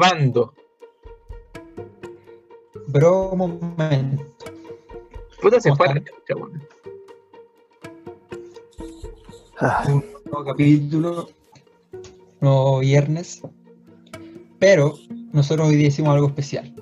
Grabando. 0.00 0.54
Bro, 2.88 3.36
momento. 3.36 4.24
Puta, 5.42 5.60
se 5.60 5.68
¿Cómo 5.68 5.76
fue 5.76 5.88
a 5.88 5.94
la 5.94 5.98
están? 5.98 6.14
chucha, 6.16 6.36
weón. 6.36 6.62
Un 9.88 10.04
nuevo 10.24 10.44
capítulo, 10.46 11.28
nuevo 12.40 12.78
viernes. 12.78 13.42
Pero 14.58 14.94
nosotros 15.32 15.68
hoy 15.68 15.76
día 15.76 15.88
hicimos 15.88 16.14
algo 16.14 16.28
especial. 16.28 16.74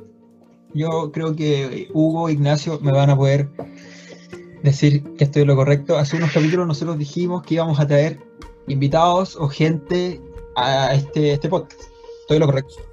Yo 0.75 1.11
creo 1.11 1.35
que 1.35 1.89
Hugo, 1.93 2.31
Ignacio 2.31 2.79
me 2.81 2.93
van 2.93 3.11
a 3.11 3.17
poder 3.17 3.49
decir 4.63 5.03
que 5.15 5.25
estoy 5.25 5.43
en 5.43 5.49
lo 5.49 5.57
correcto. 5.57 5.99
Hace 5.99 6.17
unos 6.17 6.31
capítulos 6.31 6.69
nosotros 6.69 6.97
dijimos 6.97 7.43
que 7.43 7.55
íbamos 7.55 7.81
a 7.81 7.87
traer 7.89 8.21
invitados 8.69 9.35
o 9.35 9.49
gente 9.49 10.21
a 10.55 10.95
este, 10.95 11.33
este 11.33 11.49
podcast. 11.49 11.81
Estoy 12.21 12.37
en 12.37 12.41
lo 12.43 12.47
correcto. 12.47 12.89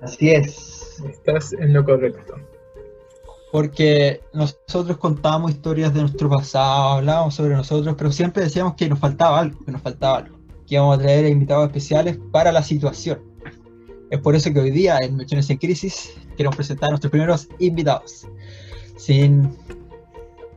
Así 0.00 0.30
es. 0.30 1.02
Estás 1.08 1.52
en 1.52 1.72
lo 1.72 1.84
correcto. 1.84 2.34
Porque 3.50 4.20
nosotros 4.32 4.98
contábamos 4.98 5.52
historias 5.52 5.94
de 5.94 6.00
nuestro 6.00 6.28
pasado, 6.28 6.98
hablábamos 6.98 7.34
sobre 7.34 7.54
nosotros, 7.54 7.94
pero 7.96 8.12
siempre 8.12 8.42
decíamos 8.42 8.74
que 8.74 8.88
nos 8.88 8.98
faltaba 8.98 9.40
algo, 9.40 9.64
que 9.64 9.72
nos 9.72 9.80
faltaba 9.80 10.18
algo. 10.18 10.38
Que 10.66 10.74
íbamos 10.74 10.98
a 10.98 11.02
traer 11.02 11.26
invitados 11.26 11.66
especiales 11.66 12.18
para 12.30 12.52
la 12.52 12.62
situación. 12.62 13.20
Es 14.10 14.20
por 14.20 14.34
eso 14.34 14.52
que 14.52 14.60
hoy 14.60 14.70
día 14.70 14.98
en 14.98 15.16
Mechones 15.16 15.48
en 15.50 15.58
Crisis 15.58 16.14
queremos 16.36 16.56
presentar 16.56 16.88
a 16.88 16.90
nuestros 16.90 17.10
primeros 17.10 17.48
invitados. 17.58 18.26
Sin... 18.96 19.56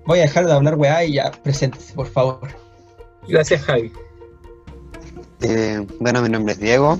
Voy 0.05 0.19
a 0.19 0.23
dejar 0.23 0.45
de 0.45 0.53
hablar 0.53 0.75
weá 0.75 1.05
y 1.05 1.13
ya, 1.13 1.31
preséntese, 1.43 1.93
por 1.93 2.07
favor. 2.07 2.49
Gracias, 3.27 3.61
Javi. 3.61 3.91
Eh, 5.41 5.85
bueno, 5.99 6.21
mi 6.21 6.29
nombre 6.29 6.53
es 6.53 6.59
Diego. 6.59 6.99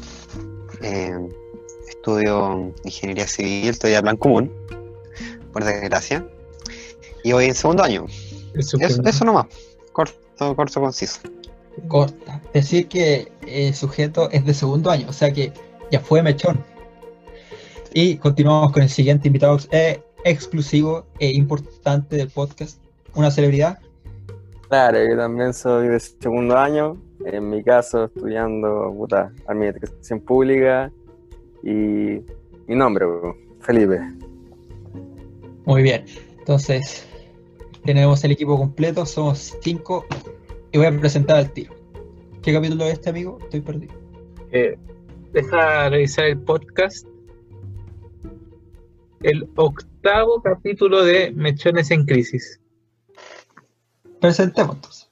eh, 0.82 1.18
estudio 2.02 2.74
ingeniería 2.84 3.28
civil, 3.28 3.70
estoy 3.70 3.94
a 3.94 4.02
plan 4.02 4.18
común, 4.18 4.52
por 5.54 5.64
desgracia. 5.64 6.26
Y 7.24 7.32
voy 7.34 7.46
en 7.46 7.54
segundo 7.54 7.84
año. 7.84 8.08
Eso, 8.56 8.78
primer- 8.80 9.08
eso 9.08 9.24
nomás. 9.24 9.46
Corto, 9.94 10.56
corto, 10.56 10.82
conciso. 10.82 11.22
Corta. 11.88 12.42
Decir 12.54 12.88
que 12.88 13.32
el 13.48 13.74
sujeto 13.76 14.30
es 14.32 14.44
de 14.46 14.54
segundo 14.56 14.90
año, 14.90 15.08
o 15.10 15.14
sea 15.14 15.32
que 15.32 15.54
ya 15.92 16.00
fue 16.00 16.24
mechón. 16.24 16.60
Y 17.94 18.18
continuamos 18.18 18.72
con 18.72 18.82
el 18.82 18.90
siguiente 18.90 19.28
invitado 19.28 19.60
eh, 19.70 20.02
exclusivo 20.26 21.06
e 21.20 21.30
importante 21.32 22.16
del 22.16 22.30
podcast. 22.30 22.80
Una 23.14 23.30
celebridad. 23.30 23.78
Claro, 24.70 24.98
yo 25.08 25.18
también 25.18 25.54
soy 25.54 25.90
de 25.90 26.00
segundo 26.00 26.58
año, 26.58 26.98
en 27.26 27.50
mi 27.50 27.62
caso 27.62 28.06
estudiando 28.06 28.92
puta, 28.98 29.32
administración 29.48 30.22
pública 30.22 30.90
y 31.64 32.22
mi 32.68 32.76
nombre, 32.76 33.06
Felipe. 33.62 34.00
Muy 35.66 35.84
bien. 35.84 36.06
Entonces, 36.40 37.08
tenemos 37.84 38.24
el 38.24 38.32
equipo 38.32 38.58
completo, 38.58 39.06
somos 39.06 39.58
cinco. 39.62 40.06
Y 40.72 40.78
voy 40.78 40.88
a 40.88 41.00
presentar 41.00 41.38
al 41.38 41.52
tiro. 41.52 41.74
¿Qué 42.42 42.54
capítulo 42.54 42.86
es 42.86 42.94
este, 42.94 43.10
amigo? 43.10 43.38
Estoy 43.42 43.62
perdido. 43.62 43.94
Eh, 44.52 44.78
deja 45.34 45.90
revisar 45.90 46.26
el 46.26 46.40
podcast. 46.40 47.08
El 49.22 49.48
octavo 49.56 50.42
capítulo 50.42 51.04
de 51.04 51.32
Mechones 51.32 51.92
en 51.92 52.06
Crisis. 52.06 52.60
Presentemos 54.20 54.76
entonces. 54.76 55.11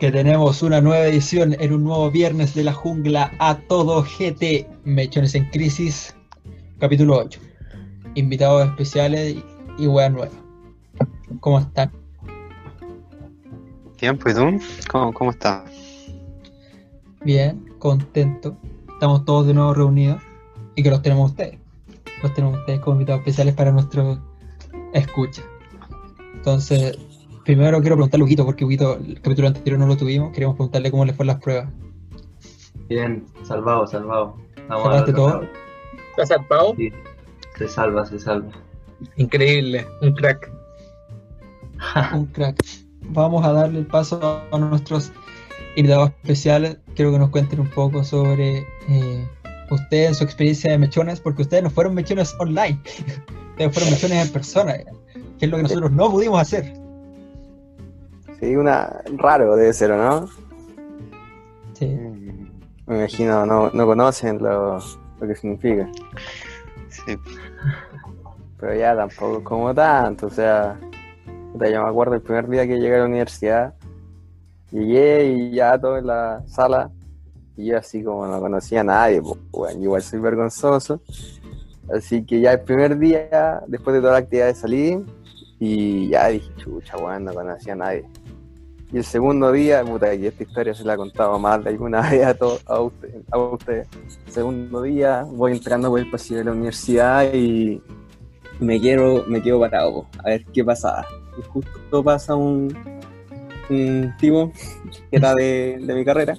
Porque 0.00 0.16
tenemos 0.16 0.62
una 0.62 0.80
nueva 0.80 1.04
edición 1.04 1.54
en 1.60 1.74
un 1.74 1.84
nuevo 1.84 2.10
viernes 2.10 2.54
de 2.54 2.64
la 2.64 2.72
jungla 2.72 3.34
a 3.38 3.58
todo 3.68 4.02
GT 4.02 4.66
Mechones 4.84 5.34
en 5.34 5.44
Crisis, 5.50 6.16
capítulo 6.78 7.18
8. 7.18 7.38
Invitados 8.14 8.66
especiales 8.66 9.36
y, 9.76 9.86
weas 9.86 10.10
nuevas. 10.10 10.32
¿Cómo 11.40 11.58
están? 11.58 11.92
Tiempo, 13.98 14.30
¿y 14.30 14.34
tú? 14.34 14.58
¿Cómo, 14.90 15.12
cómo 15.12 15.32
estás? 15.32 15.70
Bien, 17.22 17.62
contento. 17.78 18.56
Estamos 18.94 19.26
todos 19.26 19.48
de 19.48 19.52
nuevo 19.52 19.74
reunidos 19.74 20.22
y 20.76 20.82
que 20.82 20.88
los 20.88 21.02
tenemos 21.02 21.32
ustedes. 21.32 21.58
Los 22.22 22.32
tenemos 22.32 22.58
ustedes 22.58 22.80
como 22.80 22.94
invitados 22.94 23.20
especiales 23.20 23.52
para 23.52 23.70
nuestro 23.70 24.18
escucha. 24.94 25.42
Entonces, 26.36 26.98
primero 27.56 27.80
quiero 27.80 27.96
preguntarle 27.96 28.22
a 28.22 28.26
Huguito, 28.26 28.44
porque 28.44 28.64
Huguito, 28.64 28.94
el 28.94 29.20
capítulo 29.20 29.48
anterior 29.48 29.80
no 29.80 29.86
lo 29.88 29.96
tuvimos. 29.96 30.32
Queremos 30.32 30.54
preguntarle 30.54 30.88
cómo 30.92 31.04
le 31.04 31.12
fueron 31.12 31.34
las 31.34 31.42
pruebas. 31.42 31.68
Bien, 32.88 33.26
salvado, 33.42 33.88
salvado. 33.88 34.36
Estamos 34.56 34.84
¿Salvaste 34.84 35.12
todo? 35.12 35.42
¿Estás 36.10 36.28
salvado? 36.28 36.74
Sí, 36.76 36.92
se 37.58 37.68
salva, 37.68 38.06
se 38.06 38.20
salva. 38.20 38.52
Increíble, 39.16 39.84
un 40.00 40.14
crack. 40.14 40.48
Un 42.14 42.26
crack. 42.26 42.62
Vamos 43.06 43.44
a 43.44 43.52
darle 43.52 43.80
el 43.80 43.86
paso 43.86 44.42
a 44.52 44.58
nuestros 44.58 45.10
invitados 45.74 46.10
especiales. 46.22 46.78
Quiero 46.94 47.10
que 47.10 47.18
nos 47.18 47.30
cuenten 47.30 47.58
un 47.58 47.70
poco 47.70 48.04
sobre 48.04 48.64
eh, 48.88 49.28
ustedes, 49.70 50.08
en 50.08 50.14
su 50.14 50.22
experiencia 50.22 50.70
de 50.70 50.78
mechones, 50.78 51.18
porque 51.18 51.42
ustedes 51.42 51.64
no 51.64 51.70
fueron 51.70 51.94
mechones 51.94 52.32
online. 52.38 52.80
ustedes 53.50 53.74
fueron 53.74 53.90
mechones 53.90 54.26
en 54.26 54.32
persona, 54.32 54.74
que 54.76 55.46
es 55.46 55.50
lo 55.50 55.56
que 55.56 55.64
nosotros 55.64 55.90
no 55.90 56.10
pudimos 56.12 56.40
hacer. 56.40 56.80
Sí, 58.40 58.56
una 58.56 59.02
raro 59.18 59.54
debe 59.54 59.72
ser, 59.72 59.92
¿o 59.92 59.96
no? 59.98 60.28
Sí. 61.74 61.86
Me 62.86 62.98
imagino, 62.98 63.46
no, 63.46 63.70
no 63.70 63.86
conocen 63.86 64.38
lo, 64.42 64.78
lo 65.20 65.26
que 65.26 65.34
significa, 65.36 65.88
Sí. 66.88 67.16
pero 68.58 68.74
ya 68.74 68.96
tampoco 68.96 69.44
como 69.44 69.72
tanto, 69.74 70.26
o 70.26 70.30
sea, 70.30 70.76
yo 71.54 71.82
me 71.82 71.88
acuerdo 71.88 72.14
el 72.16 72.22
primer 72.22 72.48
día 72.48 72.66
que 72.66 72.78
llegué 72.80 72.96
a 72.96 72.98
la 73.00 73.04
universidad, 73.04 73.74
llegué 74.72 75.26
y 75.26 75.50
ya 75.52 75.78
todo 75.78 75.98
en 75.98 76.06
la 76.08 76.42
sala, 76.46 76.90
y 77.56 77.66
yo 77.66 77.78
así 77.78 78.02
como 78.02 78.26
no 78.26 78.40
conocía 78.40 78.80
a 78.80 78.84
nadie, 78.84 79.22
pues, 79.22 79.38
bueno, 79.52 79.80
igual 79.82 80.02
soy 80.02 80.18
vergonzoso, 80.18 81.00
así 81.94 82.24
que 82.24 82.40
ya 82.40 82.52
el 82.54 82.60
primer 82.60 82.98
día, 82.98 83.62
después 83.68 83.94
de 83.94 84.00
toda 84.00 84.14
la 84.14 84.18
actividad 84.18 84.54
salí, 84.54 85.04
y 85.60 86.08
ya 86.08 86.28
dije, 86.28 86.50
chucha, 86.56 86.96
weón, 86.96 87.24
no 87.24 87.34
conocía 87.34 87.74
a 87.74 87.76
nadie. 87.76 88.04
Y 88.92 88.96
el 88.96 89.04
segundo 89.04 89.52
día, 89.52 89.84
puta, 89.84 90.10
que 90.18 90.26
esta 90.28 90.42
historia 90.42 90.74
se 90.74 90.84
la 90.84 90.94
he 90.94 90.96
contado 90.96 91.38
de 91.62 91.70
alguna 91.70 92.00
vez 92.10 92.24
a, 92.26 92.34
to- 92.34 92.58
a, 92.66 92.80
usted, 92.80 93.86
segundo 94.26 94.82
día 94.82 95.22
voy 95.30 95.52
entrando 95.52 95.90
por 95.90 96.00
el 96.00 96.10
pasillo 96.10 96.38
de 96.38 96.44
la 96.46 96.52
universidad 96.52 97.32
y 97.32 97.80
me 98.58 98.80
quiero, 98.80 99.24
me 99.28 99.40
quedo 99.40 99.60
parado, 99.60 100.06
a 100.18 100.30
ver 100.30 100.44
qué 100.46 100.64
pasaba. 100.64 101.06
Y 101.38 101.42
justo 101.42 102.02
pasa 102.02 102.34
un, 102.34 102.74
un 103.68 104.14
que 104.18 104.52
era 105.12 105.34
de, 105.34 105.78
de 105.80 105.94
mi 105.94 106.04
carrera. 106.04 106.36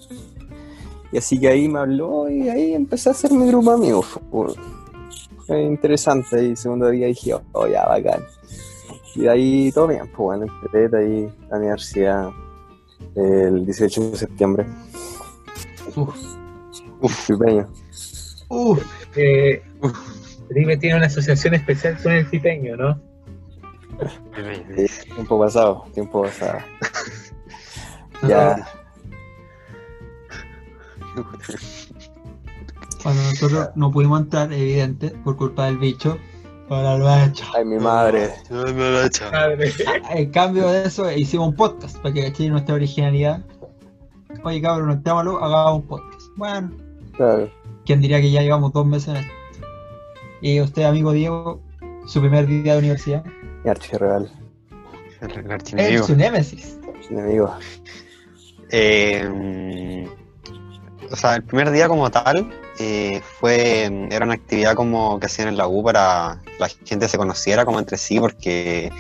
Y 1.12 1.18
así 1.18 1.40
que 1.40 1.48
ahí 1.48 1.68
me 1.68 1.80
habló 1.80 2.30
y 2.30 2.50
ahí 2.50 2.74
empecé 2.74 3.10
a 3.10 3.12
hacer 3.12 3.32
mi 3.32 3.48
grupo 3.48 3.78
po. 4.30 4.54
Fue 5.46 5.62
interesante. 5.62 6.44
Y 6.44 6.56
segundo 6.56 6.90
día 6.90 7.08
dije, 7.08 7.34
oh, 7.52 7.68
ya, 7.68 7.86
bacán. 7.86 8.24
Y 9.16 9.22
de 9.22 9.30
ahí 9.30 9.72
todo 9.72 9.88
bien, 9.88 10.08
pues 10.08 10.18
bueno, 10.18 10.46
empecé 10.64 10.98
ahí 10.98 11.30
la 11.50 11.58
universidad 11.58 12.30
el 13.16 13.66
18 13.66 14.12
de 14.12 14.18
septiembre. 14.18 14.66
Uf. 15.96 16.16
Uf, 17.02 17.28
Pipeño. 17.28 17.68
Uf. 18.50 18.84
Eh, 19.16 19.62
Felipe 20.48 20.78
tiene 20.78 20.98
una 20.98 21.08
asociación 21.08 21.54
especial 21.56 21.98
con 22.02 22.12
el 22.14 22.26
pipeño, 22.26 22.76
¿no? 22.78 23.02
Sí, 24.76 24.88
tiempo 25.14 25.40
pasado, 25.40 25.86
tiempo 25.94 26.24
pasado. 26.24 26.60
Ya, 28.28 28.68
Cuando 33.02 33.24
nosotros 33.24 33.70
no 33.74 33.92
pudimos 33.92 34.22
entrar, 34.22 34.54
evidente, 34.54 35.10
por 35.24 35.38
culpa 35.38 35.66
del 35.66 35.80
bicho, 35.80 36.20
Hola, 36.74 36.94
Albacho. 36.94 37.44
Ay, 37.54 37.66
mi 37.66 37.78
madre. 37.80 38.30
Ay. 38.50 40.24
En 40.24 40.32
cambio 40.32 40.70
de 40.70 40.86
eso, 40.86 41.12
hicimos 41.12 41.50
un 41.50 41.56
podcast 41.58 41.98
para 41.98 42.14
que 42.14 42.24
cachis 42.24 42.50
nuestra 42.50 42.76
originalidad. 42.76 43.42
Oye, 44.46 44.62
cabrón, 44.62 44.88
no 44.88 44.94
estámoslo, 44.94 45.44
hagamos 45.44 45.82
un 45.82 45.88
podcast. 45.88 46.22
Bueno, 46.38 46.72
Claro. 47.18 47.52
¿quién 47.86 48.00
diría 48.00 48.22
que 48.22 48.32
ya 48.32 48.42
llevamos 48.42 48.72
dos 48.72 48.86
meses 48.86 49.10
en 49.10 49.16
esto? 49.18 49.34
Y 50.40 50.62
usted, 50.62 50.84
amigo 50.84 51.12
Diego, 51.12 51.62
su 52.06 52.22
primer 52.22 52.48
día 52.48 52.72
de 52.72 52.80
universidad. 52.80 53.26
Mi 53.66 53.70
archirreal. 53.70 54.32
El 55.20 55.78
Es 55.78 56.06
su 56.06 56.16
némesis. 56.16 56.80
Enemigo. 57.10 57.54
Eh, 58.70 60.08
o 61.12 61.16
sea, 61.18 61.36
el 61.36 61.44
primer 61.44 61.70
día 61.72 61.90
como 61.90 62.10
tal 62.10 62.50
eh, 62.82 63.22
fue 63.40 63.84
era 64.10 64.26
una 64.26 64.34
actividad 64.34 64.76
como 64.76 65.20
que 65.20 65.28
hacían 65.28 65.48
en 65.48 65.58
la 65.58 65.68
U 65.68 65.84
para 65.84 66.40
la 66.60 66.70
gente 66.86 67.08
se 67.08 67.18
conociera 67.18 67.66
como 67.66 67.80
entre 67.80 67.98
sí 67.98 68.20
porque 68.20 68.92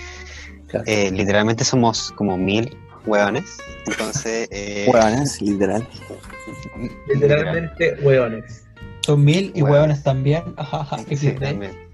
Claro. 0.67 0.85
eh, 0.87 1.11
literalmente 1.11 1.65
somos 1.65 2.11
como 2.15 2.37
mil 2.37 2.77
hueones. 3.05 3.57
Entonces, 3.85 4.47
eh, 4.51 4.87
Hueones, 4.91 5.41
literal. 5.41 5.85
Literalmente 7.13 7.95
hueones. 8.01 8.63
Son 9.05 9.23
mil 9.23 9.51
y 9.53 9.61
hueones 9.63 10.01
Sí, 11.17 11.31
también. 11.33 11.77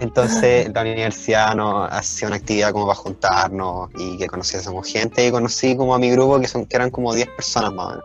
Entonces 0.00 0.70
la 0.74 0.82
universidad 0.82 1.54
nos 1.54 1.90
hacía 1.92 2.28
una 2.28 2.36
actividad 2.36 2.72
como 2.72 2.86
para 2.86 2.96
juntarnos 2.96 3.90
y 3.96 4.18
que 4.18 4.26
conociésemos 4.26 4.86
gente 4.86 5.26
y 5.26 5.30
conocí 5.30 5.76
como 5.76 5.94
a 5.94 5.98
mi 5.98 6.10
grupo 6.10 6.40
que, 6.40 6.48
son, 6.48 6.66
que 6.66 6.76
eran 6.76 6.90
como 6.90 7.14
10 7.14 7.28
personas 7.28 7.72
más 7.72 7.86
o 7.86 7.90
menos. 7.90 8.04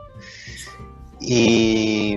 Y, 1.19 2.15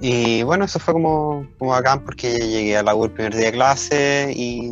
y 0.00 0.42
bueno, 0.42 0.64
eso 0.64 0.78
fue 0.78 0.94
como, 0.94 1.46
como 1.58 1.70
bacán 1.72 2.04
porque 2.04 2.38
llegué 2.38 2.76
a 2.76 2.82
la 2.82 2.94
U 2.94 3.04
el 3.04 3.10
primer 3.12 3.34
día 3.36 3.46
de 3.46 3.52
clase 3.52 4.32
y, 4.34 4.66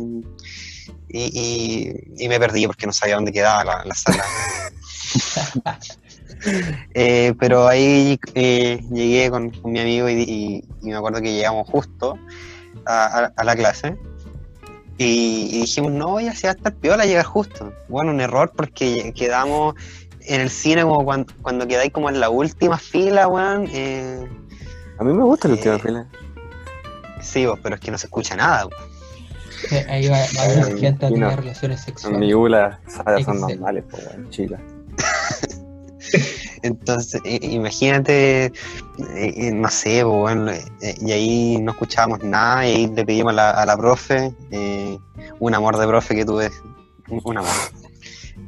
y, 1.09 1.21
y- 1.39 1.93
y 2.25 2.27
me 2.29 2.39
perdí 2.39 2.67
porque 2.67 2.85
no 2.85 2.93
sabía 2.93 3.15
dónde 3.15 3.31
quedaba 3.31 3.63
la, 3.63 3.85
la 3.85 3.95
sala. 3.95 4.23
Eh, 6.95 7.35
pero 7.39 7.67
ahí 7.67 8.19
eh, 8.33 8.79
llegué 8.91 9.29
con, 9.29 9.51
con 9.51 9.71
mi 9.71 9.79
amigo 9.79 10.09
y, 10.09 10.63
me 10.81 10.95
acuerdo 10.95 11.21
que 11.21 11.31
llegamos 11.33 11.67
justo 11.69 12.17
a, 12.87 13.05
a- 13.25 13.33
a 13.35 13.43
la 13.43 13.55
clase 13.55 13.95
y, 14.97 15.49
y 15.51 15.61
dijimos, 15.61 15.91
no, 15.91 16.19
ya 16.19 16.33
se 16.33 16.47
va 16.47 16.53
a 16.53 16.55
estar 16.55 16.73
piola 16.73 17.05
llegar 17.05 17.25
justo. 17.25 17.71
Bueno, 17.89 18.09
un 18.11 18.21
error 18.21 18.51
porque 18.55 19.13
quedamos 19.15 19.75
en 20.25 20.41
el 20.41 20.49
cine 20.49 20.83
como 20.83 21.03
cuando, 21.03 21.33
cuando 21.41 21.67
quedáis 21.67 21.91
como 21.91 22.09
en 22.09 22.19
la 22.19 22.29
última 22.29 22.77
fila, 22.77 23.27
weón. 23.27 23.67
eh, 23.71 24.25
A 24.99 25.03
mí 25.03 25.13
me 25.13 25.23
gusta 25.23 25.47
último 25.47 25.75
Eh, 25.75 25.79
fila. 25.79 26.07
sí, 27.21 27.45
vos, 27.45 27.59
pero 27.63 27.75
es 27.75 27.81
que 27.81 27.91
no 27.91 27.97
se 27.97 28.07
escucha 28.07 28.35
nada. 28.35 28.65
weón. 28.67 28.91
Sí, 29.69 29.75
Ahí 29.87 30.07
va, 30.07 30.17
va 30.37 30.41
a 30.41 30.45
haber 30.45 30.63
Ay, 30.65 30.79
gente 30.79 31.05
a 31.05 31.09
y 31.09 31.13
no. 31.13 31.19
tener 31.27 31.39
relaciones 31.39 31.81
sexuales. 31.81 32.19
mi 32.19 32.33
ULA 32.33 32.79
salas 32.87 33.23
son 33.25 33.39
normales, 33.41 33.83
pues, 33.89 34.03
weón, 34.07 34.29
chica. 34.29 34.59
Entonces, 36.63 37.21
i- 37.25 37.53
imagínate, 37.55 38.45
eh, 38.45 38.51
eh, 39.15 39.51
no 39.51 39.69
sé, 39.69 40.01
pues, 40.03 40.15
bueno, 40.17 40.51
eh, 40.51 40.95
y 41.01 41.11
ahí 41.11 41.57
no 41.61 41.71
escuchábamos 41.71 42.23
nada, 42.23 42.67
y 42.67 42.71
ahí 42.75 42.87
le 42.87 43.05
pedimos 43.05 43.31
a 43.33 43.35
la, 43.35 43.51
a 43.51 43.65
la 43.65 43.77
profe, 43.77 44.31
eh, 44.51 44.97
un 45.39 45.55
amor 45.55 45.77
de 45.77 45.87
profe 45.87 46.15
que 46.15 46.25
tuve, 46.25 46.49
un, 47.09 47.21
un 47.23 47.37
amor, 47.37 47.49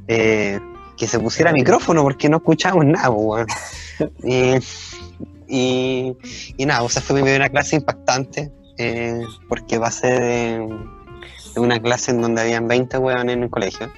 eh, 0.07 0.59
que 0.98 1.07
se 1.07 1.19
pusiera 1.19 1.51
micrófono 1.51 2.04
porque 2.04 2.30
no 2.30 2.38
escuchábamos 2.38 2.86
nada, 2.86 3.10
pues, 3.13 3.25
weón. 3.25 3.48
Y, 4.24 4.57
y, 5.48 6.18
y 6.57 6.66
nada, 6.66 6.84
o 6.84 6.90
sea, 6.90 7.01
fue 7.01 7.16
mi 7.18 7.22
primera 7.22 7.50
clase 7.50 7.75
impactante, 7.75 8.51
eh, 8.78 9.22
porque 9.48 9.80
pasé 9.80 10.07
de, 10.07 10.78
de 11.54 11.60
una 11.62 11.80
clase 11.80 12.12
en 12.12 12.22
donde 12.22 12.42
habían 12.42 12.68
20 12.68 12.98
weones 12.98 13.36
en 13.36 13.44
el 13.44 13.50
colegio, 13.50 13.92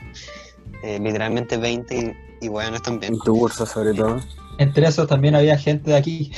eh, 0.83 0.99
literalmente 0.99 1.57
20 1.57 1.95
y, 2.41 2.45
y 2.45 2.49
weones 2.49 2.81
también. 2.81 3.13
En 3.13 3.19
tu 3.19 3.37
curso, 3.37 3.65
sobre 3.65 3.93
todo. 3.93 4.19
Entre 4.57 4.87
esos 4.87 5.07
también 5.07 5.35
había 5.35 5.57
gente 5.57 5.91
de 5.91 5.97
aquí. 5.97 6.31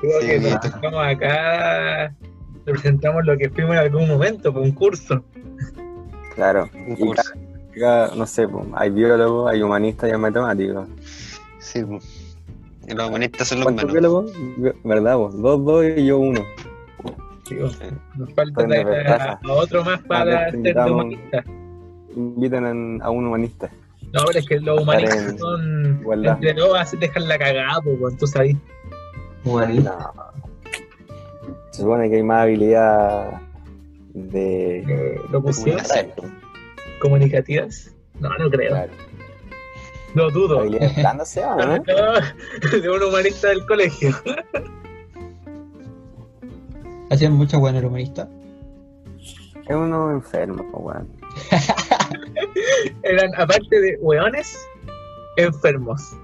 Creo 0.00 0.20
Sí, 0.20 0.26
que 0.26 0.40
nos 0.40 0.64
estamos 0.64 1.06
acá, 1.06 2.14
representamos 2.66 3.24
lo 3.24 3.36
que 3.38 3.48
fuimos 3.50 3.72
en 3.72 3.78
algún 3.78 4.08
momento, 4.08 4.52
por 4.52 4.62
un 4.62 4.72
curso. 4.72 5.24
Claro. 6.34 6.68
Un 6.74 6.92
Y 6.94 6.96
curso. 6.96 7.32
No 7.76 8.26
sé, 8.26 8.48
pues, 8.48 8.66
hay 8.74 8.90
biólogos, 8.90 9.50
hay 9.50 9.62
humanistas 9.62 10.10
y 10.10 10.12
hay 10.12 10.18
matemáticos. 10.18 10.88
Sí, 11.58 11.80
y 12.88 12.94
los 12.94 13.08
humanistas 13.08 13.48
son 13.48 13.58
los 13.60 13.64
¿Cuántos 13.66 13.92
menos. 13.92 13.92
biólogos? 13.92 14.32
Bi- 14.56 14.72
¿Verdad, 14.88 15.16
vos? 15.16 15.40
Dos, 15.40 15.64
dos 15.64 15.84
y 15.96 16.06
yo 16.06 16.18
uno. 16.18 16.40
Nos 18.16 18.32
falta 18.34 18.62
a, 18.62 19.40
a 19.46 19.52
otro 19.52 19.84
más 19.84 20.00
A 20.00 20.04
para 20.04 20.50
ser 20.50 20.78
humanista. 20.78 21.44
Invitan 22.16 22.66
en- 22.66 23.02
a 23.02 23.10
un 23.10 23.26
humanista. 23.26 23.70
No, 24.12 24.24
pero 24.26 24.38
es 24.38 24.46
que 24.46 24.60
los 24.60 24.80
humanistas 24.82 25.30
en 25.32 25.38
son 25.38 25.98
igualdad. 26.00 26.34
entre 26.34 26.54
todos 26.54 26.90
dejan 26.98 27.28
la 27.28 27.38
cagada, 27.38 27.80
pues, 28.00 28.16
tú 28.16 28.26
sabes. 28.26 28.56
Humanista. 29.44 30.10
No. 30.14 30.22
Se 31.70 31.82
supone 31.82 32.10
que 32.10 32.16
hay 32.16 32.22
más 32.22 32.42
habilidad 32.42 33.40
de... 34.12 34.78
Eh, 34.80 34.84
de 34.84 35.20
locución. 35.30 35.78
Comunicativas. 37.02 37.92
No, 38.20 38.28
no 38.38 38.48
creo. 38.48 38.70
Claro. 38.70 38.92
No 40.14 40.30
dudo. 40.30 40.60
Habilidad 40.60 40.92
dándose, 41.02 41.44
¿o 41.44 41.56
¿no? 41.56 41.76
No, 41.78 42.78
de 42.80 42.90
un 42.90 43.02
humanista 43.02 43.48
del 43.48 43.66
colegio. 43.66 44.10
Hacían 47.10 47.32
mucha 47.32 47.56
buena 47.56 47.80
el 47.80 47.86
humanista. 47.86 48.28
Es 49.66 49.74
uno 49.74 50.12
enfermo, 50.12 50.62
weón. 50.74 51.08
Eran, 53.02 53.34
aparte 53.36 53.80
de 53.80 53.98
hueones, 54.00 54.56
enfermos. 55.36 56.16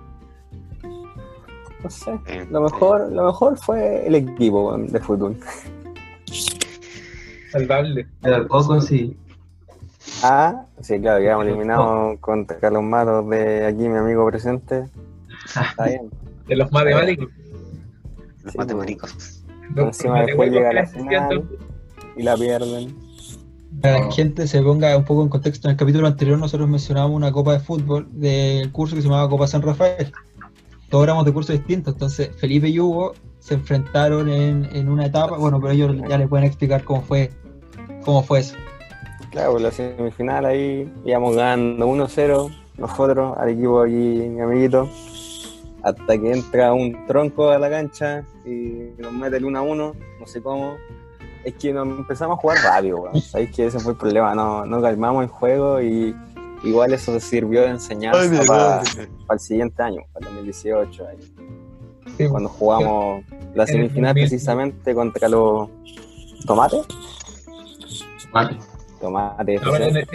No 1.82 1.90
sé. 1.90 2.18
Sí. 2.26 2.38
Lo 2.50 2.60
mejor, 2.62 3.10
lo 3.10 3.26
mejor 3.26 3.58
fue 3.58 4.06
el 4.06 4.14
equipo 4.14 4.76
de 4.78 5.00
fútbol. 5.00 5.36
Salvable. 7.50 8.06
Pero 8.20 8.46
poco 8.46 8.80
sí. 8.80 9.16
Ah, 10.22 10.64
sí, 10.80 11.00
claro, 11.00 11.20
quedamos 11.20 11.46
eliminados 11.46 12.18
contra 12.20 12.58
Carlos 12.58 12.82
Matos 12.82 13.28
de 13.30 13.66
aquí, 13.66 13.88
mi 13.88 13.96
amigo 13.96 14.26
presente. 14.26 14.88
Está 15.44 15.84
bien. 15.86 16.10
De 16.46 16.56
los 16.56 16.72
matemáticos. 16.72 17.28
Los 18.42 18.52
Sí, 18.52 18.58
matemáticos. 18.58 19.44
Los 19.74 19.86
Encima 19.88 20.22
después 20.22 20.50
llega 20.50 20.72
la 20.72 20.86
final. 20.86 21.48
Y 22.16 22.22
la 22.22 22.36
pierden. 22.36 22.96
Para 23.80 24.06
la 24.06 24.10
gente 24.10 24.48
se 24.48 24.60
ponga 24.62 24.96
un 24.96 25.04
poco 25.04 25.22
en 25.22 25.28
contexto, 25.28 25.68
en 25.68 25.72
el 25.72 25.76
capítulo 25.76 26.06
anterior 26.08 26.38
nosotros 26.38 26.68
mencionábamos 26.68 27.16
una 27.16 27.30
copa 27.30 27.52
de 27.52 27.60
fútbol 27.60 28.08
del 28.10 28.72
curso 28.72 28.96
que 28.96 29.02
se 29.02 29.08
llamaba 29.08 29.28
Copa 29.28 29.46
San 29.46 29.62
Rafael. 29.62 30.12
Todos 30.88 31.04
éramos 31.04 31.26
de 31.26 31.32
cursos 31.32 31.54
distintos, 31.56 31.94
entonces 31.94 32.30
Felipe 32.38 32.68
y 32.68 32.80
Hugo 32.80 33.12
se 33.38 33.54
enfrentaron 33.54 34.28
en, 34.30 34.64
en 34.72 34.88
una 34.88 35.06
etapa, 35.06 35.36
bueno, 35.36 35.60
pero 35.60 35.74
ellos 35.74 35.94
ya 36.08 36.18
les 36.18 36.28
pueden 36.28 36.46
explicar 36.46 36.82
cómo 36.82 37.02
fue, 37.02 37.30
cómo 38.04 38.22
fue 38.22 38.40
eso. 38.40 38.56
Claro, 39.30 39.52
pues 39.52 39.62
la 39.62 39.70
semifinal 39.70 40.46
ahí 40.46 40.90
íbamos 41.04 41.36
ganando 41.36 41.86
1-0 41.86 42.50
nosotros 42.78 43.36
al 43.36 43.48
equipo 43.50 43.82
aquí, 43.82 43.92
mi 43.92 44.40
amiguito. 44.40 44.88
Hasta 45.82 46.18
que 46.18 46.32
entra 46.32 46.72
un 46.72 47.06
tronco 47.06 47.50
a 47.50 47.58
la 47.58 47.70
cancha 47.70 48.24
y 48.44 48.90
nos 48.98 49.12
mete 49.12 49.36
el 49.36 49.44
1-1, 49.44 49.94
no 50.20 50.26
sé 50.26 50.42
cómo. 50.42 50.76
Es 51.44 51.54
que 51.54 51.72
nos 51.72 51.86
empezamos 51.86 52.38
a 52.38 52.40
jugar 52.40 52.58
rápido, 52.62 53.02
weón. 53.02 53.20
Sabéis 53.20 53.54
que 53.54 53.66
ese 53.66 53.78
fue 53.78 53.92
el 53.92 53.98
problema, 53.98 54.34
no, 54.34 54.66
no 54.66 54.82
calmamos 54.82 55.22
el 55.22 55.28
juego 55.28 55.80
y 55.80 56.14
igual 56.64 56.92
eso 56.92 57.18
sirvió 57.20 57.62
de 57.62 57.68
enseñanza 57.68 58.42
para 58.46 58.82
el 59.30 59.40
siguiente 59.40 59.82
año, 59.82 60.02
para 60.12 60.26
el 60.28 60.34
2018. 60.34 61.06
ahí. 61.06 61.18
Sí, 62.16 62.28
cuando 62.28 62.48
jugamos 62.48 63.24
la 63.54 63.66
semifinal 63.66 64.14
2000. 64.14 64.28
precisamente 64.28 64.94
contra 64.94 65.28
los 65.28 65.68
tomates. 66.46 66.86
Mate. 68.32 68.56
Tomates. 69.00 69.62
Ahora, 69.62 69.86
en, 69.88 69.96
el, 69.98 70.06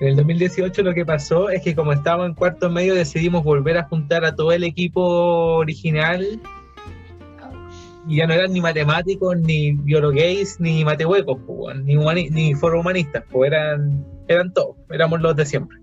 en 0.00 0.08
el 0.08 0.16
2018 0.16 0.82
lo 0.82 0.94
que 0.94 1.04
pasó 1.06 1.48
es 1.50 1.62
que 1.62 1.74
como 1.74 1.92
estábamos 1.92 2.26
en 2.28 2.34
cuarto 2.34 2.70
medio 2.70 2.94
decidimos 2.94 3.44
volver 3.44 3.78
a 3.78 3.84
juntar 3.84 4.24
a 4.24 4.34
todo 4.34 4.52
el 4.52 4.64
equipo 4.64 5.00
original 5.56 6.26
y 8.08 8.16
ya 8.16 8.26
no 8.26 8.34
eran 8.34 8.52
ni 8.52 8.60
matemáticos, 8.60 9.36
ni 9.38 9.72
biologués, 9.72 10.58
ni 10.58 10.84
matehuecos, 10.84 11.38
ni, 11.84 11.94
humani- 11.96 12.30
ni 12.30 12.52
foro 12.54 12.80
humanistas, 12.80 13.22
pues 13.30 13.52
eran, 13.52 14.04
eran 14.26 14.52
todos, 14.52 14.74
éramos 14.90 15.20
los 15.20 15.36
de 15.36 15.46
siempre. 15.46 15.78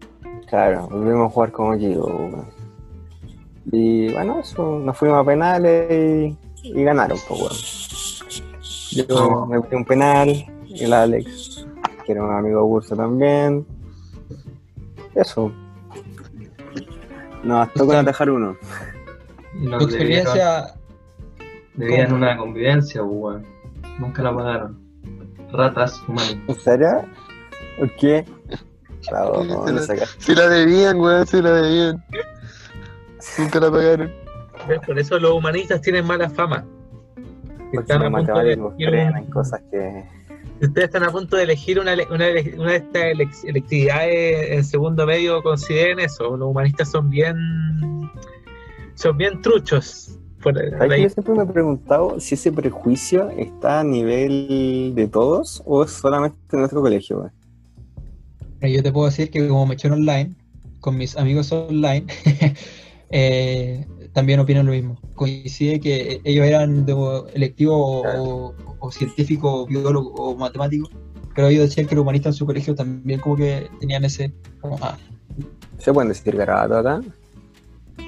Claro, 0.48 0.88
volvimos 0.90 1.28
a 1.28 1.34
jugar 1.34 1.52
como 1.54 1.74
equipo. 1.76 2.06
weón. 2.08 2.46
Y 3.72 4.12
bueno, 4.12 4.40
eso, 4.42 4.80
nos 4.80 4.98
fuimos 4.98 5.20
a 5.20 5.24
penales 5.24 6.36
y, 6.64 6.70
y 6.78 6.84
ganaron, 6.84 7.18
pues, 7.28 7.40
weón. 7.40 9.08
Yo 9.08 9.46
me 9.46 9.60
metí 9.60 9.76
un 9.76 9.86
penal, 9.86 10.46
el 10.78 10.92
Alex, 10.94 11.49
que 12.10 12.14
era 12.14 12.24
un 12.24 12.34
amigo 12.34 12.64
de 12.64 12.68
curso 12.68 12.96
también. 12.96 13.68
Eso. 15.14 15.52
Nos 17.44 17.72
tocó 17.74 17.94
atajar 17.94 18.32
uno. 18.32 18.58
Tu 19.54 19.76
experiencia, 19.86 20.74
Debían 21.76 22.12
una 22.14 22.36
convivencia, 22.36 23.02
pues, 23.04 23.14
weón. 23.14 23.46
Nunca 24.00 24.24
la 24.24 24.36
pagaron. 24.36 24.80
Ratas 25.52 26.02
humanistas. 26.08 26.40
¿En 26.48 26.56
serio? 26.56 27.06
¿Por 27.78 27.96
qué? 27.98 28.26
Claro, 29.08 29.44
no, 29.44 29.68
Se 29.68 29.72
no 29.74 29.80
la- 29.80 29.86
saca- 29.86 30.06
Si 30.18 30.34
la 30.34 30.50
debían, 30.50 31.00
weón, 31.00 31.28
si 31.28 31.42
la 31.44 31.52
debían. 31.52 32.04
Nunca 33.38 33.60
la 33.60 33.70
pagaron. 33.72 34.12
¿Ves? 34.68 34.80
Por 34.84 34.98
eso 34.98 35.20
los 35.20 35.32
humanistas 35.34 35.80
tienen 35.82 36.08
mala 36.08 36.28
fama. 36.28 36.66
Porque 37.72 37.78
Están 37.94 38.00
los 38.00 38.08
a 38.08 38.18
punto 38.18 38.40
de 38.40 38.58
matemáticos 38.58 39.34
cosas 39.34 39.62
que. 39.70 40.19
Ustedes 40.62 40.86
están 40.86 41.04
a 41.04 41.12
punto 41.12 41.38
de 41.38 41.44
elegir 41.44 41.80
una, 41.80 41.94
una, 41.94 42.26
una 42.58 42.72
de 42.72 42.76
estas 42.76 43.04
elec- 43.04 43.44
electividades 43.48 44.52
en 44.52 44.64
segundo 44.66 45.06
medio, 45.06 45.42
consideren 45.42 46.00
eso. 46.00 46.36
Los 46.36 46.50
humanistas 46.50 46.92
son 46.92 47.10
bien. 47.10 47.36
son 48.96 49.18
bien 49.18 49.42
truchos. 49.42 50.18
Por, 50.44 50.54
por 50.54 50.70
¿Sabes 50.72 50.88
que 50.90 50.94
ahí. 50.96 51.04
Yo 51.04 51.10
siempre 51.10 51.34
me 51.36 51.44
he 51.44 51.46
preguntado 51.46 52.20
si 52.20 52.36
ese 52.36 52.52
prejuicio 52.52 53.30
está 53.32 53.82
a 53.82 53.84
nivel 53.84 54.94
de 54.96 55.08
todos 55.08 55.62
o 55.66 55.84
es 55.84 55.92
solamente 55.92 56.38
en 56.54 56.60
nuestro 56.60 56.82
colegio. 56.82 57.32
Pero 58.60 58.74
Yo 58.74 58.84
te 58.84 58.92
puedo 58.92 59.06
decir 59.08 59.30
que 59.32 59.48
como 59.48 59.66
me 59.66 59.76
eché 59.76 59.90
online, 59.90 60.34
con 60.82 60.98
mis 60.98 61.16
amigos 61.18 61.52
online, 61.52 62.06
eh, 63.12 63.86
también 64.20 64.42
opinan 64.42 64.66
lo 64.66 64.74
mismo. 64.74 65.00
Coincide 65.16 65.80
que 65.80 66.20
ellos 66.26 66.46
eran 66.46 66.86
de 66.86 66.94
electivo 67.34 68.02
o, 68.02 68.54
o 68.80 68.92
científico, 68.92 69.66
biólogo 69.66 70.14
o 70.16 70.36
matemático, 70.36 70.90
pero 71.34 71.48
ellos 71.48 71.70
decían 71.70 71.88
que 71.88 71.96
los 71.96 72.02
humanistas 72.02 72.36
en 72.36 72.38
su 72.40 72.46
colegio 72.46 72.76
también 72.76 73.22
como 73.22 73.38
que 73.38 73.70
tenían 73.80 74.04
ese, 74.04 74.34
como, 74.60 74.78
ah, 74.82 74.98
¿Se 75.78 75.94
pueden 75.94 76.10
decir 76.10 76.36
garabato 76.36 76.78
acá? 76.80 77.02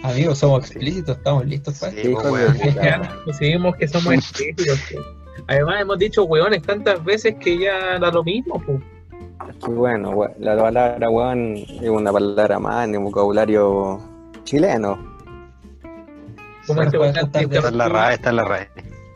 amigos, 0.03 0.39
somos 0.39 0.65
explícitos, 0.65 1.15
estamos 1.15 1.45
listos 1.45 1.79
para 1.79 1.93
esto. 1.93 2.09
Sí, 2.09 2.15
pues, 2.29 3.25
decidimos 3.25 3.75
que 3.77 3.87
somos 3.87 4.13
explícitos. 4.13 4.79
pues. 4.91 5.05
Además, 5.47 5.81
hemos 5.81 5.97
dicho 5.97 6.25
hueones 6.25 6.61
tantas 6.63 7.01
veces 7.05 7.35
que 7.39 7.57
ya 7.57 7.99
da 7.99 8.11
lo 8.11 8.21
mismo. 8.21 8.61
pues. 8.65 8.81
Qué 9.63 9.71
bueno, 9.71 10.27
la 10.39 10.57
palabra 10.57 11.09
weón 11.09 11.55
es 11.55 11.89
una 11.89 12.11
palabra 12.11 12.59
más 12.59 12.85
en 12.85 12.95
el 12.95 12.99
vocabulario 12.99 13.99
chileno. 14.43 15.10
Como 16.67 16.81
este 16.83 16.97
weón 16.97 17.15
Está 17.15 17.41
en 17.69 17.77
la 17.77 17.89
RAE, 17.89 18.15
está 18.15 18.29
en 18.29 18.35
la 18.35 18.43
RAE. 18.43 18.69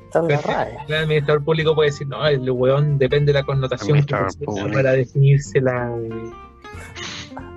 Está 0.06 0.20
en 0.20 0.28
la 0.28 0.38
Pero 0.38 0.42
RAE. 0.42 0.78
El 0.88 0.96
administrador 0.96 1.44
público 1.44 1.76
puede 1.76 1.90
decir, 1.90 2.08
no, 2.08 2.26
el 2.28 2.50
hueón 2.50 2.98
depende 2.98 3.32
de 3.32 3.40
la 3.40 3.46
connotación 3.46 4.04
que 4.06 4.16
para 4.74 4.92
definirse 4.92 5.62
la, 5.62 5.96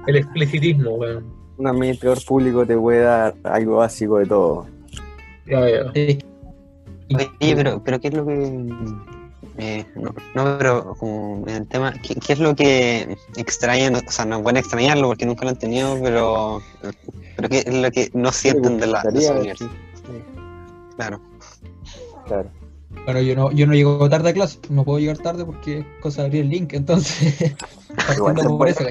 el 0.06 0.16
explicitismo, 0.16 0.92
weón. 0.92 1.38
Un 1.56 1.66
administrador 1.66 2.24
público 2.24 2.64
te 2.66 2.76
puede 2.76 3.00
dar 3.00 3.34
algo 3.44 3.76
básico 3.76 4.18
de 4.18 4.26
todo. 4.26 4.66
Ya 5.46 5.60
veo. 5.60 5.90
Oye, 5.90 6.18
pero, 7.40 7.82
pero 7.82 8.00
¿qué 8.00 8.08
es 8.08 8.14
lo 8.14 8.26
que... 8.26 8.64
eh, 9.58 9.84
no, 9.96 10.14
no, 10.34 10.58
pero 10.58 10.94
como 10.94 11.46
en 11.48 11.54
el 11.54 11.66
tema, 11.66 11.92
¿qué, 12.02 12.14
qué 12.14 12.32
es 12.32 12.38
lo 12.38 12.54
que 12.54 13.16
extrañan? 13.36 13.96
O 13.96 14.10
sea, 14.10 14.24
no 14.24 14.42
pueden 14.42 14.58
extrañarlo 14.58 15.08
porque 15.08 15.26
nunca 15.26 15.44
lo 15.44 15.50
han 15.50 15.58
tenido, 15.58 15.98
pero, 16.02 16.62
pero 17.36 17.48
¿qué 17.48 17.64
es 17.66 17.74
lo 17.74 17.90
que 17.90 18.10
no 18.14 18.30
sienten 18.30 18.78
de 18.78 18.86
la, 18.86 19.02
de 19.02 19.56
su? 19.56 19.68
Claro. 20.96 21.20
Claro. 22.26 22.50
Bueno, 23.04 23.20
yo 23.20 23.34
no, 23.34 23.50
yo 23.52 23.66
no 23.66 23.74
llego 23.74 24.08
tarde 24.08 24.30
a 24.30 24.32
clase, 24.32 24.58
no 24.70 24.84
puedo 24.84 24.98
llegar 24.98 25.18
tarde 25.18 25.44
porque 25.44 25.78
es 25.80 25.86
cosa 26.00 26.22
de 26.22 26.28
abrir 26.28 26.42
el 26.42 26.50
link, 26.50 26.72
entonces, 26.74 27.54
Igual 28.16 28.36
se 28.36 28.48
por 28.48 28.58
puede 28.58 28.70
eso. 28.70 28.84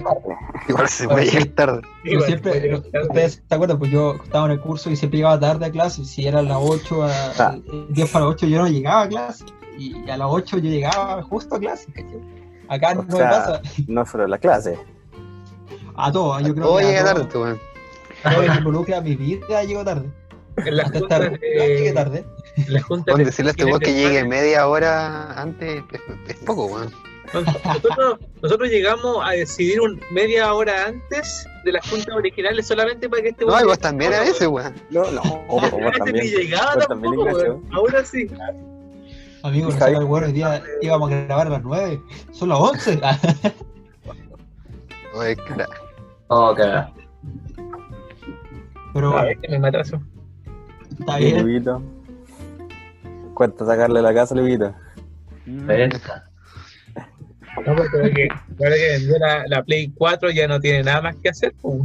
Igual 0.67 0.89
se 0.89 1.07
puede 1.07 1.25
llegar 1.25 1.47
tarde. 1.49 1.81
Igual, 2.03 2.27
siempre, 2.27 2.51
puede 2.51 3.03
ustedes 3.03 3.43
se 3.47 3.55
acuerdan, 3.55 3.79
pues 3.79 3.91
yo 3.91 4.15
estaba 4.23 4.45
en 4.47 4.51
el 4.53 4.59
curso 4.59 4.89
y 4.89 4.95
siempre 4.95 5.19
llegaba 5.19 5.39
tarde 5.39 5.65
a 5.65 5.71
clase. 5.71 6.03
Si 6.05 6.27
era 6.27 6.39
a 6.39 6.43
las 6.43 6.57
8, 6.59 7.03
a, 7.03 7.09
Ah. 7.37 7.57
10 7.89 8.09
para 8.11 8.25
las 8.25 8.33
8, 8.35 8.47
yo 8.47 8.57
no 8.59 8.67
llegaba 8.67 9.03
a 9.03 9.07
clase. 9.07 9.45
Y 9.77 10.09
a 10.09 10.17
las 10.17 10.27
8 10.29 10.57
yo 10.57 10.69
llegaba 10.69 11.21
justo 11.23 11.55
a 11.55 11.59
clase. 11.59 11.91
¿cachai? 11.93 12.19
Acá 12.69 12.95
no 12.95 13.03
me 13.03 13.09
pasa. 13.17 13.61
No 13.87 14.05
solo 14.05 14.27
la 14.27 14.37
clase. 14.37 14.77
A 15.95 16.11
todo, 16.11 16.39
yo 16.39 16.53
creo 16.53 16.65
Todo 16.67 16.77
que 16.77 16.85
a 16.85 16.87
llega 16.89 17.03
todo- 17.03 17.13
tarde, 17.13 17.29
tú, 17.31 17.41
weón. 17.41 17.59
a 18.23 18.31
todo 18.33 18.41
lo 18.43 18.51
que 18.51 18.57
involucra 18.57 19.01
mi 19.01 19.15
vida 19.15 19.63
llego 19.63 19.83
tarde. 19.83 20.09
En 20.57 20.75
las 20.77 20.87
Hasta 20.87 20.99
juntas, 20.99 21.19
tarde. 21.19 21.37
de- 21.37 21.67
llegué 21.77 21.93
tarde. 21.93 22.25
en 22.55 22.73
las 22.73 22.83
juntas 22.83 23.15
de- 23.15 23.25
decirle 23.25 23.49
a 23.49 23.51
este 23.51 23.65
weón 23.65 23.79
que 23.79 23.93
llegue 23.93 24.23
media 24.25 24.67
hora 24.67 25.39
antes 25.41 25.83
es, 25.91 26.01
es 26.29 26.35
poco, 26.37 26.65
weón. 26.65 26.91
Nosotros, 27.33 28.19
nosotros 28.41 28.69
llegamos 28.69 29.17
a 29.23 29.31
decidir 29.31 29.81
un, 29.81 29.99
media 30.11 30.53
hora 30.53 30.85
antes 30.87 31.45
de 31.65 31.73
las 31.73 31.89
juntas 31.89 32.15
originales 32.15 32.65
solamente 32.65 33.09
para 33.09 33.21
que 33.21 33.29
este 33.29 33.43
No, 33.45 33.51
weón 33.51 33.63
y 33.65 33.67
vos 33.67 33.79
también 33.79 34.13
a 34.13 34.21
veces, 34.21 34.47
weón. 34.47 34.73
No, 34.91 35.11
no, 35.11 35.21
weón. 35.21 35.47
vos 35.47 35.63
Antes 35.73 35.81
ni 35.83 35.97
también. 35.97 36.25
llegaba 36.35 36.75
también, 36.85 37.13
tampoco, 37.15 37.37
weón. 37.37 37.63
Ahora 37.73 38.05
sí. 38.05 38.27
Amigo, 39.47 39.69
no 39.71 39.85
el 39.87 40.05
bueno, 40.05 40.27
hoy 40.27 40.33
día 40.33 40.61
íbamos 40.81 41.09
a 41.11 41.21
grabar 41.25 41.47
a 41.47 41.49
las 41.51 41.63
9. 41.63 42.01
Son 42.31 42.49
las 42.49 42.59
11. 42.59 42.99
Oye, 45.13 45.37
cra- 45.37 45.67
Oh, 46.27 46.53
cagada. 46.53 46.91
Pero 48.93 49.17
A 49.17 49.23
ver, 49.23 49.37
que 49.37 49.47
me 49.49 49.59
matazo. 49.59 50.01
está 50.99 51.17
bien. 51.17 51.41
Luguito. 51.41 51.81
Cuesta 53.33 53.65
sacarle 53.65 54.01
la 54.01 54.13
casa, 54.13 54.35
Luguito. 54.35 54.73
Esta. 55.69 56.29
No, 57.65 57.75
porque 57.75 57.97
ahora 57.97 58.09
que, 58.13 58.27
ahora 58.59 58.75
que 58.75 58.89
vendió 58.99 59.17
la, 59.19 59.43
la 59.47 59.63
Play 59.63 59.93
4 59.97 60.29
ya 60.31 60.47
no 60.47 60.59
tiene 60.59 60.83
nada 60.83 61.01
más 61.01 61.15
que 61.15 61.29
hacer. 61.29 61.55
pues. 61.61 61.79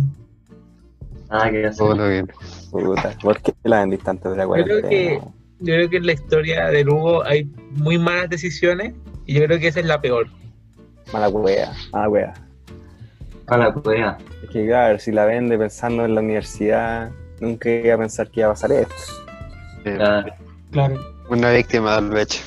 Nada 1.31 1.51
que 1.51 1.67
hacer. 1.67 1.79
todo 1.79 1.95
lo 1.95 2.09
bien. 2.09 2.29
Puta, 2.73 3.17
¿por 3.23 3.41
qué 3.41 3.55
la 3.63 3.81
vendís 3.81 4.03
tanto 4.03 4.31
de 4.31 4.37
la 4.37 4.43
Yo 4.45 4.53
creo 4.53 4.81
cuarentena? 4.81 4.89
que- 4.91 5.42
Yo 5.63 5.75
creo 5.75 5.89
que 5.91 5.97
en 5.99 6.07
la 6.07 6.13
historia 6.13 6.67
de 6.67 6.85
Lugo 6.85 7.25
hay 7.25 7.45
muy 7.71 7.99
malas 7.99 8.29
decisiones 8.31 8.95
y 9.27 9.35
yo 9.35 9.45
creo 9.45 9.59
que 9.59 9.69
esa 9.69 9.81
es 9.81 9.87
la 9.87 10.01
peor. 10.01 10.27
Mala 11.13 11.29
wea, 11.29 11.73
mala 11.93 12.09
wea. 12.09 12.35
A 13.47 13.57
la 13.57 13.73
cueva. 13.73 14.19
Es 14.43 14.51
que 14.51 14.67
claro, 14.67 14.99
si 14.99 15.13
la 15.13 15.25
vende 15.27 15.59
pensando 15.59 16.05
en 16.05 16.15
la 16.15 16.21
universidad, 16.21 17.11
nunca 17.41 17.69
iba 17.71 17.95
a 17.95 17.99
pensar 17.99 18.31
que 18.31 18.41
iba 18.41 18.49
a 18.49 18.53
pasar 18.53 18.73
esto. 18.73 18.95
Claro. 19.85 20.33
Claro, 20.71 21.01
Una 21.29 21.51
víctima 21.51 22.01
del 22.01 22.17
hecho. 22.17 22.41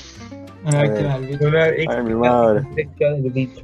una 0.65 0.81
víctima 0.81 1.19
del 1.19 1.27
bicho. 1.27 1.47
Una 1.47 1.63
Ay, 1.63 2.03
mi 2.03 2.13
madre. 2.15 2.59
experiencia 2.59 3.11
del 3.11 3.31
bicho. 3.31 3.63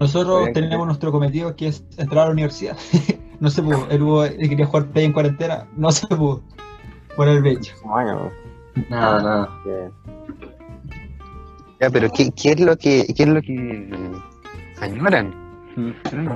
Nosotros 0.00 0.42
Bien, 0.44 0.54
tenemos 0.54 0.86
nuestro 0.86 1.12
cometido 1.12 1.54
que 1.56 1.68
es 1.68 1.84
entrar 1.96 2.22
a 2.22 2.26
la 2.26 2.32
universidad. 2.32 2.76
no 3.40 3.50
se 3.50 3.62
pudo. 3.62 3.86
El 3.90 4.02
Hugo 4.02 4.24
eh, 4.24 4.36
quería 4.48 4.66
jugar 4.66 4.86
Play 4.86 5.04
en 5.04 5.12
cuarentena. 5.12 5.66
No 5.76 5.92
se 5.92 6.06
pudo. 6.08 6.42
Por 7.18 7.26
el 7.26 7.42
bicho. 7.42 7.74
Bueno, 7.84 8.30
Nada, 8.88 9.20
nada. 9.22 9.60
que- 9.64 9.90
Ya, 11.80 11.90
pero 11.90 12.08
¿qué, 12.12 12.30
qué 12.30 12.52
es 12.52 12.60
lo 12.60 12.76
que, 12.76 13.06
qué 13.12 13.22
es 13.24 13.28
lo 13.28 13.42
que 13.42 13.52
mm, 13.52 14.82
añoran? 14.82 15.34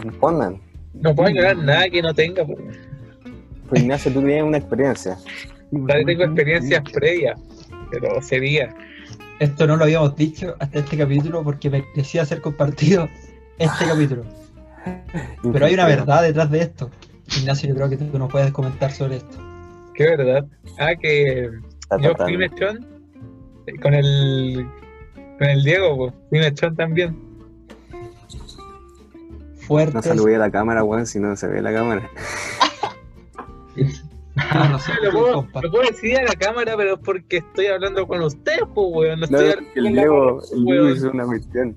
respondan. 0.04 0.60
No 0.94 1.14
puedo 1.14 1.32
ganar 1.34 1.56
nada 1.58 1.88
que 1.88 2.02
no 2.02 2.12
tenga. 2.12 2.44
pues. 2.44 2.58
Pues 3.68 3.80
Ignacio, 3.82 4.12
tú 4.12 4.20
tienes 4.22 4.42
una 4.42 4.58
experiencia. 4.58 5.16
Todavía 5.70 6.04
tengo 6.04 6.24
experiencias 6.24 6.82
previas, 6.92 7.40
pero 7.92 8.20
sería. 8.20 8.74
Esto 9.38 9.66
no 9.68 9.76
lo 9.76 9.84
habíamos 9.84 10.16
dicho 10.16 10.56
hasta 10.58 10.80
este 10.80 10.96
capítulo 10.98 11.44
porque 11.44 11.70
merecía 11.70 12.24
ser 12.24 12.40
compartido 12.40 13.08
este 13.58 13.86
capítulo. 13.86 14.24
Pero 15.52 15.64
hay 15.66 15.74
una 15.74 15.86
verdad 15.86 16.22
detrás 16.22 16.50
de 16.50 16.60
esto. 16.62 16.90
Ignacio, 17.38 17.68
yo 17.68 17.74
creo 17.76 17.88
que 17.88 17.96
tú 17.98 18.18
no 18.18 18.26
puedes 18.26 18.50
comentar 18.50 18.90
sobre 18.90 19.18
esto. 19.18 19.38
¿Qué 19.94 20.04
verdad? 20.04 20.46
Ah, 20.78 20.94
que 20.94 21.50
Está 21.82 21.96
yo 21.98 22.14
tratando. 22.14 22.24
fui 22.24 22.36
mechón 22.36 22.86
eh, 23.66 23.78
con 23.80 23.94
el 23.94 24.66
con 25.38 25.48
el 25.48 25.64
Diego, 25.64 25.96
pues. 25.96 26.14
Fui 26.30 26.38
mechón 26.38 26.76
también. 26.76 27.16
Fuerte. 29.56 29.94
No 29.94 30.02
saludé 30.02 30.36
a 30.36 30.38
la 30.38 30.50
cámara, 30.50 30.82
weón, 30.84 31.06
si 31.06 31.20
no 31.20 31.36
se 31.36 31.46
ve 31.48 31.62
la 31.62 31.72
cámara. 31.72 32.10
Lo 35.02 35.10
puedo, 35.12 35.46
lo 35.62 35.70
puedo 35.70 35.82
decir 35.90 36.18
a 36.18 36.24
la 36.24 36.34
cámara, 36.34 36.74
pero 36.76 36.94
es 36.94 37.00
porque 37.04 37.38
estoy 37.38 37.66
hablando 37.66 38.06
con 38.06 38.22
ustedes, 38.22 38.62
pues, 38.74 38.86
weón. 38.90 39.20
No 39.20 39.26
No, 39.26 39.38
estoy 39.38 39.64
el 39.74 39.92
Diego, 39.92 40.40
el 40.54 40.64
Diego 40.64 40.88
hizo 40.90 41.10
una 41.10 41.26
cuestión. 41.26 41.76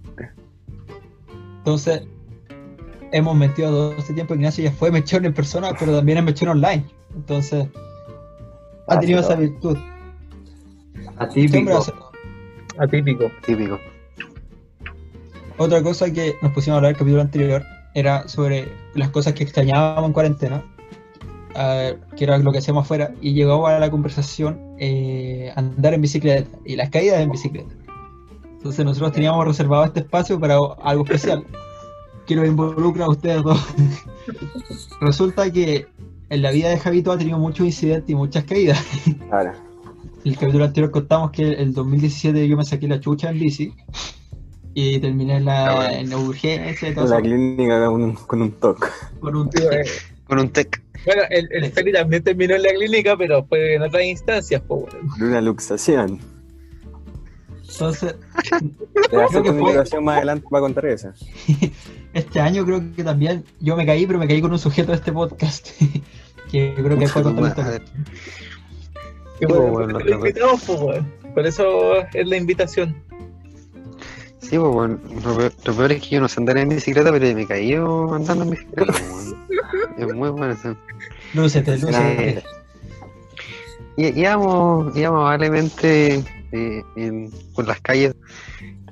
Entonces, 1.57 2.03
hemos 3.11 3.35
metido 3.35 3.69
todo 3.69 3.91
este 3.97 4.13
tiempo. 4.13 4.35
Ignacio 4.35 4.63
ya 4.63 4.71
fue 4.71 4.89
mechón 4.89 5.25
en 5.25 5.33
persona, 5.33 5.73
pero 5.77 5.95
también 5.95 6.19
es 6.19 6.23
mechón 6.23 6.47
online. 6.47 6.85
Entonces, 7.13 7.67
ha 8.87 8.95
Ah, 8.95 8.99
tenido 8.99 9.19
esa 9.19 9.35
virtud. 9.35 9.77
Atípico. 11.17 11.83
Atípico. 12.77 13.31
Típico. 13.45 13.79
Otra 15.57 15.81
cosa 15.81 16.11
que 16.11 16.35
nos 16.41 16.51
pusimos 16.51 16.75
a 16.75 16.77
hablar 16.77 16.89
en 16.89 16.95
el 16.95 16.99
capítulo 16.99 17.21
anterior 17.21 17.63
era 17.93 18.27
sobre 18.27 18.67
las 18.93 19.09
cosas 19.09 19.33
que 19.33 19.43
extrañábamos 19.43 20.07
en 20.07 20.13
cuarentena, 20.13 20.63
que 21.53 22.23
era 22.23 22.37
lo 22.37 22.51
que 22.51 22.57
hacíamos 22.57 22.83
afuera, 22.83 23.13
y 23.21 23.33
llegó 23.33 23.65
a 23.65 23.79
la 23.79 23.89
conversación 23.89 24.59
eh, 24.77 25.53
andar 25.55 25.93
en 25.93 26.01
bicicleta 26.01 26.49
y 26.65 26.75
las 26.75 26.89
caídas 26.89 27.21
en 27.21 27.31
bicicleta. 27.31 27.73
Entonces 28.57 28.83
nosotros 28.83 29.13
teníamos 29.13 29.45
reservado 29.45 29.85
este 29.85 30.01
espacio 30.01 30.37
para 30.39 30.55
algo 30.83 31.05
especial, 31.05 31.45
que 32.25 32.35
nos 32.35 32.47
involucra 32.47 33.05
a 33.05 33.09
ustedes 33.09 33.41
dos. 33.43 33.65
Resulta 35.01 35.49
que 35.49 35.87
en 36.29 36.41
la 36.41 36.51
vida 36.51 36.69
de 36.69 36.77
Javito 36.79 37.11
ha 37.11 37.17
tenido 37.17 37.37
muchos 37.37 37.65
incidentes 37.65 38.09
y 38.09 38.15
muchas 38.15 38.43
caídas. 38.45 38.79
Ahora, 39.31 39.55
el 40.23 40.37
capítulo 40.37 40.65
anterior 40.65 40.91
contamos 40.91 41.31
que 41.31 41.53
el 41.53 41.73
2017 41.73 42.47
yo 42.47 42.57
me 42.57 42.65
saqué 42.65 42.87
la 42.87 42.99
chucha 42.99 43.29
en 43.29 43.39
bici 43.39 43.73
y 44.73 44.99
terminé 44.99 45.37
en 45.37 45.45
la, 45.45 45.93
en 45.93 46.13
urgencia 46.13 46.89
y 46.89 46.93
todo 46.93 47.05
En 47.05 47.09
la 47.11 47.17
eso, 47.17 47.23
clínica 47.23 47.85
con 47.85 48.03
un, 48.03 48.13
con 48.15 48.41
un 48.41 48.51
toque. 48.53 48.87
con 49.19 49.35
un 49.35 49.47
eh, 49.47 49.85
Con 50.27 50.39
un 50.39 50.49
tech. 50.49 50.81
Bueno, 51.05 51.21
el, 51.29 51.47
el 51.51 51.71
Feli 51.71 51.91
también 51.93 52.23
terminó 52.23 52.55
en 52.55 52.63
la 52.63 52.73
clínica, 52.73 53.15
pero 53.15 53.45
fue 53.45 53.75
en 53.75 53.83
otras 53.83 54.03
instancias. 54.03 54.63
De 55.17 55.25
una 55.25 55.39
luxación. 55.41 56.19
Entonces, 57.69 58.15
Te 59.11 59.21
hace 59.21 59.39
una 59.39 59.49
invitación 59.49 60.03
más 60.03 60.17
adelante 60.17 60.47
para 60.49 60.61
contar 60.61 60.85
esa. 60.87 61.13
este 62.15 62.39
año 62.39 62.65
creo 62.65 62.81
que 62.95 63.03
también 63.03 63.43
yo 63.59 63.75
me 63.75 63.85
caí, 63.85 64.07
pero 64.07 64.17
me 64.17 64.27
caí 64.27 64.41
con 64.41 64.51
un 64.51 64.59
sujeto 64.59 64.91
de 64.91 64.97
este 64.97 65.11
podcast. 65.11 65.67
que 66.51 66.73
creo 66.75 66.97
que 66.97 67.07
fue 67.07 67.21
contar 67.23 67.43
la 67.43 67.47
A 67.49 67.49
historia. 67.49 67.71
ver, 67.71 67.81
Y 67.83 69.39
Sí, 69.39 69.45
por 69.45 69.47
pues, 69.47 69.59
eso 69.59 69.71
bueno, 69.71 69.99
lo 69.99 70.15
invitamos, 70.15 70.63
pues. 70.63 71.03
Por 71.33 71.45
eso 71.45 71.95
es 72.13 72.27
la 72.27 72.37
invitación. 72.37 72.95
Sí, 74.39 74.57
pues 74.59 74.71
bueno, 74.71 74.99
lo 75.23 75.35
peor, 75.37 75.53
lo 75.65 75.73
peor 75.75 75.91
es 75.91 76.01
que 76.03 76.09
yo 76.09 76.21
no 76.21 76.27
sé 76.27 76.39
andar 76.39 76.57
en 76.57 76.69
bicicleta, 76.69 77.11
pero 77.11 77.35
me 77.35 77.45
caí 77.47 77.69
yo 77.69 78.13
andando 78.13 78.43
en 78.45 78.49
bicicleta. 78.51 78.93
pues. 78.93 79.33
Es 79.97 80.13
muy 80.13 80.29
bueno 80.29 80.53
eso. 80.53 80.75
Lúcete, 81.33 81.77
lúcete. 81.77 82.43
Y- 83.97 84.19
Íbamos, 84.19 84.95
íbamos 84.95 85.21
amablemente 85.21 86.15
eh, 86.51 86.83
en- 86.97 87.31
por 87.53 87.65
las 87.67 87.79
calles 87.81 88.13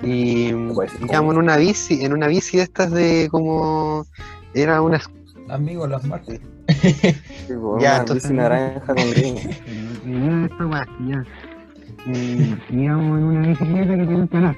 y 0.01 0.51
puede 0.73 0.89
ser 0.89 1.01
íbamos 1.03 1.33
en 1.35 1.39
una 1.39 1.57
bici, 1.57 2.03
en 2.03 2.13
una 2.13 2.27
bici 2.27 2.57
de 2.57 2.63
estas 2.63 2.91
de 2.91 3.27
como 3.31 4.05
era 4.53 4.81
una 4.81 4.99
Amigos, 5.49 5.89
las 5.89 6.03
marcas. 6.05 6.39
Sí, 6.39 6.41
pues, 7.47 7.83
Ya, 7.83 7.91
una 7.91 7.97
entonces- 7.99 8.23
bici 8.23 8.33
naranja 8.33 8.85
con 8.95 9.11
gris. 9.11 9.49
Y 12.05 12.83
íbamos 12.83 13.17
en 13.17 13.23
una 13.23 13.47
bicicleta 13.47 13.87
que 13.95 13.95
tiene 14.05 14.15
un 14.15 14.27
canal. 14.27 14.57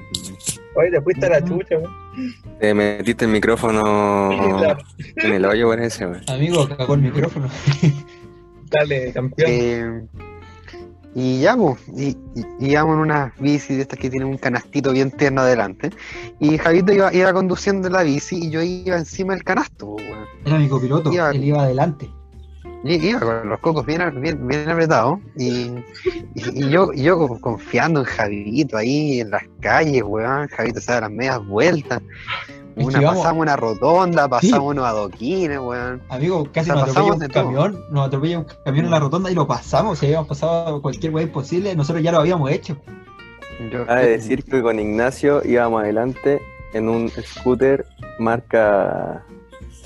Oye, 0.74 0.90
te 0.90 1.00
fuiste 1.00 1.26
a 1.26 1.28
la 1.30 1.44
chucha, 1.44 1.76
weón. 1.78 1.92
Te 2.58 2.74
metiste 2.74 3.24
el 3.24 3.30
micrófono 3.30 4.30
La- 4.60 4.78
en 5.16 5.32
el 5.32 5.44
hoyo, 5.44 5.68
parece, 5.68 6.06
weón. 6.06 6.22
Amigo, 6.28 6.68
cagó 6.68 6.94
el 6.94 7.02
micrófono. 7.02 7.48
Dale, 8.70 9.12
campeón. 9.12 9.50
Eh, 9.50 10.02
y 11.18 11.40
ya, 11.40 11.56
pues, 11.56 11.78
y, 11.96 12.08
y- 12.34 12.70
íbamos 12.72 12.94
en 12.96 13.00
una 13.00 13.32
bici 13.40 13.74
de 13.74 13.82
estas 13.82 13.98
que 13.98 14.10
tienen 14.10 14.28
un 14.28 14.36
canastito 14.36 14.92
bien 14.92 15.10
tierno 15.10 15.40
adelante. 15.40 15.90
Y 16.40 16.58
Javito 16.58 16.92
iba, 16.92 17.12
iba 17.14 17.32
conduciendo 17.32 17.88
la 17.88 18.02
bici 18.02 18.36
y 18.36 18.50
yo 18.50 18.60
iba 18.62 18.96
encima 18.98 19.32
del 19.32 19.42
canasto, 19.42 19.96
pues. 19.96 20.06
Era 20.44 20.58
mi 20.58 20.68
copiloto, 20.68 21.10
Iba- 21.10 21.30
él 21.30 21.42
iba 21.42 21.62
adelante. 21.62 22.10
Y 22.84 22.94
iba 23.08 23.18
con 23.20 23.48
los 23.48 23.58
cocos 23.60 23.86
bien, 23.86 24.20
bien, 24.20 24.46
bien 24.46 24.68
apretados. 24.68 25.18
Y, 25.38 25.70
y- 26.34 26.68
yo, 26.68 26.92
yo 26.92 27.26
confiando 27.40 28.00
en 28.00 28.06
Javito 28.06 28.76
ahí 28.76 29.20
en 29.20 29.30
las 29.30 29.42
calles, 29.60 30.02
weón. 30.04 30.46
Javito 30.48 30.80
se 30.82 30.92
da 30.92 31.00
las 31.00 31.10
medias 31.10 31.44
vueltas. 31.46 32.02
Es 32.76 32.84
Una, 32.84 32.98
que 32.98 33.04
vamos- 33.06 33.22
pasamos 33.22 33.42
una 33.42 33.56
rotonda, 33.56 34.28
pasamos 34.28 34.70
unos 34.72 34.84
adoquines, 34.84 35.58
weón. 35.58 36.02
Amigo, 36.10 36.46
casi 36.52 36.70
O 36.70 36.74
sea, 36.74 36.74
nos 36.74 36.90
atropella 36.90 37.06
pasamos 37.14 37.22
un 37.22 37.28
todo. 37.32 37.44
camión, 37.44 37.84
nos 37.90 38.06
atropella 38.06 38.38
un 38.40 38.46
camión 38.64 38.84
en 38.84 38.90
la 38.90 39.00
rotonda 39.00 39.30
y 39.30 39.34
lo 39.34 39.46
pasamos, 39.46 39.98
si 39.98 40.06
habíamos 40.06 40.28
pasado 40.28 40.82
cualquier 40.82 41.12
weá 41.14 41.24
imposible, 41.24 41.74
nosotros 41.74 42.02
ya 42.04 42.12
lo 42.12 42.18
habíamos 42.18 42.50
hecho. 42.50 42.76
Yo- 43.72 43.86
Ha 43.88 43.96
de 43.96 44.10
decir 44.10 44.44
que 44.44 44.60
con 44.60 44.78
Ignacio 44.78 45.40
íbamos 45.44 45.82
adelante 45.82 46.42
en 46.74 46.88
un 46.90 47.08
scooter 47.08 47.86
marca 48.18 49.24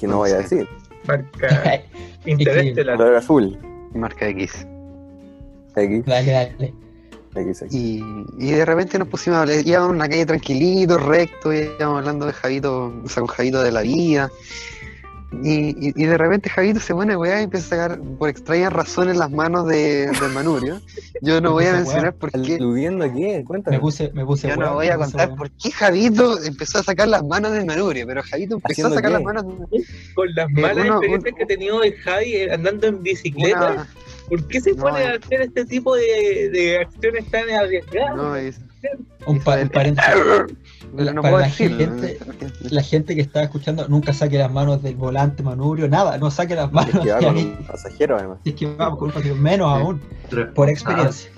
que 0.00 0.08
no 0.08 0.16
voy 0.16 0.30
a 0.32 0.38
decir, 0.38 0.66
Marca 1.06 1.82
Interestelar. 2.26 2.96
color 2.96 3.14
azul. 3.14 3.58
Marca 3.94 4.26
X. 4.28 4.66
X, 5.76 6.04
dale, 6.04 6.32
dale. 6.32 6.74
Y, 7.70 8.02
y 8.38 8.50
de 8.50 8.64
repente 8.64 8.98
nos 8.98 9.08
pusimos 9.08 9.38
a 9.38 9.42
hablar, 9.42 9.58
íbamos 9.64 9.90
en 9.90 9.96
una 9.96 10.08
calle 10.08 10.26
tranquilito, 10.26 10.98
recto, 10.98 11.52
íbamos 11.52 11.98
hablando 11.98 12.26
de 12.26 12.32
Javito, 12.32 12.92
o 13.04 13.08
sea, 13.08 13.20
con 13.22 13.28
Javito 13.28 13.62
de 13.62 13.70
la 13.72 13.82
vida. 13.82 14.30
Y, 15.44 15.68
y, 15.78 15.92
y 15.94 16.04
de 16.06 16.18
repente 16.18 16.50
Javito 16.50 16.80
se 16.80 16.92
pone 16.92 17.16
weá 17.16 17.40
y 17.40 17.44
empieza 17.44 17.66
a 17.66 17.68
sacar 17.88 18.00
por 18.18 18.28
extrañas 18.28 18.72
razones 18.72 19.16
las 19.16 19.30
manos 19.30 19.64
de, 19.68 20.08
del 20.08 20.32
Manurio. 20.34 20.80
Yo 21.22 21.40
no 21.40 21.52
voy 21.52 21.66
a 21.66 21.72
mencionar 21.76 22.14
por 22.14 22.32
qué. 22.32 22.56
¿Aludiendo 22.56 23.04
a 23.04 23.12
qué? 23.12 23.44
Cuéntame. 23.46 23.76
Me 23.76 23.80
puse, 23.80 24.10
me 24.12 24.26
puse 24.26 24.48
Yo 24.48 24.56
weá, 24.56 24.66
no 24.66 24.74
voy 24.74 24.88
a 24.88 24.96
contar 24.96 25.28
weá. 25.28 25.36
por 25.36 25.50
qué 25.52 25.70
Javito 25.70 26.42
empezó 26.42 26.78
a 26.78 26.82
sacar 26.82 27.06
las 27.06 27.22
manos 27.24 27.52
del 27.52 27.64
Manurio, 27.64 28.08
pero 28.08 28.24
Javito 28.24 28.56
empezó 28.56 28.86
a 28.86 28.88
¿Haciendo 28.88 28.94
sacar 28.96 29.10
qué? 29.10 29.14
las 29.14 29.22
manos 29.22 29.70
de 29.70 29.84
Con 30.14 30.34
las 30.34 30.48
Eh, 30.48 30.52
malas 30.60 30.84
uno- 30.84 30.94
experiencias 30.96 31.32
un- 31.32 31.36
que 31.38 31.42
ha 31.44 31.46
tenido 31.46 31.82
el 31.84 31.94
Javi 31.94 32.50
andando 32.50 32.86
en 32.88 33.02
bicicleta, 33.04 33.70
una. 33.70 33.88
¿Por 34.30 34.48
qué 34.48 34.60
se 34.62 34.72
No, 34.72 34.82
pone 34.84 35.00
a 35.00 35.14
eh. 35.14 35.20
hacer 35.22 35.42
este 35.42 35.64
tipo 35.66 35.94
de, 35.94 36.48
de 36.50 36.78
acciones 36.78 37.30
tan 37.30 37.50
arriesgadas? 37.50 38.16
No, 38.16 38.34
es, 38.36 38.58
Un, 39.26 39.40
pa- 39.40 39.60
un 39.60 39.68
paréntesis. 39.68 40.14
no 41.14 41.20
Para 41.22 41.38
la 41.40 41.50
gente- 41.50 42.18
La 42.70 42.82
gente 42.82 43.14
que 43.14 43.20
está 43.20 43.42
escuchando, 43.42 43.86
nunca 43.88 44.12
saque 44.14 44.38
las 44.38 44.50
manos 44.50 44.82
del 44.82 44.96
volante, 44.96 45.42
Manurio, 45.42 45.86
nada, 45.88 46.16
no 46.16 46.30
saque 46.30 46.54
las 46.54 46.68
Es 46.68 46.72
manos 46.72 47.04
que 47.04 47.10
va 47.12 47.18
con 47.18 47.36
un 47.36 47.56
pasajero, 47.66 48.16
además. 48.16 48.38
Es 48.46 48.54
que 48.54 48.66
vamos 48.74 48.98
con 48.98 49.08
un 49.08 49.14
patrón, 49.14 49.42
menos 49.42 49.68
aún, 49.70 50.00
por 50.54 50.70
experiencia. 50.70 51.30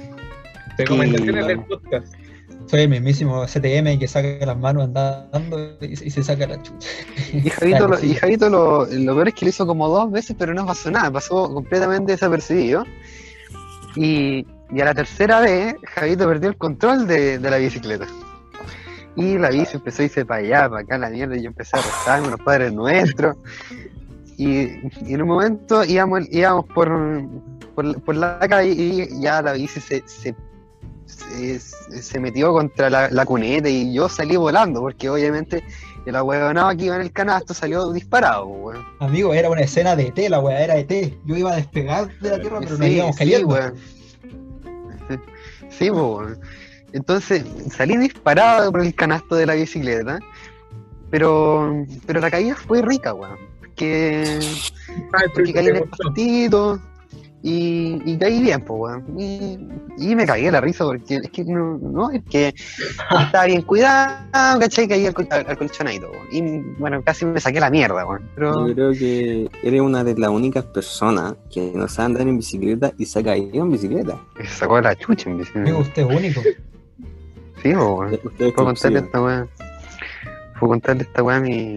Recomendaciones 0.79 1.45
Y- 1.45 1.49
del 1.49 1.61
podcast. 1.65 2.15
Soy 2.67 2.83
el 2.83 2.89
mismísimo 2.89 3.45
CTM 3.45 3.99
que 3.99 4.09
saca 4.09 4.47
las 4.47 4.57
manos 4.57 4.85
andando 4.85 5.77
y, 5.81 5.93
y 5.93 6.11
se 6.11 6.23
saca 6.23 6.47
la 6.47 6.63
chucha. 6.63 6.89
Y 7.33 7.49
Javito, 7.51 7.89
lo, 7.89 8.03
y. 8.03 8.15
Javito 8.15 8.49
lo, 8.49 8.87
lo 8.87 9.15
peor 9.15 9.29
es 9.29 9.35
que 9.35 9.45
lo 9.47 9.51
hizo 9.51 9.67
como 9.67 9.89
dos 9.89 10.11
veces, 10.11 10.37
pero 10.39 10.55
no 10.55 10.67
pasó 10.67 10.91
nada, 10.91 11.11
pasó 11.11 11.53
completamente 11.53 12.13
desapercibido. 12.13 12.85
Y, 13.97 14.47
y 14.73 14.81
a 14.81 14.87
la 14.87 14.95
tercera 14.95 15.41
vez, 15.41 15.77
Javito 15.95 16.27
perdió 16.27 16.49
el 16.49 16.57
control 16.57 17.07
de, 17.07 17.39
de 17.39 17.51
la 17.51 17.59
bicicleta. 17.59 18.07
Y 19.15 19.37
la 19.37 19.51
bici 19.51 19.77
empezó 19.77 20.03
a 20.03 20.05
irse 20.07 20.25
para 20.25 20.41
allá, 20.41 20.71
para 20.71 20.81
acá, 20.81 20.99
la 20.99 21.11
mierda, 21.11 21.37
y 21.37 21.43
yo 21.43 21.49
empecé 21.49 21.77
a 21.77 21.83
rezar 21.83 22.21
con 22.23 22.31
los 22.31 22.41
padres 22.41 22.73
nuestros. 22.73 23.37
Y, 24.39 24.63
y 25.07 25.15
en 25.15 25.23
un 25.23 25.29
momento 25.29 25.85
íbamos, 25.85 26.23
íbamos 26.31 26.65
por, 26.75 26.91
por, 27.75 28.01
por 28.03 28.17
la 28.17 28.39
calle 28.49 28.71
y 28.71 29.21
ya 29.21 29.43
la 29.43 29.53
bici 29.53 29.81
se, 29.81 30.03
se, 30.07 30.35
se, 31.13 31.59
se 32.03 32.21
metió 32.21 32.53
contra 32.53 32.91
la, 32.91 33.09
la 33.11 33.25
cuneta 33.25 33.69
y 33.69 33.93
yo 33.95 34.09
salí 34.09 34.37
volando, 34.37 34.81
porque 34.81 35.09
obviamente 35.09 35.63
el 36.07 36.17
ahueonado 36.17 36.77
que 36.77 36.87
iba 36.87 36.97
en 36.97 37.03
el 37.03 37.13
canasto 37.13 37.55
salió 37.55 37.93
disparado, 37.93 38.47
weón. 38.47 38.85
Amigo, 39.01 39.33
era 39.35 39.49
una 39.51 39.61
escena 39.61 39.95
de 39.95 40.09
ET, 40.09 40.19
la 40.29 40.41
weá 40.41 40.61
era 40.65 40.77
ET. 40.77 41.15
Yo 41.25 41.37
iba 41.37 41.53
a 41.53 41.57
despegar 41.57 42.09
de 42.19 42.31
la 42.31 42.41
tierra, 42.41 42.59
pero 42.61 42.77
nos 42.77 42.87
Sí, 42.87 42.95
íbamos 42.95 43.15
sí, 43.17 43.19
cayendo. 43.21 43.49
weón. 43.49 43.75
Sí, 45.71 45.91
weón. 45.91 46.39
Entonces 46.93 47.45
salí 47.71 47.97
disparado 47.97 48.71
por 48.71 48.83
el 48.83 48.95
canasto 48.95 49.35
de 49.37 49.47
la 49.47 49.55
bicicleta, 49.55 50.19
pero, 51.11 51.73
pero 52.07 52.21
la 52.21 52.31
caída 52.31 52.55
fue 52.55 52.83
rica, 52.83 53.15
weón. 53.15 53.39
Porque, 53.61 54.39
Ah, 55.15 55.23
porque 55.33 55.53
caí 55.55 55.69
en 55.69 55.77
el 55.77 55.81
gustó. 55.83 55.97
pastito 56.05 56.81
y, 57.43 58.01
y 58.05 58.17
caí 58.19 58.41
bien, 58.41 58.61
pues, 58.63 58.81
weón. 58.81 59.05
Y, 59.19 59.59
y 59.99 60.15
me 60.15 60.25
caí 60.27 60.45
de 60.45 60.53
la 60.53 60.61
risa 60.61 60.85
porque 60.85 61.17
es 61.17 61.31
que 61.31 61.45
no, 61.45 61.77
no, 61.79 62.11
es 62.11 62.23
que 62.31 62.55
estaba 63.21 63.47
bien 63.47 63.63
cuidado, 63.63 64.61
¿cachai? 64.61 64.87
Caí 64.89 65.07
al, 65.07 65.15
col- 65.15 65.29
al, 65.31 65.45
al 65.49 65.59
colchonadito, 65.59 66.11
weón. 66.11 66.27
Y 66.31 66.59
bueno, 66.81 67.03
casi 67.03 67.25
me 67.27 67.41
saqué 67.41 67.59
la 67.61 67.69
mierda, 67.71 68.07
weón. 68.07 68.23
Pero 68.35 68.69
Yo 68.69 68.75
creo 68.75 68.93
que 68.93 69.49
eres 69.63 69.81
una 69.81 70.05
de 70.05 70.17
las 70.17 70.31
únicas 70.31 70.65
personas 70.67 71.35
que 71.53 71.73
no 71.75 71.89
sabe 71.89 72.07
andar 72.07 72.23
en 72.29 72.37
bicicleta 72.37 72.93
y 72.97 73.07
se 73.07 73.19
ha 73.19 73.23
caído 73.25 73.65
en 73.65 73.71
bicicleta. 73.73 74.19
se 74.39 74.47
sacó 74.47 74.81
la 74.81 74.95
chucha 74.95 75.29
en 75.31 75.39
bicicleta. 75.39 75.69
Amigo, 75.69 75.79
usted 75.81 76.03
es 76.09 76.17
único. 76.17 76.41
Sí, 77.63 77.75
weón. 77.75 78.19
Puedo 78.39 78.55
contarle 78.55 78.99
esta 79.01 79.23
weá. 79.23 79.47
Puedo 80.59 80.71
contarle 80.73 81.03
esta 81.03 81.23
weá 81.23 81.37
a 81.37 81.41
mi. 81.41 81.77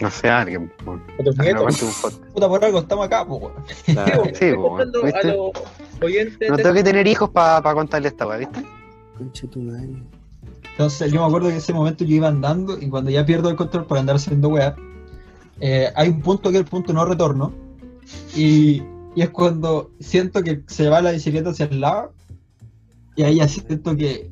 No 0.00 0.10
sé, 0.10 0.28
alguien. 0.28 0.72
weón. 0.86 1.02
Me 1.18 1.44
nietos. 1.44 2.10
Puta, 2.32 2.48
por 2.48 2.64
algo 2.64 2.78
estamos 2.78 3.06
acá, 3.06 3.22
weón. 3.22 3.52
Claro. 3.84 4.22
Sí, 4.34 4.52
po, 4.54 4.78
No 4.78 6.56
tengo 6.56 6.74
que 6.74 6.84
tener 6.84 7.06
hijos 7.06 7.30
para 7.30 7.74
contarle 7.74 8.08
esta 8.08 8.26
weá, 8.26 8.38
¿viste? 8.38 8.64
Concha 9.16 9.46
tu 9.48 9.60
madre. 9.60 10.02
Entonces, 10.70 11.10
yo 11.10 11.20
me 11.20 11.26
acuerdo 11.26 11.48
que 11.48 11.54
en 11.54 11.58
ese 11.58 11.72
momento 11.72 12.04
yo 12.04 12.14
iba 12.14 12.28
andando 12.28 12.78
y 12.80 12.88
cuando 12.88 13.10
ya 13.10 13.26
pierdo 13.26 13.50
el 13.50 13.56
control 13.56 13.86
por 13.86 13.98
andar 13.98 14.16
haciendo 14.16 14.48
weá, 14.48 14.76
eh, 15.60 15.88
hay 15.96 16.08
un 16.10 16.20
punto 16.20 16.50
que 16.50 16.58
es 16.58 16.62
el 16.62 16.68
punto 16.68 16.92
no 16.92 17.04
retorno. 17.04 17.52
Y, 18.36 18.82
y 19.16 19.22
es 19.22 19.30
cuando 19.30 19.90
siento 19.98 20.42
que 20.42 20.62
se 20.68 20.88
va 20.88 21.02
la 21.02 21.10
bicicleta 21.10 21.50
hacia 21.50 21.66
el 21.66 21.80
lado. 21.80 22.12
Y 23.16 23.24
ahí 23.24 23.36
ya 23.36 23.48
siento 23.48 23.96
que, 23.96 24.30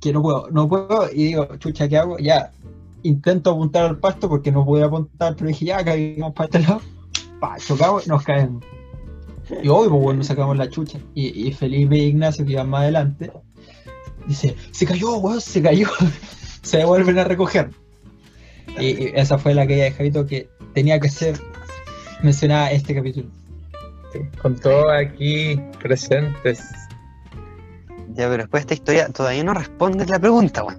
que 0.00 0.12
no 0.12 0.22
puedo, 0.22 0.48
no 0.52 0.68
puedo. 0.68 1.10
Y 1.12 1.24
digo, 1.24 1.48
chucha, 1.56 1.88
¿qué 1.88 1.98
hago? 1.98 2.18
Ya, 2.18 2.52
intento 3.08 3.50
apuntar 3.50 3.86
al 3.86 3.98
pasto 3.98 4.28
porque 4.28 4.52
no 4.52 4.64
pude 4.64 4.84
apuntar, 4.84 5.34
pero 5.34 5.48
dije, 5.48 5.66
ya, 5.66 5.84
caímos 5.84 6.32
para 6.34 6.46
este 6.46 6.60
lado. 6.60 6.80
Pa, 7.40 7.56
chocamos 7.58 8.06
y 8.06 8.08
nos 8.08 8.22
caemos. 8.22 8.64
Y 9.62 9.68
hoy, 9.68 9.88
pues, 9.88 10.02
bueno, 10.02 10.18
nos 10.18 10.26
sacamos 10.26 10.56
la 10.56 10.68
chucha. 10.68 10.98
Y, 11.14 11.48
y 11.48 11.52
Felipe 11.52 11.96
e 11.96 12.04
Ignacio, 12.04 12.44
que 12.44 12.52
iban 12.52 12.68
más 12.68 12.82
adelante, 12.82 13.32
dice, 14.26 14.54
se 14.72 14.86
cayó, 14.86 15.16
weón, 15.16 15.40
se 15.40 15.62
cayó. 15.62 15.88
se 16.62 16.84
vuelven 16.84 17.18
a 17.18 17.24
recoger. 17.24 17.70
Y, 18.78 18.86
y 18.86 19.12
esa 19.14 19.38
fue 19.38 19.54
la 19.54 19.66
caída 19.66 19.84
de 19.84 19.92
Javito 19.92 20.26
que 20.26 20.48
tenía 20.74 21.00
que 21.00 21.08
ser 21.08 21.40
mencionada 22.22 22.70
en 22.70 22.76
este 22.76 22.94
capítulo. 22.94 23.28
con 24.42 24.56
todos 24.56 24.86
aquí 24.92 25.60
presentes. 25.80 26.62
Ya, 28.10 28.28
pero 28.28 28.38
después 28.38 28.66
de 28.66 28.74
esta 28.74 28.74
historia 28.74 29.08
todavía 29.08 29.44
no 29.44 29.54
respondes 29.54 30.10
la 30.10 30.18
pregunta, 30.18 30.64
weón. 30.64 30.78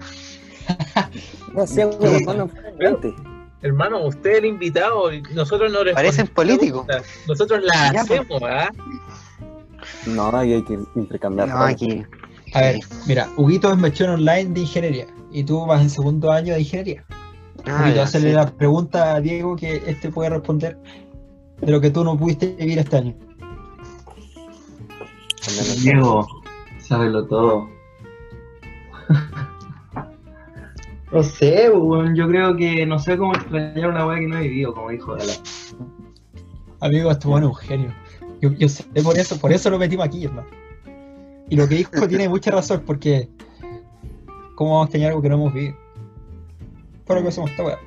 No 1.53 1.67
hermano, 3.61 4.05
usted 4.05 4.31
es 4.31 4.37
el 4.39 4.45
invitado 4.45 5.13
y 5.13 5.21
nosotros 5.33 5.71
no 5.71 5.79
Parecen 5.93 6.27
políticos. 6.27 6.85
Nosotros 7.27 7.63
Ya, 7.73 7.91
pues. 7.91 8.19
hacemos, 8.21 8.41
¿ah? 8.43 8.69
No, 10.05 10.27
aquí 10.27 10.53
hay 10.53 10.63
que 10.63 10.79
intercambiar. 10.95 11.49
No, 11.49 11.57
aquí. 11.57 12.03
A 12.53 12.61
ver, 12.61 12.79
mira, 13.07 13.29
Huguito 13.37 13.71
es 13.71 13.77
mechón 13.77 14.09
online 14.09 14.45
de 14.53 14.61
ingeniería 14.61 15.05
y 15.31 15.43
tú 15.43 15.65
vas 15.65 15.81
en 15.81 15.89
segundo 15.89 16.31
año 16.31 16.53
de 16.53 16.61
ingeniería. 16.61 17.05
Ah, 17.65 17.81
Huguito, 17.83 18.01
hacerle 18.01 18.29
sí. 18.29 18.35
la 18.35 18.49
pregunta 18.49 19.15
a 19.15 19.21
Diego 19.21 19.55
que 19.55 19.83
este 19.85 20.09
puede 20.09 20.29
responder 20.31 20.77
de 21.61 21.71
lo 21.71 21.81
que 21.81 21.91
tú 21.91 22.03
no 22.03 22.17
pudiste 22.17 22.47
vivir 22.47 22.79
este 22.79 22.97
año. 22.97 23.15
Diego, 25.81 26.27
sábelo 26.79 27.25
todo. 27.27 27.69
No 31.11 31.23
sé, 31.23 31.69
weón, 31.71 32.15
yo 32.15 32.27
creo 32.27 32.55
que 32.55 32.85
no 32.85 32.99
sé 32.99 33.17
cómo 33.17 33.33
extrañar 33.33 33.89
una 33.89 34.05
weá 34.05 34.19
que 34.19 34.27
no 34.27 34.37
he 34.37 34.43
vivido, 34.43 34.73
como 34.73 34.89
dijo 34.89 35.13
Gala. 35.13 35.33
Amigo, 36.81 37.11
este 37.11 37.27
bueno 37.27 37.47
es 37.47 37.53
un 37.53 37.67
genio. 37.67 37.93
Yo, 38.41 38.51
yo 38.53 38.69
sé 38.69 38.83
por 39.03 39.17
eso, 39.17 39.39
por 39.39 39.51
eso 39.51 39.69
lo 39.69 39.79
metimos 39.79 40.05
aquí, 40.05 40.25
hermano. 40.25 40.47
Y 41.49 41.55
lo 41.55 41.67
que 41.67 41.75
dijo 41.75 41.91
tiene 42.07 42.29
mucha 42.29 42.51
razón, 42.51 42.83
porque 42.85 43.27
¿cómo 44.55 44.71
vamos 44.71 44.85
a 44.85 44.87
extrañar 44.87 45.09
algo 45.09 45.21
que 45.21 45.29
no 45.29 45.35
hemos 45.35 45.53
vivido? 45.53 45.75
Por 47.05 47.17
lo 47.17 47.23
que 47.23 47.29
hacemos 47.29 47.49
esta 47.51 47.63
weá. 47.63 47.79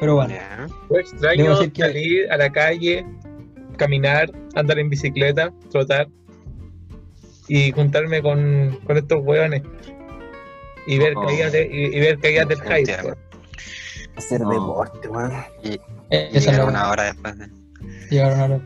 Pero 0.00 0.14
bueno. 0.14 0.34
Yo 0.90 0.96
extraño 0.96 1.58
que- 1.72 1.82
salir 1.82 2.32
a 2.32 2.36
la 2.38 2.50
calle, 2.50 3.04
caminar, 3.76 4.30
andar 4.54 4.78
en 4.78 4.88
bicicleta, 4.88 5.52
trotar 5.70 6.08
y 7.48 7.70
juntarme 7.72 8.22
con, 8.22 8.78
con 8.84 8.96
estos 8.96 9.18
hueones 9.22 9.62
y 10.88 10.98
ver 10.98 11.14
Oh. 11.16 11.26
caídas 11.26 11.52
de, 11.52 11.66
y, 11.70 11.96
y 11.96 12.00
ver 12.00 12.18
caídas 12.18 12.48
del 12.48 12.60
hype. 12.62 12.78
Entiendo. 12.78 13.16
Hacer 14.16 14.40
deporte, 14.40 15.08
weón. 15.08 15.32
Y, 15.62 15.78
eh, 16.10 16.30
llegar 16.32 16.64
una 16.66 16.90
hora 16.90 17.04
después 17.04 17.38
de. 17.38 17.48
Llegaron 18.10 18.40
a 18.40 18.48
la- 18.48 18.60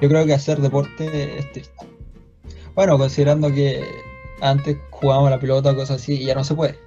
Yo 0.00 0.08
creo 0.08 0.24
que 0.26 0.32
hacer 0.34 0.58
deporte 0.58 1.38
es 1.38 1.52
triste. 1.52 1.72
Bueno, 2.74 2.96
considerando 2.98 3.50
que 3.52 3.84
antes 4.40 4.76
jugábamos 4.90 5.30
la 5.30 5.40
pelota 5.40 5.70
o 5.72 5.74
cosas 5.76 6.00
así 6.02 6.14
y 6.22 6.26
ya 6.26 6.34
no 6.34 6.44
se 6.44 6.54
puede. 6.54 6.78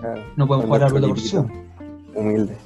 Claro. 0.00 0.22
No 0.36 0.46
podemos 0.46 0.66
jugar 0.66 0.82
a 0.82 0.86
la 0.86 0.92
pelota 0.94 1.08
por 1.08 1.16
Chiquitito, 1.16 1.42
Zoom. 1.42 1.66
Humilde. 2.14 2.56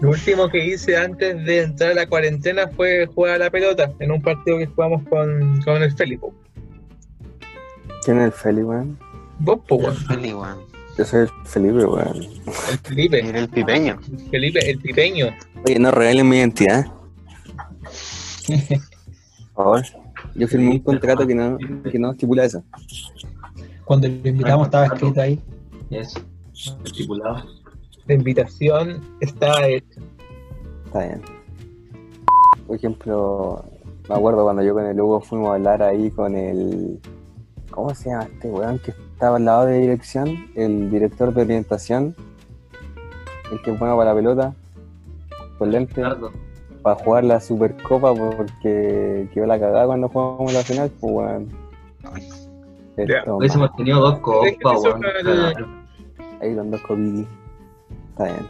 Lo 0.00 0.10
último 0.10 0.48
que 0.48 0.64
hice 0.64 0.96
antes 0.96 1.44
de 1.44 1.62
entrar 1.62 1.90
a 1.90 1.94
la 1.94 2.06
cuarentena 2.06 2.68
fue 2.68 3.06
jugar 3.06 3.34
a 3.36 3.38
la 3.38 3.50
pelota 3.50 3.90
en 3.98 4.12
un 4.12 4.22
partido 4.22 4.58
que 4.58 4.66
jugamos 4.66 5.02
con, 5.08 5.60
con 5.62 5.82
el 5.82 5.92
Felipe. 5.92 6.26
¿Quién 8.04 8.18
es 8.18 8.24
el 8.26 8.32
Feli, 8.32 8.62
weón? 8.62 8.98
Vos, 9.40 9.60
po, 9.66 9.76
weón. 9.76 9.96
El 10.98 11.04
Felipe, 11.44 11.84
weón. 11.84 12.16
el 12.16 12.78
Felipe, 12.82 13.28
Era 13.28 13.38
el 13.38 13.48
pipeño. 13.48 14.00
Felipe, 14.30 14.70
el 14.70 14.78
pipeño. 14.78 15.26
Oye, 15.64 15.78
no 15.78 15.90
regalen 15.92 16.28
mi 16.28 16.38
identidad. 16.38 16.86
Por 19.54 19.64
favor. 19.64 19.82
Yo 20.34 20.48
firmé 20.48 20.70
un 20.70 20.78
contrato 20.80 21.26
que 21.26 21.34
no, 21.34 21.56
que 21.90 21.98
no 21.98 22.12
estipula 22.12 22.44
eso. 22.44 22.62
Cuando 23.84 24.08
lo 24.08 24.28
invitamos 24.28 24.66
estaba 24.66 24.86
escrito 24.86 25.20
ahí. 25.20 25.40
Eso, 25.90 26.20
estipulado. 26.84 27.44
La 28.06 28.14
invitación 28.14 29.00
está 29.20 29.68
hecha. 29.68 30.00
Está 30.86 30.98
bien. 31.00 31.22
Por 32.66 32.76
ejemplo, 32.76 33.64
me 34.08 34.14
acuerdo 34.14 34.44
cuando 34.44 34.62
yo 34.62 34.74
con 34.74 34.84
el 34.86 35.00
Hugo 35.00 35.20
fuimos 35.20 35.50
a 35.50 35.54
hablar 35.54 35.82
ahí 35.82 36.10
con 36.10 36.34
el. 36.34 37.00
¿Cómo 37.70 37.94
se 37.94 38.10
llama 38.10 38.24
este 38.24 38.48
weón 38.48 38.78
que 38.78 38.92
estaba 39.18 39.36
al 39.38 39.44
lado 39.44 39.66
de 39.66 39.80
dirección? 39.80 40.46
El 40.54 40.92
director 40.92 41.34
de 41.34 41.42
orientación. 41.42 42.14
El 43.50 43.60
que 43.62 43.72
es 43.72 43.78
bueno 43.78 43.96
para 43.96 44.10
la 44.10 44.16
pelota. 44.16 44.54
Con 45.58 45.72
lente. 45.72 45.94
Ricardo. 45.96 46.30
Para 46.82 46.94
jugar 47.02 47.24
la 47.24 47.40
Supercopa 47.40 48.14
porque 48.14 49.28
quedó 49.34 49.46
la 49.46 49.58
cagada 49.58 49.86
cuando 49.86 50.08
jugamos 50.08 50.52
la 50.52 50.62
final, 50.62 50.92
pues 51.00 51.42
Ya, 52.96 53.24
Hubiésemos 53.26 53.74
tenido 53.74 54.00
dos 54.00 54.20
copas, 54.20 54.84
weón. 54.84 55.02
Ahí 56.40 56.54
con 56.54 56.70
dos 56.70 56.80
copitis. 56.82 57.26
Está 58.10 58.24
bien. 58.24 58.48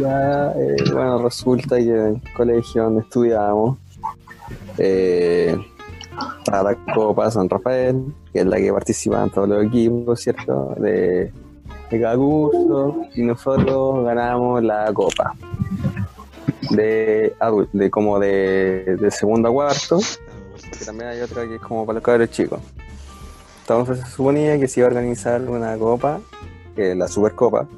Ya, 0.00 0.52
eh, 0.56 0.76
bueno, 0.92 1.22
resulta 1.22 1.76
que 1.76 1.88
en 1.88 2.06
el 2.16 2.32
colegio 2.34 2.82
donde 2.82 3.02
estudiábamos, 3.02 3.78
eh, 4.78 5.56
para 6.44 6.62
la 6.62 6.76
Copa 6.94 7.30
San 7.30 7.48
Rafael, 7.48 8.12
que 8.32 8.40
es 8.40 8.46
la 8.46 8.56
que 8.56 8.72
participan 8.72 9.30
todos 9.30 9.48
los 9.48 9.64
equipos, 9.64 10.20
¿cierto? 10.20 10.74
De, 10.78 11.32
de 11.90 12.00
cada 12.00 12.16
y 13.14 13.22
nosotros 13.22 14.04
ganamos 14.04 14.62
la 14.62 14.92
Copa. 14.92 15.34
De 16.70 17.34
adulto, 17.38 17.76
de 17.76 17.90
como 17.90 18.18
de, 18.18 18.96
de 18.98 19.10
segundo 19.10 19.48
a 19.48 19.52
cuarto, 19.52 19.98
también 20.84 21.10
hay 21.10 21.20
otra 21.20 21.46
que 21.46 21.56
es 21.56 21.60
como 21.60 21.84
para 21.84 21.96
los 21.96 22.04
cabros 22.04 22.30
chicos. 22.30 22.60
Entonces 23.62 24.00
se 24.00 24.10
suponía 24.10 24.58
que 24.58 24.68
se 24.68 24.80
iba 24.80 24.88
a 24.88 24.90
organizar 24.90 25.40
una 25.42 25.76
copa, 25.78 26.20
es 26.76 26.96
la 26.96 27.08
Supercopa, 27.08 27.68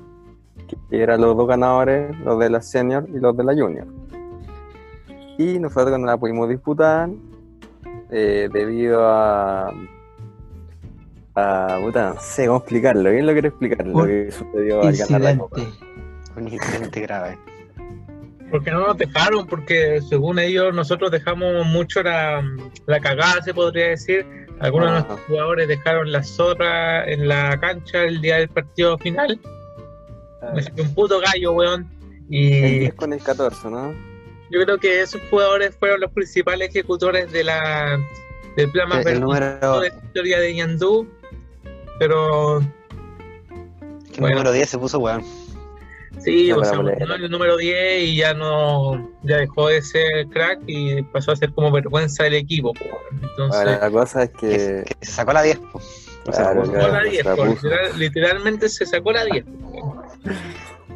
que 0.91 1.03
eran 1.03 1.21
los 1.21 1.37
dos 1.37 1.47
ganadores, 1.47 2.19
los 2.21 2.39
de 2.39 2.51
la 2.51 2.63
Senior 2.63 3.07
y 3.13 3.19
los 3.19 3.37
de 3.37 3.45
la 3.45 3.55
Junior. 3.55 3.87
Y 5.39 5.59
nosotros 5.59 5.91
cuando 5.91 6.07
la 6.07 6.17
pudimos 6.17 6.49
disputar, 6.49 7.11
eh, 8.11 8.49
debido 8.53 9.07
a... 9.07 9.73
a 11.35 11.79
puta, 11.83 12.15
no 12.15 12.21
sé 12.21 12.47
cómo 12.47 12.59
explicarlo, 12.59 13.11
¿quién 13.11 13.27
lo 13.27 13.33
quiere 13.33 13.49
explicar? 13.49 13.87
Lo 13.87 14.05
que 14.07 14.31
sucedió 14.31 14.83
al 14.83 14.97
ganar 14.97 15.21
la 15.21 15.39
copa. 15.39 15.61
Un 16.37 16.49
incidente 16.49 17.01
grave. 17.01 17.39
Porque 18.51 18.71
no 18.71 18.87
nos 18.87 18.97
dejaron, 18.99 19.47
porque 19.47 20.01
según 20.09 20.39
ellos 20.39 20.75
nosotros 20.75 21.11
dejamos 21.11 21.67
mucho 21.67 22.03
la, 22.03 22.43
la 22.87 23.01
cagada, 23.01 23.43
se 23.43 23.53
podría 23.55 23.89
decir. 23.89 24.25
Algunos 24.61 24.87
de 24.91 24.93
Ah. 24.93 24.99
nuestros 25.01 25.21
jugadores 25.27 25.67
dejaron 25.69 26.13
la 26.13 26.23
zorra 26.23 27.05
en 27.11 27.27
la 27.27 27.59
cancha 27.59 28.05
el 28.05 28.21
día 28.21 28.37
del 28.37 28.49
partido 28.49 28.97
final. 28.99 29.41
Me 30.55 30.63
salió 30.63 30.85
un 30.85 30.95
puto 30.95 31.21
gallo, 31.21 31.53
weón. 31.53 31.91
El 32.31 32.35
Y 32.37 32.79
10 32.81 32.95
con 32.95 33.13
el 33.13 33.21
14, 33.23 33.71
¿no? 33.71 33.93
Yo 34.51 34.61
creo 34.65 34.79
que 34.79 35.01
esos 35.01 35.21
jugadores 35.31 35.75
fueron 35.79 36.01
los 36.01 36.11
principales 36.13 36.69
ejecutores 36.71 37.31
de 37.33 37.45
la 37.45 37.99
del 38.57 38.71
plan 38.71 38.89
más 38.89 39.05
El, 39.07 39.15
el 39.15 39.21
vergonzoso 39.21 39.51
número, 39.61 39.81
de 39.81 39.89
la 39.91 39.97
historia 39.97 40.39
de 40.41 40.55
Ñandú. 40.55 41.09
Pero 41.99 42.59
el 42.59 42.67
bueno. 44.19 44.37
número 44.37 44.53
10 44.53 44.69
se 44.69 44.79
puso 44.79 44.99
weón. 44.99 45.25
Sí, 46.21 46.49
No, 46.51 46.59
o 46.59 46.65
sea, 46.65 46.79
el 47.17 47.31
número 47.31 47.57
10 47.57 48.03
y 48.05 48.17
ya 48.17 48.33
no, 48.35 49.11
ya 49.25 49.37
dejó 49.39 49.69
de 49.69 49.83
ser 49.83 50.27
crack 50.29 50.61
y 50.67 51.03
pasó 51.03 51.33
a 51.33 51.37
ser 51.37 51.53
como 51.53 51.71
vergüenza 51.73 52.23
del 52.25 52.35
equipo. 52.35 52.73
po. 52.73 52.85
Entonces, 53.21 53.59
Ahora, 53.61 53.79
la 53.81 53.91
cosa 53.91 54.23
es 54.23 54.31
Que, 54.31 54.49
que... 54.49 54.95
que 55.01 55.07
se 55.07 55.13
sacó 55.13 55.33
la 55.33 55.43
10. 55.43 55.59
po. 55.59 55.81
Claro, 56.25 56.65
sacó 56.65 56.73
claro, 56.73 56.93
la 56.95 57.03
se 57.03 57.11
10, 57.11 57.25
la 57.27 57.37
po, 57.37 57.45
puso. 57.45 57.67
literal- 57.67 57.99
literalmente 57.99 58.69
se 58.69 58.87
sacó 58.87 59.13
la 59.13 59.25
10. 59.25 59.45
po. 59.45 60.03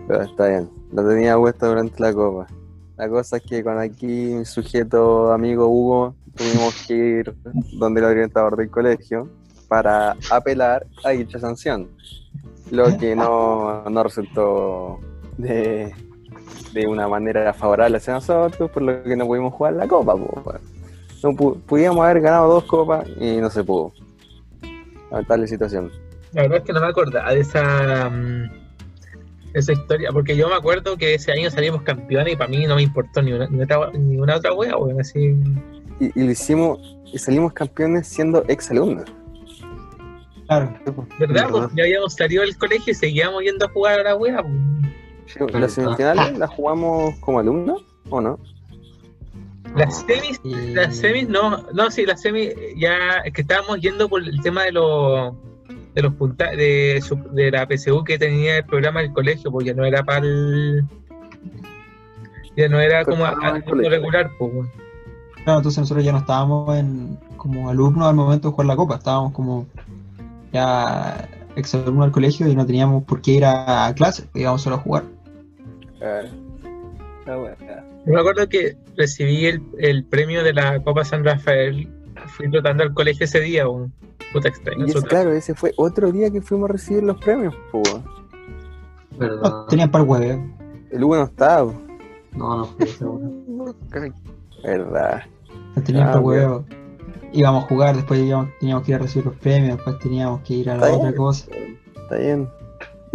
Pero 0.07 0.23
está 0.23 0.49
bien, 0.49 0.71
lo 0.93 1.07
tenía 1.09 1.37
puesto 1.37 1.67
durante 1.67 2.01
la 2.01 2.13
copa. 2.15 2.47
La 2.99 3.09
cosa 3.09 3.37
es 3.37 3.43
que 3.45 3.63
con 3.63 3.79
aquí 3.79 4.07
mi 4.07 4.45
sujeto 4.45 5.33
amigo 5.33 5.69
Hugo 5.69 6.15
tuvimos 6.37 6.75
que 6.87 6.95
ir 6.95 7.35
donde 7.79 8.01
el 8.01 8.07
orientador 8.07 8.57
del 8.57 8.71
colegio 8.71 9.29
para 9.69 10.17
apelar 10.31 10.87
a 11.05 11.11
dicha 11.11 11.39
sanción. 11.39 11.89
Lo 12.71 12.97
que 12.99 13.15
no, 13.15 13.85
no 13.89 14.03
resultó 14.03 14.99
de, 15.37 15.93
de 16.73 16.87
una 16.87 17.07
manera 17.09 17.53
favorable 17.55 17.99
hacia 17.99 18.15
nosotros, 18.15 18.71
por 18.71 18.83
lo 18.83 19.03
que 19.03 19.17
no 19.17 19.27
pudimos 19.27 19.55
jugar 19.55 19.75
la 19.75 19.87
copa. 19.87 20.15
No 21.23 21.31
pu- 21.33 21.61
pudimos 21.63 21.99
haber 22.05 22.21
ganado 22.21 22.49
dos 22.53 22.65
copas 22.65 23.07
y 23.21 23.37
no 23.39 23.49
se 23.49 23.63
pudo. 23.65 23.93
Lamentable 25.11 25.47
situación. 25.47 25.91
La 26.33 26.43
verdad 26.43 26.59
es 26.59 26.65
que 26.65 26.73
no 26.73 26.81
me 26.81 26.89
acordaba 26.89 27.33
de 27.33 27.41
esa, 27.41 28.11
mm, 28.11 28.51
esa 29.55 29.73
historia, 29.73 30.11
porque 30.13 30.37
yo 30.37 30.49
me 30.49 30.55
acuerdo 30.55 30.97
que 30.97 31.15
ese 31.15 31.33
año 31.33 31.51
salimos 31.51 31.83
campeones 31.83 32.35
y 32.35 32.37
para 32.37 32.51
mí 32.51 32.67
no 32.67 32.77
me 32.77 32.83
importó 32.83 33.23
ni 33.23 33.33
una, 33.33 33.47
ni 33.49 33.63
otra, 33.63 33.91
ni 33.93 34.17
una 34.19 34.37
otra 34.37 34.53
wea, 34.53 34.77
weón, 34.77 35.01
así. 35.01 35.35
Y, 36.01 36.07
y 36.21 36.25
lo 36.25 36.31
hicimos 36.31 36.79
y 37.13 37.19
salimos 37.19 37.53
campeones 37.53 38.07
siendo 38.07 38.45
ex 38.49 38.71
alumnos. 38.71 39.05
Claro. 40.47 40.73
¿Verdad? 40.87 41.05
¿Verdad? 41.19 41.49
Pues 41.51 41.69
ya 41.77 41.83
habíamos 41.85 42.15
salido 42.15 42.43
del 42.43 42.57
colegio 42.57 42.93
y 42.93 42.95
seguíamos 42.95 43.43
yendo 43.43 43.67
a 43.67 43.69
jugar 43.69 44.01
a 44.01 44.03
la 44.05 44.17
wea. 44.17 44.43
pues. 44.43 44.55
Sí, 45.27 45.39
¿Las 45.59 45.73
semifinales 45.73 46.39
las 46.39 46.49
jugamos 46.51 47.15
como 47.21 47.39
alumnos 47.41 47.83
o 48.09 48.21
no? 48.21 48.39
Las 49.77 50.01
semis 50.07 50.41
Y- 50.43 50.73
Las 50.73 50.97
semis 50.97 51.29
no, 51.29 51.65
no, 51.75 51.91
sí, 51.91 52.07
las 52.07 52.23
semis 52.23 52.55
ya 52.79 53.19
es 53.25 53.33
que 53.35 53.43
estábamos 53.43 53.79
yendo 53.81 54.09
por 54.09 54.23
el 54.23 54.41
tema 54.41 54.65
de 54.65 54.73
los 54.73 55.35
de 55.95 56.03
los 56.03 56.15
punta 56.15 56.51
de, 56.51 57.01
su- 57.03 57.17
de 57.33 57.51
la 57.51 57.67
PSU 57.67 58.05
que 58.05 58.19
tenía 58.19 58.59
el 58.59 58.65
programa 58.65 59.01
del 59.01 59.13
colegio, 59.13 59.51
pues 59.51 59.67
ya 59.67 59.75
no 59.75 59.85
era 59.85 60.03
para 60.05 60.27
el 60.27 60.85
ya 62.57 62.69
no 62.69 62.81
era 62.81 63.05
como 63.05 63.25
del 63.25 63.65
colegio. 63.65 63.91
regular, 63.91 64.31
pues. 64.39 64.53
weón. 64.53 64.71
Claro, 65.45 65.61
entonces 65.61 65.79
nosotros 65.79 66.05
ya 66.05 66.13
no 66.13 66.19
estábamos 66.19 66.77
en, 66.77 67.17
como 67.37 67.71
alumnos 67.71 68.09
al 68.09 68.15
momento 68.17 68.49
de 68.49 68.53
jugar 68.53 68.67
la 68.67 68.77
copa, 68.77 68.97
estábamos 68.97 69.33
como 69.33 69.67
ya 70.53 71.29
exalumnos 71.57 72.05
al 72.07 72.13
colegio 72.13 72.49
y 72.49 72.55
no 72.57 72.67
teníamos 72.67 73.05
por 73.05 73.21
qué 73.23 73.33
ir 73.33 73.45
a, 73.45 73.93
clase, 73.97 74.25
íbamos 74.35 74.63
solo 74.63 74.77
a 74.77 74.81
jugar. 74.81 75.05
Claro. 75.99 76.29
Está 77.21 77.37
bueno. 77.37 77.57
Yo 78.07 78.13
me 78.15 78.21
acuerdo 78.21 78.49
que 78.49 78.77
recibí 78.97 79.47
el, 79.47 79.63
el 79.79 80.05
premio 80.05 80.43
de 80.43 80.53
la 80.53 80.83
Copa 80.83 81.05
San 81.05 81.25
Rafael. 81.25 81.89
Fui 82.29 82.51
trotando 82.51 82.83
al 82.83 82.95
colegio 82.95 83.25
ese 83.25 83.41
día, 83.41 83.69
un 83.69 83.93
puta 84.33 84.49
extraño. 84.49 84.85
Eso- 84.87 85.03
claro, 85.03 85.33
ese 85.33 85.55
fue 85.55 85.73
otro 85.77 86.13
día 86.13 86.31
que 86.31 86.41
fuimos 86.41 86.69
a 86.71 86.73
recibir 86.75 87.03
los 87.03 87.17
premios, 87.19 87.55
po. 87.73 87.83
No, 89.13 89.19
¿Verdad? 89.19 89.65
tenían 89.69 89.91
para 89.91 90.05
el 90.05 90.11
hueve. 90.11 90.55
El 90.91 91.05
Hugo 91.05 91.17
no 91.17 91.25
estaba, 91.25 91.65
po. 91.73 91.81
No, 92.37 92.57
no 93.01 93.75
weón. 93.91 94.15
verdad. 94.63 95.23
No 95.77 95.83
tenían 95.83 96.09
Ah, 96.09 96.19
ok. 96.19 96.25
huevo. 96.27 96.65
Íbamos 97.33 97.65
a 97.65 97.67
jugar, 97.69 97.97
después 97.97 98.21
íbamos- 98.21 98.51
teníamos 98.61 98.85
que 98.85 98.93
ir 98.93 98.95
a 98.97 98.99
recibir 98.99 99.27
los 99.27 99.37
premios, 99.37 99.77
después 99.77 99.99
teníamos 99.99 100.41
que 100.43 100.55
ir 100.55 100.71
a 100.71 100.77
la 100.77 100.87
Está 100.87 100.97
otra 100.97 101.09
bien. 101.11 101.17
cosa. 101.17 101.47
Está 102.03 102.17
bien. 102.17 102.49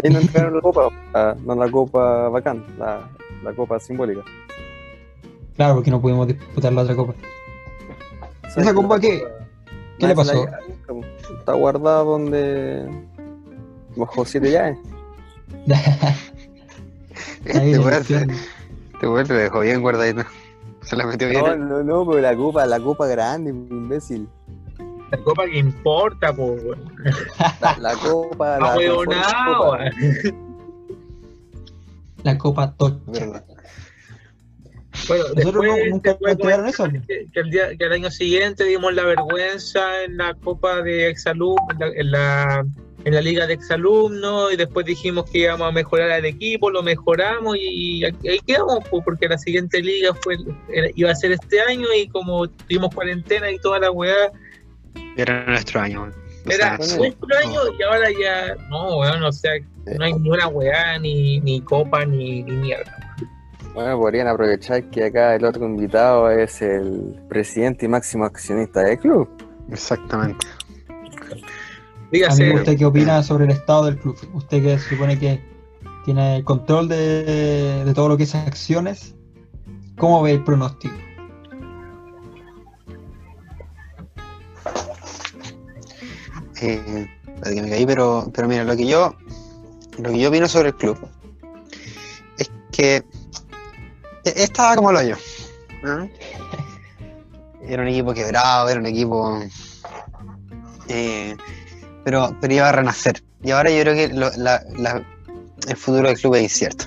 Ahí 0.04 0.10
nos 0.12 0.22
entregaron 0.24 0.56
la 0.56 0.62
copa, 0.62 0.90
la- 1.14 1.36
no 1.46 1.56
la 1.56 1.72
copa 1.72 2.30
bacán, 2.30 2.64
la, 2.78 3.10
la 3.44 3.54
copa 3.54 3.80
simbólica. 3.80 4.22
Claro, 5.56 5.76
porque 5.76 5.92
no 5.92 6.02
pudimos 6.02 6.28
disputar 6.28 6.74
la 6.74 6.82
otra 6.82 6.96
copa. 6.96 7.14
¿Esa 8.56 8.74
copa 8.74 9.00
qué? 9.00 9.24
¿Qué 10.00 10.08
le 10.08 10.16
pasó? 10.16 10.46
la. 10.46 10.60
Está 11.40 11.54
guardada 11.54 12.04
donde 12.04 12.88
bajó 13.96 14.26
siete 14.26 14.52
llaves. 14.52 14.78
Este 17.46 17.70
infierno. 17.72 18.34
este 18.94 19.08
weón 19.08 19.28
lo 19.28 19.36
dejó 19.36 19.60
bien 19.62 19.82
guardadito. 19.82 20.24
Se 20.82 20.96
la 20.96 21.06
metió 21.06 21.30
bien. 21.30 21.44
No, 21.46 21.56
no, 21.56 21.84
no, 21.84 22.06
pero 22.06 22.22
la 22.22 22.36
copa, 22.36 22.66
la 22.66 22.80
copa 22.80 23.08
grande, 23.08 23.52
imbécil. 23.52 24.28
La 25.12 25.18
copa 25.20 25.46
que 25.46 25.60
importa, 25.60 26.34
po, 26.34 26.46
weón. 26.54 26.92
La, 27.62 27.78
la 27.80 27.94
copa, 27.96 28.58
la 28.60 28.74
Ah, 28.74 28.78
huevonao, 28.78 29.58
copa. 29.64 29.78
weón. 29.78 30.54
La 32.24 32.38
copa 32.38 32.74
tocha. 32.74 33.00
Verdad. 33.08 33.44
Bueno, 35.08 35.24
Nosotros 35.36 35.64
después, 35.66 35.90
nunca 35.90 36.18
después 36.22 36.60
eso. 36.68 36.90
que, 37.08 37.28
que 37.34 37.40
el 37.40 37.50
día, 37.50 37.76
que 37.78 37.84
el 37.86 37.92
año 37.92 38.12
siguiente 38.12 38.64
dimos 38.64 38.94
la 38.94 39.04
vergüenza 39.04 40.04
en 40.04 40.18
la 40.18 40.34
Copa 40.36 40.82
de 40.82 41.10
Exalumnos, 41.10 41.58
en 41.72 41.80
la, 41.80 41.88
en 41.88 42.12
la, 42.12 42.66
en 43.06 43.14
la 43.14 43.22
Liga 43.22 43.46
de 43.48 43.54
Exalumnos, 43.56 44.54
y 44.54 44.56
después 44.56 44.86
dijimos 44.86 45.30
que 45.30 45.40
íbamos 45.40 45.68
a 45.68 45.72
mejorar 45.72 46.10
al 46.12 46.26
equipo, 46.26 46.70
lo 46.70 46.82
mejoramos 46.84 47.58
y, 47.60 48.06
ahí 48.06 48.16
ahí 48.30 48.40
quedamos, 48.48 48.80
pues, 48.90 49.04
porque 49.04 49.28
la 49.28 49.38
siguiente 49.38 49.82
liga 49.82 50.14
fue 50.22 50.38
era- 50.72 50.88
iba 50.96 51.12
a 51.12 51.16
ser 51.16 51.34
este 51.34 51.60
año 51.62 51.88
y 51.96 52.08
como 52.08 52.48
tuvimos 52.48 52.94
cuarentena 52.96 53.52
y 53.52 53.60
toda 53.60 53.80
la 53.80 53.92
weá, 53.92 54.32
Era 55.18 55.46
nuestro 55.46 55.82
año. 55.82 56.12
O 56.46 56.50
era 56.52 56.78
sea, 56.78 56.98
nuestro 56.98 57.38
año 57.38 57.60
y 57.78 57.84
ahora 57.84 58.10
ya, 58.12 58.56
no, 58.70 58.98
weón, 59.00 59.24
o 59.24 59.32
sea, 59.32 59.52
no 59.98 60.06
hay 60.06 60.14
ni 60.14 60.30
una 60.30 60.48
weá, 60.48 60.98
ni, 61.00 61.40
ni 61.42 61.60
copa, 61.62 62.06
ni, 62.06 62.44
ni 62.44 62.52
mierda. 62.52 63.03
Bueno, 63.74 63.98
podrían 63.98 64.28
aprovechar 64.28 64.84
que 64.90 65.06
acá 65.06 65.36
el 65.36 65.46
otro 65.46 65.66
invitado 65.66 66.30
es 66.30 66.62
el 66.62 67.20
presidente 67.28 67.86
y 67.86 67.90
máximo 67.90 68.26
accionista 68.26 68.82
del 68.82 69.00
club. 69.00 69.28
Exactamente. 69.72 70.46
Dígase, 72.12 72.44
Amigo, 72.44 72.60
¿usted 72.60 72.78
qué 72.78 72.86
opina 72.86 73.24
sobre 73.24 73.46
el 73.46 73.52
estado 73.52 73.86
del 73.86 73.98
club? 73.98 74.16
Usted 74.34 74.62
que 74.62 74.78
se 74.78 74.90
supone 74.90 75.18
que 75.18 75.42
tiene 76.06 76.38
el 76.38 76.44
control 76.44 76.88
de, 76.88 77.84
de 77.84 77.94
todo 77.94 78.10
lo 78.10 78.18
que 78.18 78.24
es 78.24 78.36
acciones, 78.36 79.16
¿cómo 79.98 80.22
ve 80.22 80.34
el 80.34 80.44
pronóstico? 80.44 80.96
Eh, 86.64 87.10
que 87.44 87.62
me 87.62 87.70
caí, 87.70 87.86
pero, 87.86 88.32
pero 88.34 88.48
mira, 88.48 88.64
lo 88.64 88.78
que 88.78 88.88
yo 88.88 89.14
lo 89.98 90.12
que 90.12 90.20
yo 90.20 90.30
opino 90.30 90.48
sobre 90.48 90.70
el 90.70 90.76
club 90.76 90.98
es 92.38 92.50
que 92.72 93.04
estaba 94.26 94.76
como 94.76 94.92
lo 94.92 95.02
yo. 95.02 95.16
Era 97.66 97.82
un 97.82 97.88
equipo 97.88 98.14
quebrado, 98.14 98.68
era 98.70 98.80
un 98.80 98.86
equipo. 98.86 99.40
eh, 100.90 101.36
pero, 102.04 102.36
pero 102.42 102.54
iba 102.54 102.68
a 102.68 102.72
renacer. 102.74 103.24
Y 103.42 103.52
ahora 103.52 103.70
yo 103.72 103.82
creo 103.82 103.96
que 103.96 104.08
lo- 104.14 104.32
la- 104.36 104.62
la- 104.78 105.02
el 105.68 105.78
futuro 105.78 106.10
del 106.10 106.18
club 106.20 106.36
es 106.36 106.44
incierto. 106.44 106.86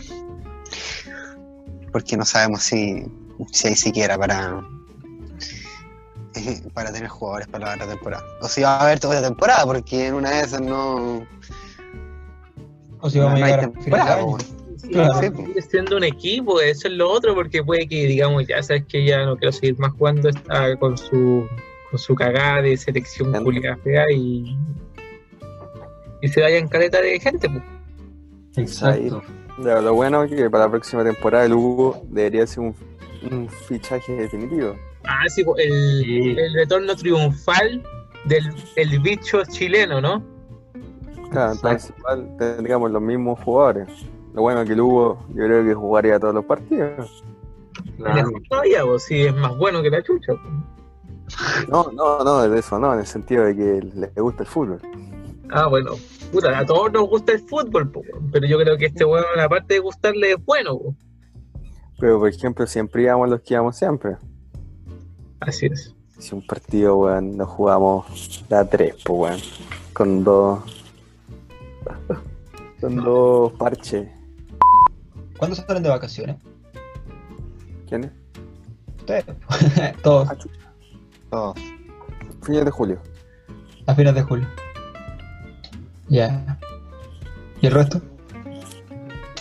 Porque 1.93 2.17
no 2.19 2.27
sabemos 2.27 2.63
si, 2.63 3.07
si 3.53 3.69
hay 3.69 3.75
siquiera 3.77 4.19
para, 4.19 4.63
para 6.75 6.93
tener 6.93 7.09
jugadores 7.09 7.49
para 7.49 7.69
la 7.69 7.75
otra 7.75 7.87
temporada. 7.89 8.25
O 8.43 8.49
si 8.49 8.61
va 8.61 8.77
a 8.77 8.83
haber 8.83 9.01
toda 9.01 9.15
la 9.21 9.29
temporada, 9.29 9.65
porque 9.65 10.09
en 10.09 10.15
una 10.15 10.31
de 10.31 10.41
esas 10.43 10.61
no, 10.61 11.27
O 13.01 13.09
si 13.11 13.19
vamos 13.19 13.41
no 13.41 13.47
a 13.47 13.49
llegar 13.49 13.61
a 13.65 13.81
final 13.83 14.07
de 14.07 14.13
año. 14.13 14.37
Sí, 14.87 14.93
Claro. 14.93 15.21
siendo 15.69 15.97
un 15.97 16.05
equipo, 16.05 16.61
eso 16.61 16.87
es 16.89 16.95
lo 16.95 17.11
otro, 17.11 17.35
porque 17.35 17.63
puede 17.65 17.89
que 17.89 18.07
digamos, 18.07 18.47
ya 18.47 18.63
sabes 18.63 18.85
que 18.87 19.05
ya 19.05 19.25
no 19.25 19.37
quiero 19.37 19.51
seguir 19.53 19.79
más 19.79 19.93
jugando 19.93 20.29
esta- 20.29 20.77
con 20.77 20.97
su 20.97 21.47
con 21.91 21.99
su 22.01 22.15
cagada 22.17 22.63
de 22.63 22.77
selección 22.77 23.33
fea 23.83 24.05
y 24.13 24.57
y 26.23 26.29
se 26.29 26.41
vayan 26.41 26.67
caleta 26.69 27.01
de 27.01 27.19
gente, 27.21 27.49
pues. 27.49 27.63
Exacto. 28.57 29.23
Lo 29.59 29.95
bueno 29.95 30.23
es 30.25 30.31
que 30.31 30.49
para 30.51 30.65
la 30.65 30.71
próxima 30.71 31.05
temporada 31.05 31.45
el 31.45 31.53
Hugo 31.53 32.03
debería 32.09 32.47
ser 32.47 32.61
un, 32.61 32.75
un 33.31 33.49
fichaje 33.49 34.13
definitivo. 34.13 34.75
Ah, 35.05 35.29
sí, 35.29 35.45
pues, 35.45 35.65
el, 35.67 36.03
Sí. 36.05 36.35
el 36.39 36.55
retorno 36.55 36.95
triunfal 36.97 37.83
del 38.25 38.45
el 38.77 38.99
bicho 39.01 39.43
chileno, 39.45 40.01
¿no? 40.01 40.23
Claro, 41.31 41.53
entonces 41.53 41.93
igual 41.99 42.29
tendríamos 42.39 42.91
los 42.91 43.03
mismos 43.03 43.39
jugadores. 43.45 43.89
Lo 44.37 44.43
bueno 44.43 44.67
que 44.67 44.75
el 44.75 44.81
Hugo 44.83 45.19
yo 45.31 45.45
creo 45.47 45.65
que 45.65 45.73
jugaría 45.73 46.21
todos 46.21 46.35
los 46.35 46.45
partidos. 46.45 47.25
Claro. 47.97 48.31
Todavía, 48.51 48.85
pues, 48.85 49.05
si 49.05 49.23
es 49.23 49.35
más 49.35 49.57
bueno 49.57 49.83
que 49.83 49.89
la 49.89 50.03
chucha. 50.03 50.35
No, 51.69 51.91
no, 51.93 52.23
no, 52.23 52.47
de 52.47 52.59
eso 52.59 52.79
no, 52.79 52.93
en 52.93 53.01
el 53.01 53.07
sentido 53.07 53.45
de 53.45 53.57
que 53.57 53.83
le 53.95 54.21
gusta 54.21 54.43
el 54.43 54.49
fútbol. 54.49 54.83
Ah, 55.51 55.69
bueno, 55.69 55.93
puta, 56.31 56.59
a 56.59 56.67
todos 56.67 56.93
nos 56.93 57.09
gusta 57.09 57.33
el 57.33 57.41
fútbol, 57.41 57.91
pues, 57.91 58.11
pero 58.31 58.47
yo 58.47 58.59
creo 58.59 58.77
que 58.77 58.87
este 58.87 59.07
weón, 59.07 59.25
aparte 59.43 59.75
de 59.75 59.81
gustarle, 59.81 60.33
es 60.33 60.45
bueno. 60.45 60.79
Pero 61.99 62.19
por 62.19 62.29
ejemplo, 62.29 62.67
siempre 62.67 63.05
íbamos 63.05 63.31
los 63.31 63.41
que 63.41 63.55
íbamos 63.55 63.75
siempre. 63.75 64.17
Así 65.41 65.67
es. 65.67 65.95
Si 66.19 66.35
un 66.35 66.47
partido, 66.47 66.97
weón, 66.99 67.39
nos 67.39 67.49
jugamos 67.49 68.45
la 68.51 68.69
3, 68.69 68.97
pues, 69.03 69.19
weón. 69.19 69.41
Con 69.95 70.25
dos. 70.25 70.85
Con 72.83 72.97
dos 72.97 73.53
parches. 73.55 74.16
¿Cuándo 75.39 75.57
salen 75.57 75.83
de 75.83 75.89
vacaciones? 75.89 76.37
¿Quiénes? 77.89 78.11
Ustedes. 78.99 79.25
Todos, 80.03 80.29
Todos. 81.31 81.57
Fines 82.43 82.65
de 82.65 82.71
julio. 82.71 82.99
a 83.87 83.95
fines 83.95 84.15
de 84.15 84.23
julio. 84.23 84.47
Ya. 86.09 86.59
¿Y 87.61 87.67
el 87.67 87.73
resto? 87.73 88.01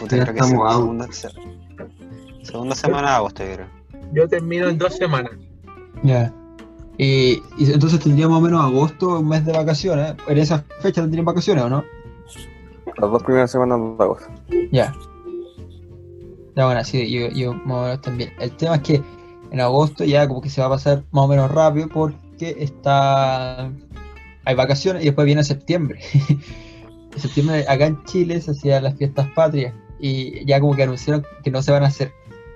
Ya 0.09 0.23
creo 0.25 0.33
que 0.35 0.43
segunda, 0.43 1.07
se- 1.11 1.29
segunda 2.43 2.75
semana 2.75 3.09
de 3.11 3.15
agosto, 3.15 3.43
yo 3.43 3.53
creo. 3.55 3.67
Yo 4.13 4.27
termino 4.27 4.67
en 4.69 4.77
dos 4.77 4.95
semanas. 4.95 5.31
Ya. 6.03 6.31
Y, 6.97 7.41
y 7.57 7.71
entonces 7.71 7.99
tendríamos 7.99 8.41
más 8.41 8.49
o 8.49 8.51
menos 8.51 8.65
agosto, 8.65 9.19
un 9.19 9.27
mes 9.27 9.45
de 9.45 9.51
vacaciones. 9.53 10.15
En 10.27 10.37
esa 10.37 10.63
fecha 10.81 11.01
tendrían 11.01 11.25
vacaciones, 11.25 11.63
¿o 11.63 11.69
no? 11.69 11.83
Las 12.97 13.11
dos 13.11 13.23
primeras 13.23 13.51
semanas 13.51 13.79
de 13.97 14.03
agosto. 14.03 14.27
Ya. 14.71 14.93
Ya, 16.55 16.65
bueno, 16.65 16.83
sí, 16.83 17.09
yo, 17.11 17.29
yo 17.29 17.53
más 17.53 17.77
o 17.77 17.81
menos 17.83 18.01
también. 18.01 18.33
El 18.39 18.51
tema 18.55 18.75
es 18.75 18.81
que 18.81 19.01
en 19.51 19.61
agosto 19.61 20.03
ya 20.03 20.27
como 20.27 20.41
que 20.41 20.49
se 20.49 20.61
va 20.61 20.67
a 20.67 20.71
pasar 20.71 21.03
más 21.11 21.25
o 21.25 21.27
menos 21.27 21.51
rápido 21.51 21.87
porque 21.89 22.55
está... 22.59 23.71
Hay 24.45 24.55
vacaciones 24.55 25.01
y 25.01 25.05
después 25.05 25.25
viene 25.25 25.43
septiembre. 25.43 25.99
en 26.29 27.19
septiembre 27.19 27.65
acá 27.67 27.87
en 27.87 28.03
Chile 28.05 28.39
se 28.41 28.51
hacían 28.51 28.83
las 28.83 28.95
fiestas 28.95 29.27
patrias 29.35 29.73
y 29.99 30.45
ya 30.45 30.59
como 30.59 30.75
que 30.75 30.83
anunciaron 30.83 31.25
que 31.43 31.51
no 31.51 31.61
se 31.61 31.71
van 31.71 31.83
a 31.83 31.87
hacer, 31.87 32.11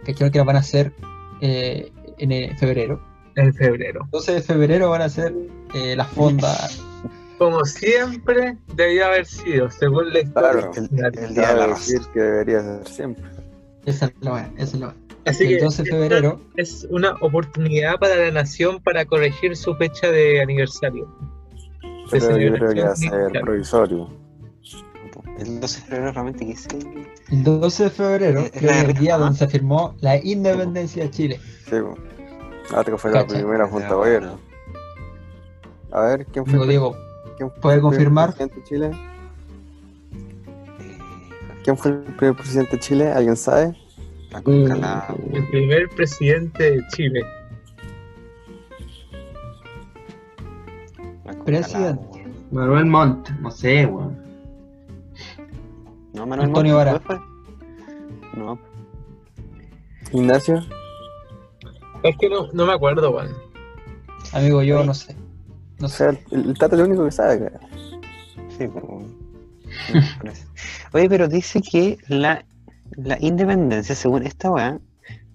que 0.05 0.13
creo 0.13 0.29
que 0.31 0.37
las 0.37 0.47
van 0.47 0.57
a 0.57 0.59
hacer 0.59 0.93
eh, 1.41 1.91
en 2.17 2.31
eh, 2.31 2.55
febrero. 2.59 3.01
En 3.35 3.53
febrero. 3.53 4.07
12 4.11 4.33
de 4.33 4.41
febrero 4.41 4.89
van 4.89 5.01
a 5.01 5.05
hacer 5.05 5.33
eh, 5.73 5.95
las 5.95 6.07
fondas. 6.09 6.81
Como 7.37 7.63
siempre, 7.63 8.57
debía 8.75 9.07
haber 9.07 9.25
sido, 9.25 9.71
según 9.71 10.11
la 10.11 10.19
historia. 10.19 10.51
Claro. 10.51 10.71
El, 10.75 10.89
Claro. 10.89 11.21
el 11.21 11.33
día 11.33 11.47
de 11.47 11.55
la 11.55 11.67
decir 11.67 12.01
que 12.13 12.19
debería 12.19 12.61
ser 12.61 12.87
siempre. 12.87 13.38
Esa 13.89 14.05
es 14.07 14.13
la 14.21 14.31
buena, 14.31 14.51
esa 14.57 14.63
es 14.63 14.73
la 14.79 14.85
buena. 14.87 15.01
Así 15.25 15.43
el 15.43 15.57
que 15.57 15.63
12 15.63 15.83
de 15.83 15.89
febrero, 15.91 16.39
es 16.55 16.87
una 16.89 17.13
oportunidad 17.21 17.95
para 17.99 18.15
la 18.15 18.31
nación 18.31 18.81
para 18.81 19.05
corregir 19.05 19.55
su 19.55 19.75
fecha 19.75 20.09
de 20.11 20.41
aniversario. 20.41 21.07
De 21.81 22.19
Pero 22.19 22.37
yo 22.37 22.53
creo 22.53 22.73
que 22.73 22.81
va 22.83 22.91
a 22.91 22.95
ser 22.95 23.31
provisorio. 23.41 24.09
El 25.37 25.59
12 25.59 25.79
de 25.81 25.85
febrero 25.87 26.11
realmente 26.11 26.45
quise. 26.45 26.67
el 27.31 27.43
12 27.43 27.83
de 27.83 27.89
febrero, 27.89 28.39
Es 28.41 28.51
que 28.51 28.65
la 28.65 28.81
es 28.81 28.83
el 28.89 28.93
día 28.95 29.17
¿no? 29.17 29.25
donde 29.25 29.39
se 29.39 29.47
firmó 29.47 29.95
la 30.01 30.17
independencia 30.23 31.03
de 31.03 31.11
Chile. 31.11 31.39
Sí. 31.69 31.75
La 32.71 32.79
otra 32.81 32.97
fue 32.97 33.11
la 33.11 33.25
primera 33.25 33.67
junta 33.67 33.87
de 33.89 33.93
gobierno. 33.95 34.39
A 35.91 36.01
ver, 36.01 36.25
¿quién 36.27 36.45
fue, 36.45 36.67
Diego, 36.67 36.95
quién 37.37 37.49
¿puede 37.49 37.79
fue 37.79 37.81
confirmar? 37.81 38.29
presidente 38.35 38.55
de 38.59 38.63
Chile? 38.65 38.91
¿Quién 41.63 41.77
fue 41.77 41.91
el 41.91 41.97
primer 42.15 42.35
presidente 42.35 42.71
de 42.71 42.79
Chile? 42.79 43.11
¿Alguien 43.11 43.35
sabe? 43.35 43.75
Mm. 44.31 45.35
El 45.35 45.47
primer 45.49 45.89
presidente 45.89 46.71
de 46.71 46.87
Chile. 46.89 47.21
Presidente. 51.45 52.25
Manuel 52.51 52.85
Montt, 52.85 53.29
no 53.41 53.51
sé, 53.51 53.85
weón. 53.85 54.17
No, 56.13 56.25
Manuel 56.25 56.49
Antonio 56.49 56.75
Montt, 56.75 56.85
Vara. 56.87 56.99
¿fue? 56.99 57.19
No, 58.37 58.59
Ignacio. 60.11 60.59
Es 62.03 62.17
que 62.17 62.29
no, 62.29 62.47
no 62.53 62.65
me 62.65 62.73
acuerdo, 62.73 63.11
weón. 63.11 63.33
amigo, 64.33 64.61
yo 64.63 64.83
no 64.83 64.93
sé. 64.93 65.15
No 65.79 65.87
O 65.87 65.89
sé. 65.89 65.97
sea, 65.97 66.09
el, 66.31 66.49
el 66.49 66.57
Tata 66.57 66.75
es 66.75 66.81
el 66.81 66.87
único 66.87 67.05
que 67.05 67.11
sabe. 67.11 67.39
cara. 67.39 67.59
sí, 68.57 68.67
pues, 68.67 68.83
no. 68.83 69.05
Oye, 70.93 71.07
pero 71.09 71.27
dice 71.27 71.61
que 71.61 71.97
la, 72.07 72.43
la 72.97 73.17
independencia, 73.19 73.95
según 73.95 74.25
esta 74.25 74.51
weá, 74.51 74.79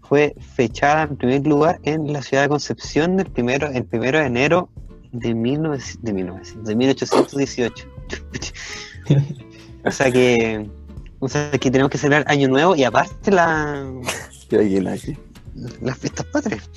fue 0.02 0.34
fechada 0.54 1.04
en 1.04 1.16
primer 1.16 1.46
lugar 1.46 1.80
en 1.84 2.12
la 2.12 2.20
ciudad 2.22 2.42
de 2.44 2.48
Concepción 2.50 3.16
del 3.16 3.26
primero, 3.30 3.68
el 3.68 3.84
primero 3.84 4.18
de 4.18 4.26
enero 4.26 4.68
de, 5.12 5.34
1900 5.34 6.02
de, 6.04 6.12
1900 6.12 6.64
de 6.64 6.74
1818. 6.76 7.88
o 9.84 9.90
sea 9.90 10.10
que 10.10 10.68
o 11.20 11.28
sea 11.28 11.50
que 11.52 11.70
tenemos 11.70 11.90
que 11.90 11.98
celebrar 11.98 12.24
Año 12.30 12.48
Nuevo 12.48 12.76
y 12.76 12.84
aparte 12.84 13.30
la, 13.30 13.86
aquí, 14.46 14.56
aquí. 14.86 15.16
las 15.80 15.98
fiestas 15.98 16.26
patrias. 16.26 16.68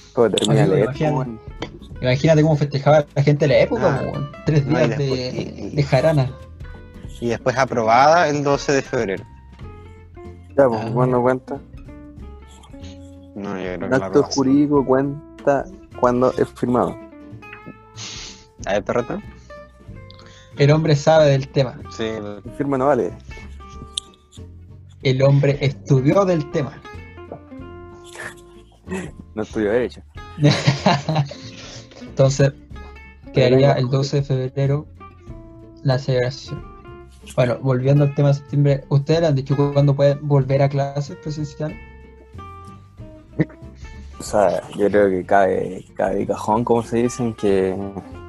Imagínate. 2.01 2.41
cómo 2.43 2.55
festejaba 2.55 3.05
la 3.15 3.23
gente 3.23 3.45
de 3.47 3.53
la 3.53 3.59
época, 3.59 4.01
Ah. 4.13 4.31
Tres 4.45 4.65
No, 4.65 4.77
días 4.77 4.89
después- 4.89 5.09
de, 5.09 5.59
y- 5.71 5.75
de 5.75 5.83
jarana. 5.83 6.31
Y 7.19 7.29
después 7.29 7.57
aprobada 7.57 8.29
el 8.29 8.43
12 8.43 8.71
de 8.73 8.81
febrero. 8.83 9.23
Ya, 10.57 10.67
pues, 10.67 10.81
Ah. 10.85 10.91
cuando 10.93 11.21
cuenta. 11.21 11.59
No, 13.35 13.49
yo 13.57 13.63
creo 13.63 13.73
El 13.73 13.89
que 13.89 13.95
acto 13.95 14.23
jurídico 14.23 14.83
cuenta 14.85 15.65
cuando 15.99 16.31
es 16.31 16.49
firmado. 16.49 16.97
A 18.65 18.73
ver, 18.73 18.83
perrota. 18.83 19.19
El 20.57 20.71
hombre 20.71 20.95
sabe 20.95 21.27
del 21.27 21.47
tema. 21.49 21.77
Sí, 21.91 22.09
Si 22.43 22.49
firma 22.57 22.77
no 22.79 22.87
vale. 22.87 23.13
El 25.03 25.21
hombre 25.21 25.57
estudió 25.61 26.25
del 26.25 26.49
tema. 26.51 26.73
No 29.35 29.43
estudio 29.43 29.69
derecho. 29.71 30.01
Entonces, 32.01 32.53
quedaría 33.33 33.73
el 33.73 33.89
12 33.89 34.17
de 34.17 34.23
febrero 34.23 34.87
la 35.83 35.99
celebración. 35.99 36.76
Bueno, 37.35 37.57
volviendo 37.61 38.03
al 38.03 38.15
tema 38.15 38.29
de 38.29 38.33
septiembre, 38.35 38.83
¿ustedes 38.89 39.21
le 39.21 39.27
han 39.27 39.35
dicho 39.35 39.55
cuándo 39.55 39.95
pueden 39.95 40.27
volver 40.27 40.61
a 40.61 40.69
clases 40.69 41.15
presenciales? 41.17 41.77
O 44.19 44.23
sea, 44.23 44.61
yo 44.75 44.89
creo 44.89 45.09
que 45.09 45.23
cabe 45.25 45.85
de 46.15 46.27
cajón, 46.27 46.63
como 46.63 46.81
se 46.81 46.97
dicen, 46.97 47.33
que 47.35 47.75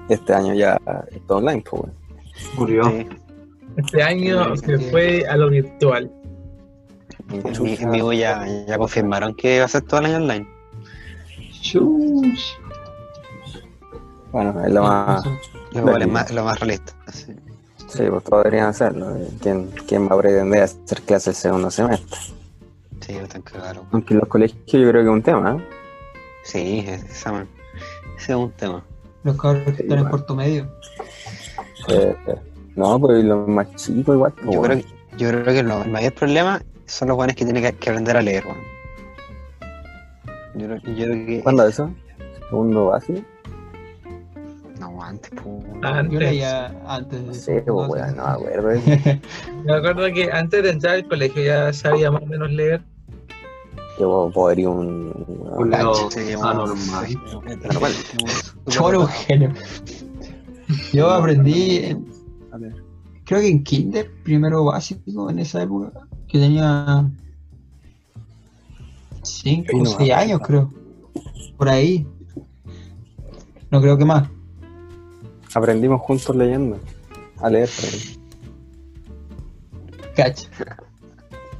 este 0.09 0.35
año 0.35 0.55
ya 0.55 0.79
es 1.11 1.27
todo 1.27 1.39
online, 1.39 1.65
pues. 1.69 1.93
Murió. 2.57 2.85
sí. 2.85 3.07
Este 3.77 4.03
año 4.03 4.57
Sí, 4.57 4.67
se 4.67 4.79
fue 4.91 5.27
a 5.27 5.37
lo 5.37 5.51
virtual. 5.51 6.11
En 7.31 7.91
vivo 7.91 8.13
ya, 8.13 8.45
ya 8.67 8.79
confirmaron 8.79 9.35
que 9.35 9.61
va 9.61 9.67
a 9.67 9.69
ser 9.69 9.83
todo 9.83 10.01
el 10.01 10.07
año 10.07 10.17
online. 10.17 10.49
Chuch. 11.63 12.59
Bueno, 14.33 14.65
es 14.65 14.73
lo 14.73 14.83
más. 14.83 15.25
Lo, 15.73 16.09
más, 16.09 16.33
lo 16.33 16.45
más 16.45 16.61
realista. 16.61 16.93
sí. 17.13 17.35
Sí, 17.89 18.05
pues 18.09 18.25
todos 18.25 18.45
deberían 18.45 18.69
hacerlo. 18.69 19.17
¿Quién, 19.41 19.71
quién 19.87 20.09
va 20.09 20.15
a 20.15 20.19
pretender 20.19 20.63
hacer 20.63 21.03
clases 21.03 21.29
el 21.29 21.35
segundo 21.35 21.71
semestre? 21.71 22.19
Sí, 23.01 23.17
están 23.17 23.43
cagados. 23.43 23.85
Aunque 23.93 24.15
en 24.15 24.21
los 24.21 24.29
colegios 24.29 24.61
yo 24.67 24.79
creo 24.91 24.93
que 24.93 25.09
es 25.09 25.09
un 25.09 25.23
tema, 25.23 25.57
¿eh? 25.57 25.69
Sí, 26.45 26.85
ese 26.87 27.07
es 28.19 28.29
un 28.37 28.51
tema. 28.53 28.85
Los 29.25 29.37
cabros 29.41 29.65
que 29.65 29.73
Sí, 29.77 29.83
están 29.83 29.99
en 29.99 30.05
cuarto 30.09 30.35
medio. 30.35 30.69
Eh, 31.89 32.17
no, 32.77 32.99
pues 33.01 33.25
los 33.25 33.49
más 33.49 33.75
chicos 33.77 34.15
igual. 34.15 34.33
pues, 34.33 34.55
Yo 34.55 34.63
creo, 34.63 34.77
que- 34.79 34.85
yo 35.17 35.29
creo 35.31 35.45
que 35.45 35.59
el 35.61 35.91
mayor 35.91 36.13
problema 36.15 36.63
son 36.87 37.09
los 37.09 37.17
buenos 37.17 37.35
que 37.37 37.45
tienen 37.45 37.63
que, 37.63 37.73
que 37.73 37.91
aprender 37.91 38.17
a 38.17 38.23
leer, 38.23 38.45
weón. 38.47 38.59
Yo, 40.55 40.67
creo- 40.67 40.95
yo 40.97 41.05
creo 41.05 41.27
que. 41.27 41.41
¿Cuándo 41.43 41.67
eso? 41.67 41.91
¿Segundo 42.49 42.87
básico? 42.87 43.21
No, 44.99 45.05
antes, 45.05 45.31
pues. 45.31 45.65
Yo 45.81 45.89
Antes. 45.89 46.19
leía 46.19 46.67
antes 46.87 47.21
de 47.21 47.27
No 47.27 47.35
sé, 47.35 47.61
weón, 47.71 48.17
no 48.17 48.25
me 48.25 48.31
acuerdo. 48.31 48.81
Me 49.65 49.73
acuerdo 49.75 50.13
que 50.13 50.31
antes 50.33 50.63
de 50.63 50.71
entrar 50.71 50.95
al 50.97 51.09
colegio 51.09 51.43
ya 51.45 51.73
sabía 51.73 52.11
más 52.11 52.23
o 52.23 52.27
menos 52.27 52.51
leer. 52.51 52.83
Yo 53.99 54.31
podría 54.35 54.69
un. 54.71 55.13
Un 55.57 55.75
anormal. 55.75 57.07
Normal. 57.65 57.93
Choro, 58.69 59.07
genio. 59.07 59.53
Yo 60.93 61.11
aprendí, 61.11 61.79
en- 61.79 62.07
A 62.53 62.59
ver. 62.59 62.75
creo 63.25 63.41
que 63.41 63.49
en 63.49 63.63
kinder, 63.65 64.11
primero 64.25 64.65
básico 64.65 65.31
en 65.31 65.39
esa 65.39 65.63
época, 65.63 65.93
que 66.29 66.39
tenía 66.39 67.09
5 69.23 69.67
Ahí 69.73 69.81
o 69.81 69.85
no 69.85 69.91
6 69.91 70.11
va. 70.11 70.19
años, 70.19 70.41
creo. 70.45 70.73
Por 71.57 71.69
ahí. 71.69 72.07
No 73.71 73.81
creo 73.81 73.97
que 73.99 74.05
más. 74.05 74.29
Aprendimos 75.55 76.01
juntos 76.01 76.35
leyendo. 76.37 76.79
A 77.41 77.51
leer. 77.51 77.71
Cacha. 80.15 80.49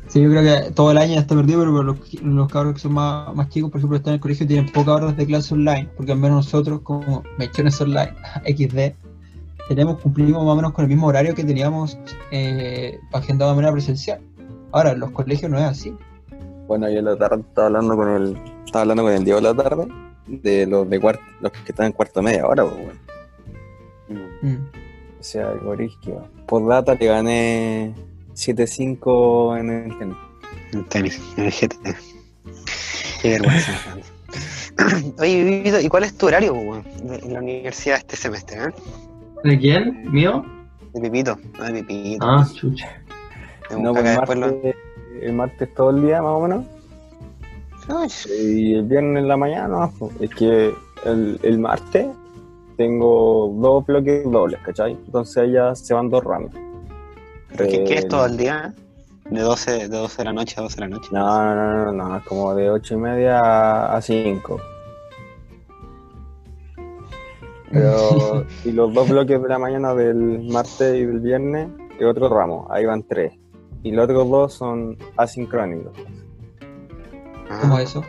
Sí, 0.09 0.23
yo 0.23 0.31
creo 0.31 0.43
que 0.43 0.71
todo 0.71 0.91
el 0.91 0.99
año 0.99 1.15
ya 1.15 1.21
está 1.21 1.35
perdido, 1.35 1.61
pero 1.61 1.83
los, 1.83 2.23
los 2.23 2.49
cabros 2.51 2.75
que 2.75 2.81
son 2.81 2.95
más, 2.95 3.35
más 3.35 3.51
chicos, 3.51 3.71
por 3.71 3.79
ejemplo, 3.79 3.99
están 3.99 4.13
en 4.13 4.15
el 4.15 4.21
colegio, 4.21 4.47
tienen 4.47 4.73
pocas 4.73 4.95
horas 4.95 5.17
de 5.17 5.27
clase 5.27 5.53
online, 5.53 5.89
porque 5.97 6.13
al 6.13 6.19
menos 6.19 6.47
nosotros, 6.47 6.81
como 6.81 7.23
mechones 7.37 7.79
online, 7.81 8.15
XD, 8.47 8.95
tenemos, 9.69 10.01
cumplimos 10.01 10.43
más 10.43 10.53
o 10.53 10.57
menos 10.57 10.73
con 10.73 10.85
el 10.85 10.89
mismo 10.89 11.09
horario 11.09 11.35
que 11.35 11.45
teníamos 11.45 11.99
eh, 12.31 12.99
agendado 13.13 13.51
de 13.51 13.57
manera 13.57 13.73
presencial. 13.73 14.21
Ahora, 14.73 14.93
en 14.93 15.01
los 15.01 15.11
colegios 15.11 15.51
no 15.51 15.59
es 15.59 15.65
así. 15.65 15.95
Bueno, 16.67 16.91
yo 16.91 17.03
la 17.03 17.17
tarde 17.17 17.43
estaba 17.47 17.67
hablando 17.67 17.95
con 17.97 18.09
el. 18.09 18.43
Estaba 18.65 18.83
hablando 18.83 19.03
con 19.03 19.13
el 19.13 19.25
Diego 19.25 19.41
la 19.41 19.55
tarde. 19.55 19.89
De 20.27 20.67
los 20.67 20.89
de 20.89 21.01
cuarto, 21.01 21.23
los 21.41 21.53
que 21.53 21.59
están 21.73 21.87
en 21.87 21.93
cuarto 21.93 22.23
media 22.23 22.43
ahora, 22.43 22.65
pues, 22.65 22.77
weón. 22.77 23.18
O 25.19 25.23
sea, 25.23 25.49
algo 25.51 25.71
brígido. 25.73 26.27
Por 26.47 26.67
data 26.67 26.95
le 26.95 27.07
gané 27.07 27.95
7-5 28.35 29.59
en 29.59 29.71
el 29.71 29.99
tenis. 29.99 30.17
En 30.73 30.85
tenis, 30.85 31.21
en 31.37 31.45
el 31.45 31.51
GT. 31.53 31.77
Qué 33.23 33.29
vergüenza. 33.31 33.73
Oye, 35.19 35.43
Vivito, 35.45 35.81
¿y 35.81 35.89
cuál 35.89 36.05
es 36.05 36.17
tu 36.17 36.27
horario, 36.27 36.53
weón, 36.55 36.85
de- 37.03 37.17
en 37.17 37.33
la 37.33 37.41
universidad 37.41 37.99
este 37.99 38.15
semestre, 38.17 38.59
eh? 38.63 38.69
¿De 39.45 39.59
quién? 39.59 40.11
¿Mío? 40.13 40.45
De 40.95 41.01
Pipito, 41.01 41.37
no 41.59 41.65
de 41.65 41.83
Pipito. 41.83 42.25
Ah, 42.27 42.47
chucha. 42.55 42.89
No, 43.71 43.93
pues 43.93 44.05
el 44.07 44.41
lo- 44.41 44.47
martes, 44.47 44.75
el 45.23 45.33
martes 45.33 45.75
todo 45.75 45.91
el 45.91 46.03
día, 46.03 46.23
más 46.23 46.31
o 46.33 46.41
menos. 46.43 46.65
Ay, 47.89 48.09
Y 48.41 48.75
el 48.75 48.85
viernes 48.85 49.23
en 49.23 49.29
la 49.29 49.37
mañana, 49.37 49.69
no, 49.69 49.93
pues, 49.99 50.13
es 50.21 50.31
que 50.31 50.75
el, 51.07 51.41
el 51.43 51.59
martes 51.59 52.07
tengo 52.79 53.53
dos 53.57 53.85
bloques 53.85 54.25
dobles, 54.25 54.61
¿cachai? 54.63 54.93
Entonces 54.93 55.53
ya 55.53 55.75
se 55.75 55.93
van 55.93 56.09
dos 56.09 56.23
ramos. 56.25 56.53
¿Pero 57.57 57.69
qué, 57.69 57.85
qué 57.85 57.95
es 57.95 58.09
todo 58.09 58.25
el 58.25 58.37
día? 58.37 58.73
De 59.29 59.41
12, 59.41 59.73
de 59.73 59.89
12 59.89 60.19
de 60.19 60.25
la 60.25 60.33
noche 60.33 60.55
a 60.57 60.63
12 60.63 60.77
de 60.77 60.81
la 60.81 60.89
noche. 60.89 61.09
No, 61.13 61.55
no, 61.55 61.55
no, 61.55 61.93
no, 61.93 61.93
no, 61.93 62.17
es 62.17 62.25
como 62.25 62.55
de 62.55 62.71
ocho 62.71 62.95
y 62.95 62.99
media 62.99 63.93
a 63.95 64.01
5. 64.01 64.61
Pero, 67.71 68.47
y 68.65 68.73
los 68.73 68.95
dos 68.95 69.09
bloques 69.09 69.43
de 69.43 69.49
la 69.49 69.59
mañana 69.59 69.93
del 69.95 70.49
martes 70.49 70.97
y 70.97 71.05
del 71.05 71.21
viernes, 71.21 71.69
es 71.99 72.07
otro 72.07 72.29
ramo, 72.29 72.69
ahí 72.71 72.87
van 72.87 73.03
tres. 73.03 73.33
Y 73.83 73.91
los 73.91 74.05
otros 74.05 74.31
dos 74.31 74.55
son 74.55 74.97
asincrónicos. 75.17 75.93
¿Cómo 77.61 77.79
eso? 77.79 78.05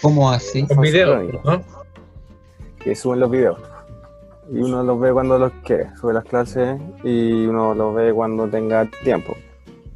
¿Cómo 0.00 0.30
así? 0.30 0.66
Con 0.66 0.80
video, 0.80 1.20
sincrónicos. 1.20 1.44
¿no? 1.44 1.86
que 2.78 2.94
suben 2.94 3.20
los 3.20 3.30
videos. 3.30 3.58
Y 4.50 4.58
uno 4.58 4.82
los 4.82 5.00
ve 5.00 5.12
cuando 5.12 5.38
los 5.38 5.52
quiere, 5.64 5.90
sube 5.96 6.12
las 6.12 6.24
clases 6.24 6.80
y 7.02 7.46
uno 7.46 7.74
los 7.74 7.94
ve 7.94 8.12
cuando 8.12 8.48
tenga 8.48 8.88
tiempo. 9.02 9.34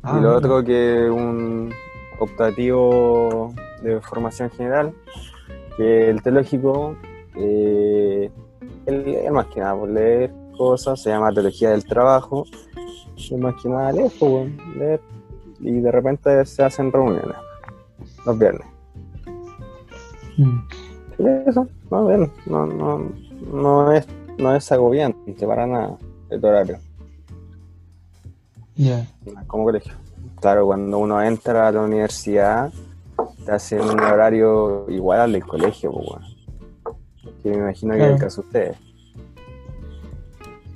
Ah, 0.03 0.16
y 0.18 0.22
lo 0.22 0.36
otro 0.36 0.64
que 0.64 1.09
un 1.09 1.72
optativo 2.18 3.53
de 3.82 4.01
formación 4.01 4.51
general, 4.51 4.92
que 5.76 6.11
el 6.11 6.22
teológico, 6.22 6.96
eh, 7.36 8.30
el, 8.86 9.32
más 9.32 9.46
que 9.46 9.61
nada 9.61 9.76
por 9.76 9.88
leer 9.88 10.32
cosas, 10.57 11.01
se 11.01 11.11
llama 11.11 11.32
teología 11.32 11.70
del 11.70 11.84
trabajo, 11.84 12.44
y 13.16 13.36
más 13.36 13.55
que 13.62 13.68
nada 13.68 13.92
leer, 13.92 14.11
pues, 14.18 14.51
leer, 14.76 15.01
y 15.61 15.80
de 15.80 15.92
repente 15.92 16.44
se 16.44 16.62
hacen 16.62 16.90
reuniones 16.90 17.36
los 18.24 18.38
viernes. 18.38 18.66
Mm. 20.36 20.59
Y 21.18 21.48
eso, 21.48 21.68
No, 21.90 22.07
no, 22.46 22.66
no, 22.66 23.12
no 23.53 23.92
es, 23.92 24.07
no 24.39 24.55
es 24.55 24.70
agobiante 24.72 25.47
para 25.47 25.66
nada 25.66 25.97
el 26.31 26.45
horario, 26.45 26.78
Ya. 28.76 29.07
como 29.47 29.64
colegio. 29.64 29.93
Claro, 30.41 30.66
cuando 30.66 30.99
uno 30.99 31.22
entra 31.22 31.68
a 31.68 31.72
la 31.72 31.83
universidad, 31.83 32.72
te 33.45 33.53
hacen 33.53 33.83
un 33.83 34.01
horario 34.01 34.87
igual 34.89 35.20
al 35.20 35.33
del 35.33 35.45
colegio, 35.45 35.93
pues. 35.93 36.95
Que 37.43 37.51
me 37.51 37.57
imagino 37.59 37.95
que 37.95 38.05
es 38.05 38.11
el 38.12 38.18
caso 38.18 38.43
de 38.43 38.47
ustedes. 38.49 38.76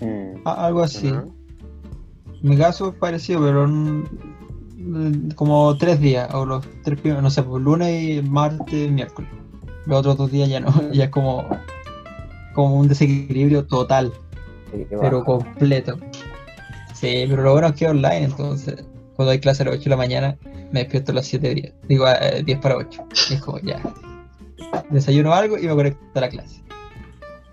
Mm. 0.00 0.46
A- 0.46 0.66
Algo 0.66 0.82
así. 0.82 1.10
Ujú. 1.10 1.32
Mi 2.42 2.56
caso 2.58 2.88
es 2.90 2.94
parecido, 2.96 3.40
pero 3.40 3.64
en- 3.64 5.30
como 5.34 5.74
tres 5.78 5.98
días, 6.00 6.32
o 6.34 6.44
los 6.44 6.66
tres 6.82 7.00
primeros, 7.00 7.22
no 7.22 7.30
sé, 7.30 7.42
pues 7.42 7.62
lunes, 7.62 8.22
martes, 8.28 8.90
miércoles. 8.90 9.30
Los 9.86 10.00
otros 10.00 10.16
dos 10.18 10.30
días 10.30 10.48
ya 10.50 10.60
no, 10.60 10.68
ya 10.92 11.04
es 11.04 11.10
como, 11.10 11.46
como 12.54 12.76
un 12.76 12.88
desequilibrio 12.88 13.66
total, 13.66 14.12
pero 14.88 15.18
baja. 15.18 15.24
completo. 15.24 15.98
Sí, 16.94 17.26
pero 17.28 17.42
lo 17.42 17.52
bueno 17.52 17.68
es 17.68 17.74
que 17.74 17.86
online, 17.86 18.24
entonces 18.24 18.84
cuando 19.16 19.32
hay 19.32 19.40
clase 19.40 19.62
a 19.62 19.66
las 19.66 19.76
8 19.76 19.84
de 19.84 19.90
la 19.90 19.96
mañana, 19.96 20.36
me 20.72 20.80
despierto 20.80 21.12
a 21.12 21.16
las 21.16 21.26
7 21.26 21.48
de 21.48 21.54
10. 21.54 21.74
Digo, 21.88 22.06
eh, 22.08 22.42
10 22.44 22.58
para 22.58 22.76
8. 22.76 23.04
Y 23.30 23.34
es 23.34 23.40
como 23.40 23.58
ya. 23.60 23.80
Desayuno 24.90 25.32
algo 25.32 25.56
y 25.58 25.66
me 25.66 25.74
conecto 25.74 26.00
a 26.14 26.20
la 26.20 26.28
clase. 26.28 26.62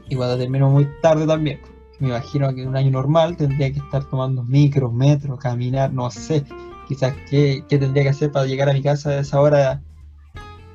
Y 0.10 0.16
cuando 0.16 0.38
termino 0.38 0.70
muy 0.70 0.88
tarde 1.02 1.26
también, 1.28 1.60
me 2.00 2.10
imagino 2.10 2.54
que 2.54 2.64
en 2.64 2.70
un 2.70 2.76
año 2.76 2.92
normal 2.92 3.38
tendría 3.38 3.72
que 3.72 3.80
estar 3.80 4.04
tomando 4.06 4.44
micros, 4.44 4.92
metros, 4.92 5.40
caminar, 5.40 5.94
no 5.94 6.10
sé. 6.10 6.44
Quizás 6.88 7.14
qué, 7.30 7.64
qué 7.70 7.78
tendría 7.78 8.04
que 8.04 8.10
hacer 8.10 8.32
para 8.32 8.46
llegar 8.46 8.70
a 8.70 8.74
mi 8.74 8.82
casa 8.82 9.12
a 9.12 9.20
esa 9.20 9.40
hora. 9.40 9.82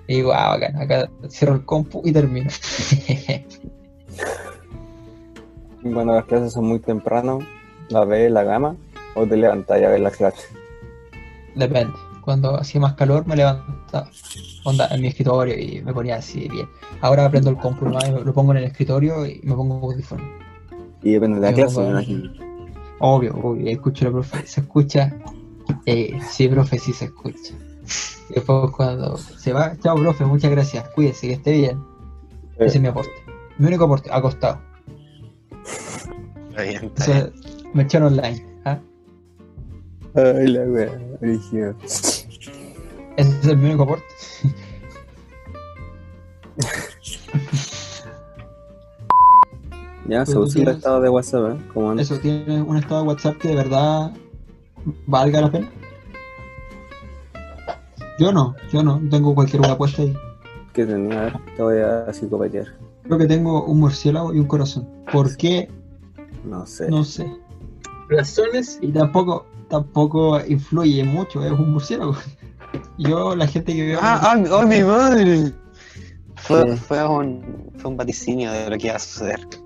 Y 0.07 0.17
digo, 0.17 0.33
ah, 0.33 0.51
bacán, 0.51 0.77
acá 0.81 1.11
cierro 1.29 1.57
el 1.57 1.65
compu 1.65 2.01
y 2.05 2.13
termino. 2.13 2.49
Cuando 5.83 6.15
las 6.15 6.25
clases 6.25 6.53
son 6.53 6.67
muy 6.67 6.79
temprano, 6.79 7.39
¿las 7.89 8.07
ves 8.09 8.31
la 8.31 8.45
cama 8.45 8.77
o 9.15 9.27
te 9.27 9.37
levantas 9.37 9.83
a 9.83 9.89
ver 9.89 10.01
las 10.01 10.17
clases? 10.17 10.49
Depende. 11.55 11.95
Cuando 12.21 12.57
hacía 12.57 12.81
más 12.81 12.95
calor 12.95 13.27
me 13.27 13.37
levantaba 13.37 14.11
onda, 14.65 14.89
en 14.89 15.01
mi 15.01 15.09
escritorio 15.09 15.57
y 15.59 15.81
me 15.83 15.95
ponía 15.95 16.17
así 16.17 16.49
bien. 16.49 16.69
Ahora 17.01 17.31
prendo 17.31 17.51
el 17.51 17.57
compu 17.57 17.87
lo 17.87 18.35
pongo 18.35 18.53
en 18.53 18.59
el 18.59 18.65
escritorio 18.65 19.25
y 19.25 19.41
me 19.45 19.55
pongo 19.55 19.81
audífono. 19.91 20.25
Y 21.03 21.13
depende 21.13 21.41
de 21.41 21.47
la 21.47 21.53
clase, 21.53 21.81
me 21.81 21.91
imagino. 21.91 22.33
Obvio, 22.99 23.35
obvio, 23.43 23.71
escucho 23.71 24.07
la 24.07 24.11
profe. 24.11 24.47
¿Se 24.47 24.61
escucha? 24.61 25.17
Eh, 25.85 26.19
sí, 26.29 26.49
profe, 26.49 26.79
sí 26.79 26.93
se 26.93 27.07
escucha. 27.07 27.55
Y 28.29 28.35
después 28.35 28.73
cuando 28.73 29.17
se 29.17 29.53
va, 29.53 29.77
chao, 29.79 29.95
profe, 29.97 30.25
muchas 30.25 30.51
gracias, 30.51 30.89
cuídese, 30.91 31.29
que 31.29 31.33
esté 31.35 31.53
bien. 31.53 31.81
Ese 32.59 32.79
es 32.79 32.83
mi 32.83 32.89
aporte. 32.89 33.13
Mi 33.59 33.67
único 33.67 33.85
aporte, 33.85 34.11
acostado. 34.13 34.61
Está 36.51 36.63
bien, 36.63 36.93
O 36.99 37.03
sea, 37.03 37.25
bien. 37.25 37.33
me 37.75 37.83
echaron 37.83 38.13
online. 38.13 38.47
¿ah? 38.65 38.79
Ay, 40.15 40.49
la 40.49 40.63
wea, 40.65 40.99
brígido. 41.21 41.75
Ese 41.83 42.31
es 43.17 43.57
mi 43.57 43.67
único 43.67 43.85
aporte. 43.85 44.05
Ya, 50.09 50.25
se 50.25 50.39
usa 50.39 50.63
el 50.63 50.69
estado 50.69 51.01
de 51.01 51.09
WhatsApp, 51.09 51.53
¿eh? 51.53 51.65
Como 51.75 51.91
antes. 51.91 52.11
Eso, 52.11 52.21
¿tienes 52.21 52.63
un 52.65 52.77
estado 52.77 53.03
de 53.03 53.09
WhatsApp 53.09 53.39
que 53.39 53.49
de 53.49 53.57
verdad 53.57 54.13
valga 55.07 55.41
la 55.41 55.51
pena? 55.51 55.69
Yo 58.19 58.33
no, 58.33 58.55
yo 58.73 58.83
no, 58.83 59.01
tengo 59.11 59.35
cualquier 59.35 59.63
hueá 59.63 59.77
puesta 59.77 60.03
ahí. 60.03 60.17
que 60.73 60.87
tenía, 60.87 61.19
a 61.19 61.25
ver, 61.25 61.33
te 61.57 61.63
voy 61.63 61.79
a 61.79 62.13
psicopatear. 62.13 62.76
Creo 63.07 63.19
que 63.19 63.27
tengo 63.27 63.65
un 63.65 63.81
murciélago 63.81 64.35
y 64.35 64.41
un 64.41 64.47
corazón. 64.47 64.89
¿Por 65.13 65.37
qué? 65.37 65.69
No 66.45 66.67
sé. 66.67 66.89
No 66.89 67.05
sé. 67.05 67.27
Razones. 68.09 68.79
Y 68.83 68.93
tampoco, 68.93 69.47
tampoco 69.69 70.41
influye 70.47 71.05
mucho, 71.05 71.45
es 71.45 71.53
un 71.53 71.73
murciélago. 71.73 72.17
Yo, 72.99 73.37
la 73.37 73.47
gente 73.47 73.75
que 73.75 73.87
veo. 73.87 73.99
Ah, 74.03 74.21
ah, 74.23 74.45
oh, 74.53 74.67
mi 74.67 74.83
madre. 74.83 75.53
Fue, 76.37 76.77
fue, 76.77 77.09
un, 77.09 77.71
fue 77.77 77.91
un 77.91 77.97
vaticinio 77.97 78.51
de 78.53 78.71
lo 78.71 78.77
que 78.77 78.89
iba 78.89 78.97
a 78.97 79.01
suceder. 79.01 79.41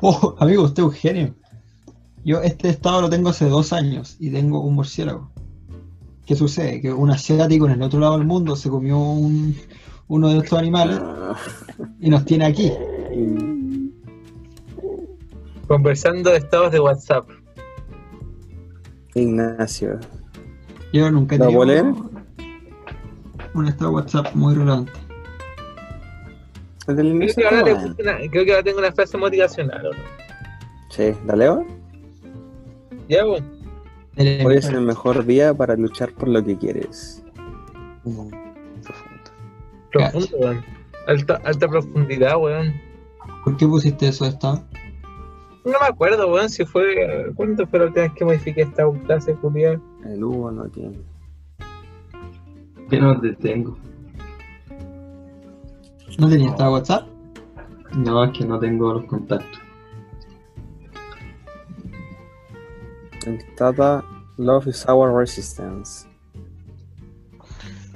Oh, 0.00 0.36
amigo, 0.38 0.62
usted 0.62 0.84
es 0.84 0.88
un 0.88 0.94
genio. 0.94 1.34
Yo 2.24 2.40
este 2.40 2.68
estado 2.68 3.00
lo 3.00 3.10
tengo 3.10 3.30
hace 3.30 3.48
dos 3.48 3.72
años 3.72 4.16
y 4.20 4.30
tengo 4.30 4.60
un 4.60 4.76
murciélago. 4.76 5.28
¿Qué 6.24 6.36
sucede? 6.36 6.80
Que 6.80 6.92
un 6.92 7.10
asiático 7.10 7.66
en 7.66 7.72
el 7.72 7.82
otro 7.82 7.98
lado 7.98 8.16
del 8.16 8.24
mundo 8.24 8.54
se 8.54 8.70
comió 8.70 8.96
un, 8.96 9.56
uno 10.08 10.28
de 10.28 10.38
estos 10.38 10.58
animales 10.58 11.00
y 12.00 12.10
nos 12.10 12.24
tiene 12.24 12.46
aquí. 12.46 12.72
Conversando 15.66 16.30
de 16.30 16.38
estados 16.38 16.72
de 16.72 16.80
WhatsApp. 16.80 17.28
Ignacio. 19.14 19.98
Yo 20.92 21.10
nunca 21.10 21.36
he 21.36 21.38
¿La 21.38 21.46
tenido 21.46 21.62
un 23.54 23.66
estado 23.66 23.90
de 23.90 23.96
WhatsApp 23.96 24.34
muy 24.34 24.54
relevante. 24.54 24.92
¿Es 26.86 26.96
del 26.96 27.18
Creo 27.18 27.34
que, 27.34 27.44
ahora 27.44 27.72
Ah, 27.76 27.94
una- 27.98 28.30
creo 28.30 28.44
que 28.44 28.50
ahora 28.52 28.62
tengo 28.62 28.78
una 28.78 28.92
frase 28.92 29.18
motivacional, 29.18 29.86
¿o 29.86 29.90
no? 29.92 29.98
Sí, 30.90 31.12
¿la 31.26 31.36
leo? 31.36 31.66
Ya, 33.08 33.24
bueno. 33.24 33.46
Del 34.16 34.46
Hoy 34.46 34.56
es 34.56 34.66
el 34.68 34.80
mejor 34.80 35.24
día 35.26 35.52
para 35.54 35.76
luchar 35.76 36.12
por 36.12 36.28
lo 36.28 36.42
que 36.42 36.56
quieres. 36.56 37.22
Mm. 38.04 38.30
Profundo, 39.92 40.36
weón. 40.38 40.64
Alta, 41.06 41.40
alta 41.44 41.68
profundidad, 41.68 42.36
weón. 42.38 42.74
¿Por 43.44 43.56
qué 43.56 43.66
pusiste 43.66 44.08
eso 44.08 44.24
de 44.24 44.30
estado? 44.30 44.64
No 45.64 45.72
me 45.80 45.86
acuerdo, 45.86 46.32
weón, 46.32 46.48
si 46.48 46.64
fue. 46.64 47.32
¿Cuándo 47.34 47.66
fue 47.66 47.78
la 47.78 47.86
última 47.86 48.04
vez 48.04 48.12
que 48.14 48.24
modifiqué 48.24 48.62
esta 48.62 48.84
clase, 49.06 49.34
Julián? 49.34 49.82
El 50.04 50.24
Hugo 50.24 50.50
no 50.50 50.68
tiene. 50.68 50.98
Que 52.88 53.00
no 53.00 53.20
te 53.20 53.32
tengo. 53.34 53.76
¿No 56.18 56.28
tenía 56.28 56.48
estado 56.48 56.70
de 56.70 56.76
WhatsApp? 56.78 57.08
No, 57.94 58.24
es 58.24 58.36
que 58.36 58.44
no 58.44 58.58
tengo 58.58 58.94
los 58.94 59.04
contactos. 59.04 59.60
El 63.26 63.54
Tata 63.56 64.02
Love 64.38 64.68
is 64.68 64.86
our 64.88 65.12
resistance. 65.12 66.07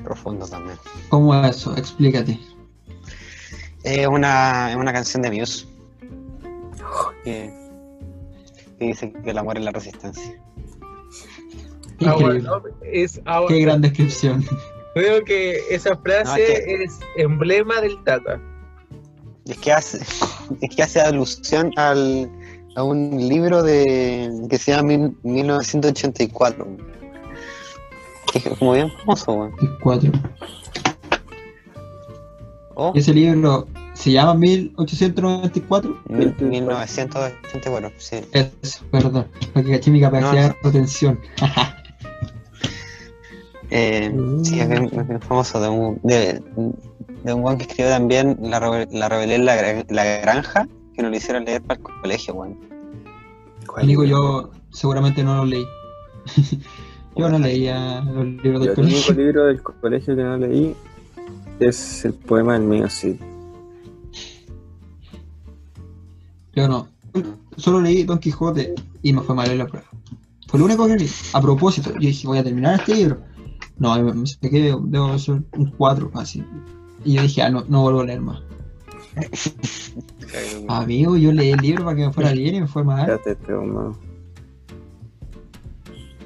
Profundo 0.05 0.47
también. 0.47 0.77
¿Cómo 1.09 1.35
es 1.35 1.57
eso? 1.57 1.77
Explícate. 1.77 2.39
Es 3.85 4.07
una, 4.07 4.71
es 4.71 4.77
una 4.77 4.93
canción 4.93 5.23
de 5.23 5.31
Muse. 5.31 5.67
Que, 7.25 7.53
que 8.79 8.85
dice 8.87 9.13
que 9.13 9.31
el 9.31 9.39
amor 9.39 9.59
es 9.59 9.65
la 9.65 9.71
resistencia. 9.73 10.41
Increíble. 11.99 12.49
our- 13.27 13.49
Qué 13.49 13.61
gran 13.61 13.81
descripción. 13.81 14.45
Creo 14.95 15.25
que 15.25 15.61
esa 15.71 15.97
frase 15.97 16.25
No, 16.25 16.37
es 16.37 16.65
que- 16.65 16.85
es 16.85 17.01
emblema 17.17 17.81
del 17.81 18.03
Tata. 18.05 18.41
Es 19.47 19.59
que 19.59 19.73
hace, 19.73 19.99
es 20.61 20.77
que 20.77 20.83
hace 20.83 21.01
alusión 21.01 21.73
al, 21.77 22.31
a 22.77 22.83
un 22.85 23.17
libro 23.29 23.63
de 23.63 24.31
que 24.51 24.59
se 24.59 24.73
llama 24.73 24.89
mil- 24.89 25.17
1984. 25.23 26.67
Es 28.35 28.49
como 28.59 28.73
bien 28.73 28.91
famoso, 28.91 29.33
weón. 29.33 29.53
El 29.61 29.79
4. 29.79 30.11
Oh, 32.75 32.93
Ese 32.95 33.13
libro 33.13 33.67
se 33.95 34.13
llama 34.13 34.35
1894. 34.35 36.01
mil- 36.09 36.35
1984, 36.41 37.93
sí. 37.99 38.17
Eso, 38.33 38.85
perdón. 38.91 39.27
Para 39.53 39.67
que 39.67 39.73
caché 39.73 39.91
mi 39.91 40.01
capacidad 40.01 40.49
de 40.51 40.57
retención. 40.63 41.21
Eh, 43.75 44.15
sí, 44.43 44.61
es 44.61 44.69
bien, 44.69 44.91
famoso. 45.23 45.59
De 45.59 45.67
un, 45.71 45.99
de, 46.03 46.43
de 47.25 47.33
un 47.33 47.43
weón 47.43 47.57
que 47.57 47.63
escribió 47.65 47.91
también 47.91 48.37
La, 48.43 48.61
la 48.91 49.09
rebelión 49.09 49.41
en 49.41 49.47
la, 49.47 49.85
la 49.89 50.05
granja, 50.19 50.69
que 50.95 51.01
nos 51.01 51.11
lo 51.11 51.17
hicieron 51.17 51.47
leer 51.47 51.63
para 51.63 51.81
el 51.81 51.87
colegio, 52.03 52.35
weón. 52.35 52.59
Amigo, 53.79 54.05
yo 54.05 54.51
seguramente 54.73 55.25
no 55.25 55.37
lo 55.37 55.47
leí. 55.47 55.65
yo 57.17 57.29
no 57.29 57.39
leía 57.39 58.01
los 58.03 58.25
libros 58.27 58.61
del 58.65 58.75
Yo 58.77 58.83
el 58.83 58.87
único 58.89 59.01
colegio. 59.07 59.15
libro 59.15 59.45
del 59.47 59.63
co- 59.63 59.75
colegio 59.81 60.17
que 60.17 60.23
no 60.23 60.37
leí 60.37 60.75
es 61.61 62.05
el 62.05 62.15
poema 62.15 62.55
del 62.55 62.63
mío, 62.63 62.89
sí. 62.89 63.19
Yo 66.55 66.69
no. 66.69 66.89
Solo 67.57 67.81
leí 67.81 68.03
Don 68.05 68.19
Quijote 68.19 68.75
y 69.03 69.13
me 69.13 69.21
fue 69.23 69.35
mal 69.35 69.51
en 69.51 69.59
la 69.59 69.67
prueba. 69.67 69.87
Fue 70.49 70.59
lo 70.59 70.67
único 70.67 70.87
que 70.87 70.97
leí. 70.97 71.09
A 71.33 71.41
propósito, 71.41 71.93
yo 71.95 71.99
dije, 72.01 72.27
voy 72.27 72.39
a 72.39 72.45
terminar 72.45 72.75
este 72.81 72.95
libro. 72.95 73.21
No, 73.79 74.01
me, 74.03 74.27
saqué, 74.27 74.75
debo, 74.85 75.19
ser 75.19 75.43
un 75.57 75.71
4 75.77 76.11
así. 76.15 76.45
Y 77.05 77.15
yo 77.15 77.23
dije, 77.23 77.43
ah, 77.43 77.51
no, 77.51 77.65
no 77.69 77.83
vuelvo 77.83 78.01
a 78.01 78.05
leer 78.05 78.21
más. 78.21 78.41
Amigo, 80.69 81.17
yo 81.17 81.33
leí 81.33 81.51
el 81.51 81.61
libro 81.61 81.85
para 81.85 81.97
que 81.97 82.07
me 82.07 82.13
fuera 82.13 82.33
bien 82.35 82.55
y 82.57 82.61
me 82.63 82.67
fue 82.67 82.85
mal. 82.85 83.01
Espérate, 83.01 83.33
este 83.33 83.55
humano. 83.55 83.99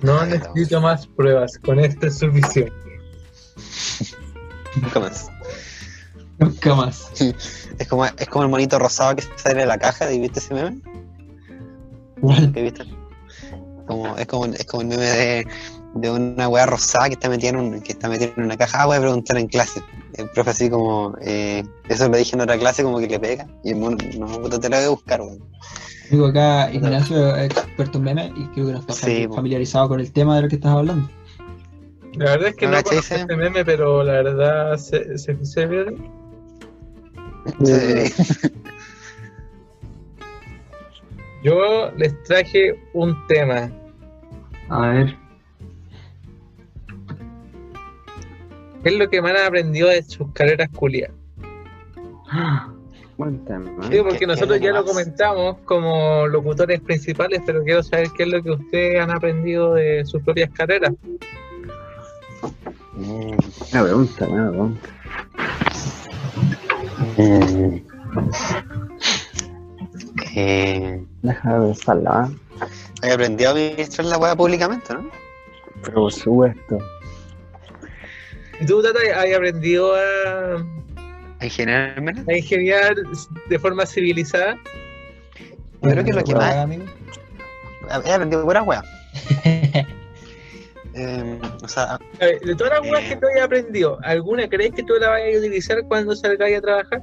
No 0.03 0.25
necesito 0.27 0.81
más 0.81 1.07
pruebas, 1.07 1.59
con 1.59 1.79
esto 1.81 2.07
es 2.07 2.19
suficiente. 2.19 2.73
Nunca 4.81 5.01
más. 5.01 5.31
Nunca 6.39 6.75
más. 6.75 7.11
Es 7.79 7.89
como, 7.89 8.07
es 8.07 8.27
como 8.29 8.45
el 8.45 8.49
monito 8.49 8.79
rosado 8.79 9.17
que 9.17 9.25
sale 9.37 9.61
de 9.61 9.67
la 9.67 9.77
caja, 9.77 10.11
¿y 10.11 10.19
¿viste 10.19 10.39
ese 10.39 10.55
meme? 10.55 10.81
¿Qué 12.55 12.63
viste? 12.63 12.85
Como, 13.87 14.17
es, 14.17 14.27
como, 14.27 14.47
es 14.47 14.65
como 14.65 14.81
el 14.81 14.89
meme 14.89 15.05
de, 15.05 15.47
de 15.97 16.11
una 16.11 16.49
weá 16.49 16.67
rosada 16.67 17.09
que 17.09 17.15
está 17.15 17.29
metida 17.29 17.51
en, 17.51 17.57
un, 17.57 17.81
que 17.81 17.93
está 17.93 18.09
metida 18.09 18.33
en 18.37 18.45
una 18.45 18.57
caja. 18.57 18.83
Ah, 18.83 18.87
voy 18.87 18.97
a 18.97 19.01
preguntar 19.01 19.37
en 19.37 19.49
clase. 19.49 19.83
El 20.15 20.31
profe 20.31 20.51
así 20.51 20.71
como, 20.71 21.15
eh, 21.21 21.65
eso 21.89 22.09
lo 22.09 22.17
dije 22.17 22.35
en 22.35 22.41
otra 22.41 22.59
clase 22.59 22.83
como 22.83 22.99
que 22.99 23.09
le 23.09 23.21
pega. 23.21 23.47
Y 23.63 23.71
el 23.73 23.77
mono, 23.77 23.99
no, 24.19 24.49
te 24.49 24.69
lo 24.69 24.77
voy 24.77 24.87
a 24.87 24.89
buscar, 24.89 25.21
weón. 25.21 25.45
Digo 26.11 26.27
acá, 26.27 26.73
Ignacio 26.73 27.35
es 27.37 27.51
experto 27.51 27.99
en 27.99 28.05
memes 28.05 28.33
y 28.37 28.47
creo 28.49 28.67
que 28.67 28.73
no 28.73 28.79
está 28.79 28.93
Sí, 28.93 29.27
familiarizado 29.35 29.89
con 29.89 30.01
el 30.01 30.13
tema 30.13 30.37
de 30.37 30.43
lo 30.43 30.49
que 30.49 30.57
estás 30.57 30.73
hablando. 30.73 31.09
La 32.15 32.31
verdad 32.31 32.49
es 32.49 32.57
que 32.57 32.67
¿No 32.67 32.73
no, 32.73 32.83
conozco 32.83 33.15
este 33.15 33.37
meme, 33.37 33.65
pero 33.65 34.03
la 34.03 34.13
verdad 34.13 34.77
se, 34.79 35.19
se, 35.19 35.45
se 35.45 35.67
ve. 35.67 35.97
Sí. 37.65 38.13
Yo 41.43 41.91
les 41.97 42.23
traje 42.25 42.81
un 42.95 43.17
tema. 43.27 43.71
A 44.69 44.89
ver. 44.89 45.17
¿Qué 48.83 48.91
es 48.91 48.97
lo 48.97 49.11
que 49.11 49.21
me 49.21 49.31
han 49.31 49.45
aprendido 49.45 49.89
de 49.89 50.03
sus 50.03 50.31
carreras 50.33 50.69
culias? 50.71 51.11
Buen 53.17 53.43
tema. 53.47 53.71
Sí, 53.91 53.99
porque 54.03 54.19
¿Qué- 54.21 54.27
nosotros 54.27 54.61
ya 54.61 54.73
lo 54.73 54.85
comentamos 54.85 55.57
como 55.64 56.27
locutores 56.27 56.81
principales, 56.81 57.41
pero 57.47 57.62
quiero 57.64 57.83
saber 57.83 58.09
qué 58.17 58.25
es 58.25 58.29
lo 58.29 58.43
que 58.43 58.51
ustedes 58.51 59.01
han 59.01 59.11
aprendido 59.11 59.73
de 59.75 60.05
sus 60.05 60.23
propias 60.23 60.51
carreras. 60.51 60.93
Buena 62.95 63.85
pregunta, 63.85 64.27
buena 64.27 64.51
pregunta. 64.51 64.89
mm. 67.17 67.83
Eh, 70.39 71.03
Déjame 71.23 71.67
pensarla, 71.67 72.29
¿eh? 72.31 72.67
he 73.09 73.12
aprendido 73.12 73.51
a 73.51 73.53
administrar 73.55 74.07
la 74.07 74.19
weá 74.19 74.37
públicamente, 74.37 74.93
¿no? 74.93 75.09
Pero 75.83 75.95
por 76.03 76.12
supuesto. 76.12 76.79
¿Y 78.61 78.67
tú, 78.67 78.83
Tata, 78.83 78.99
has 79.17 79.35
aprendido 79.35 79.95
a, 79.95 80.64
En 81.47 81.51
general, 81.51 82.25
ingeniar 82.29 82.95
de 83.49 83.59
forma 83.59 83.87
civilizada? 83.87 84.59
Yo 85.83 85.91
creo 85.91 86.05
que 86.05 86.13
lo 86.13 86.25
que 86.25 86.33
¿Puedo 86.33 86.67
más-? 86.67 88.07
He 88.07 88.13
aprendido 88.13 88.45
pura 88.45 88.63
weá. 88.63 88.83
Eh, 90.99 91.39
o 91.63 91.69
sea, 91.69 91.95
A 91.95 91.99
ver, 92.21 92.41
de 92.41 92.55
todas 92.55 92.73
las 92.73 92.89
cosas 92.89 93.05
que 93.05 93.17
tú 93.17 93.27
hayas 93.27 93.45
aprendido, 93.45 93.99
¿alguna 94.03 94.49
crees 94.49 94.73
que 94.73 94.83
tú 94.83 94.95
la 94.99 95.11
vayas 95.11 95.37
a 95.37 95.39
utilizar 95.41 95.85
cuando 95.89 96.17
salgáis 96.17 96.57
a 96.57 96.61
trabajar? 96.63 97.03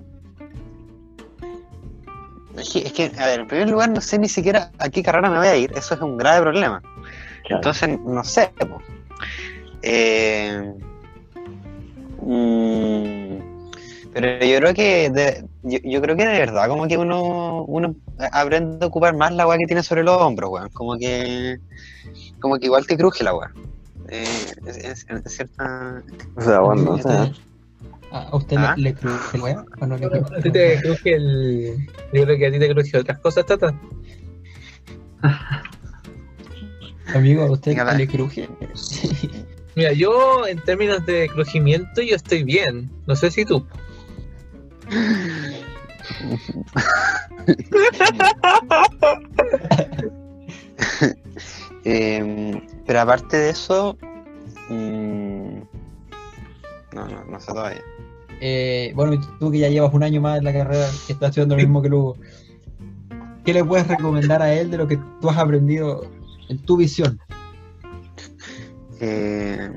es 2.57 2.69
que, 2.71 2.79
es 2.79 2.93
que, 2.93 3.11
a 3.19 3.27
ver, 3.27 3.41
en 3.41 3.47
primer 3.47 3.69
lugar, 3.69 3.89
no 3.89 4.01
sé 4.01 4.17
ni 4.17 4.29
siquiera 4.29 4.71
a 4.79 4.89
qué 4.89 5.03
carrera 5.03 5.29
me 5.29 5.37
voy 5.37 5.47
a 5.47 5.55
ir. 5.55 5.71
Eso 5.75 5.93
es 5.93 6.01
un 6.01 6.17
grave 6.17 6.41
problema. 6.41 6.81
Claro. 7.43 7.57
Entonces, 7.57 7.99
no 7.99 8.23
sé. 8.23 8.51
Eh, 9.83 10.73
mm, 12.19 13.22
pero 14.13 14.45
yo 14.45 14.57
creo 14.59 14.73
que 14.73 15.09
de, 15.09 15.45
yo, 15.63 15.79
yo 15.83 16.01
creo 16.01 16.15
que 16.15 16.25
de 16.27 16.39
verdad 16.39 16.67
como 16.67 16.87
que 16.87 16.97
uno 16.97 17.63
uno 17.65 17.95
aprende 18.31 18.85
a 18.85 18.87
ocupar 18.87 19.15
más 19.15 19.31
la 19.33 19.47
weá 19.47 19.57
que 19.57 19.65
tiene 19.65 19.83
sobre 19.83 20.03
los 20.03 20.21
hombros, 20.21 20.49
weón. 20.51 20.69
Como 20.69 20.97
que 20.97 21.57
como 22.39 22.57
que 22.57 22.65
igual 22.67 22.85
te 22.85 22.97
cruje 22.97 23.23
la 23.23 23.35
weá. 23.35 23.51
Eh, 24.09 24.23
es, 24.65 24.77
es- 24.77 25.05
es 25.25 25.33
cierta 25.35 26.03
O 26.35 26.41
sea, 26.41 26.59
bueno, 26.59 26.83
no 26.83 26.97
sé. 26.97 27.31
¿A 28.11 28.19
a 28.29 28.35
usted 28.35 28.57
¿Ah? 28.57 28.75
le, 28.77 28.83
le 28.83 28.93
cruje 28.95 29.37
el 29.37 29.41
o 29.81 29.85
no 29.87 29.97
le 29.97 30.05
A 30.05 30.41
ti 30.41 30.51
te 30.51 30.79
cruje 30.81 31.13
el. 31.15 31.77
Yo 32.13 32.23
creo 32.25 32.37
que 32.37 32.47
a 32.47 32.51
ti 32.51 32.59
te 32.59 32.69
cruje 32.69 32.97
otras 32.97 33.19
cosas, 33.19 33.45
Tata. 33.45 33.73
Amigo, 37.15 37.43
¿a 37.43 37.51
usted 37.51 37.71
Venga, 37.75 37.93
le 37.93 38.07
cruje? 38.07 38.47
Mira, 39.75 39.91
yo 39.93 40.45
en 40.47 40.63
términos 40.63 41.03
de 41.05 41.27
crujimiento, 41.29 42.01
yo 42.01 42.15
estoy 42.15 42.43
bien. 42.43 42.89
No 43.07 43.15
sé 43.15 43.31
si 43.31 43.43
tú. 43.45 43.65
Eh, 51.85 52.61
pero 52.85 53.01
aparte 53.01 53.35
de 53.35 53.49
eso, 53.49 53.97
mm, 54.69 55.59
no, 56.93 57.07
no, 57.07 57.25
no 57.25 57.39
sé 57.41 57.47
todavía. 57.47 57.81
Eh, 58.39 58.93
bueno, 58.95 59.19
tú 59.39 59.51
que 59.51 59.59
ya 59.59 59.69
llevas 59.69 59.93
un 59.93 60.03
año 60.03 60.21
más 60.21 60.37
en 60.37 60.45
la 60.45 60.53
carrera, 60.53 60.85
que 61.05 61.13
estás 61.13 61.29
estudiando 61.29 61.55
lo 61.55 61.61
mismo 61.61 61.81
que 61.81 61.89
Lugo, 61.89 62.17
¿qué 63.43 63.53
le 63.53 63.63
puedes 63.63 63.87
recomendar 63.87 64.41
a 64.41 64.53
él 64.53 64.71
de 64.71 64.77
lo 64.77 64.87
que 64.87 64.97
tú 65.19 65.29
has 65.29 65.37
aprendido 65.37 66.05
en 66.49 66.57
tu 66.59 66.77
visión? 66.77 67.19
Eh, 69.01 69.69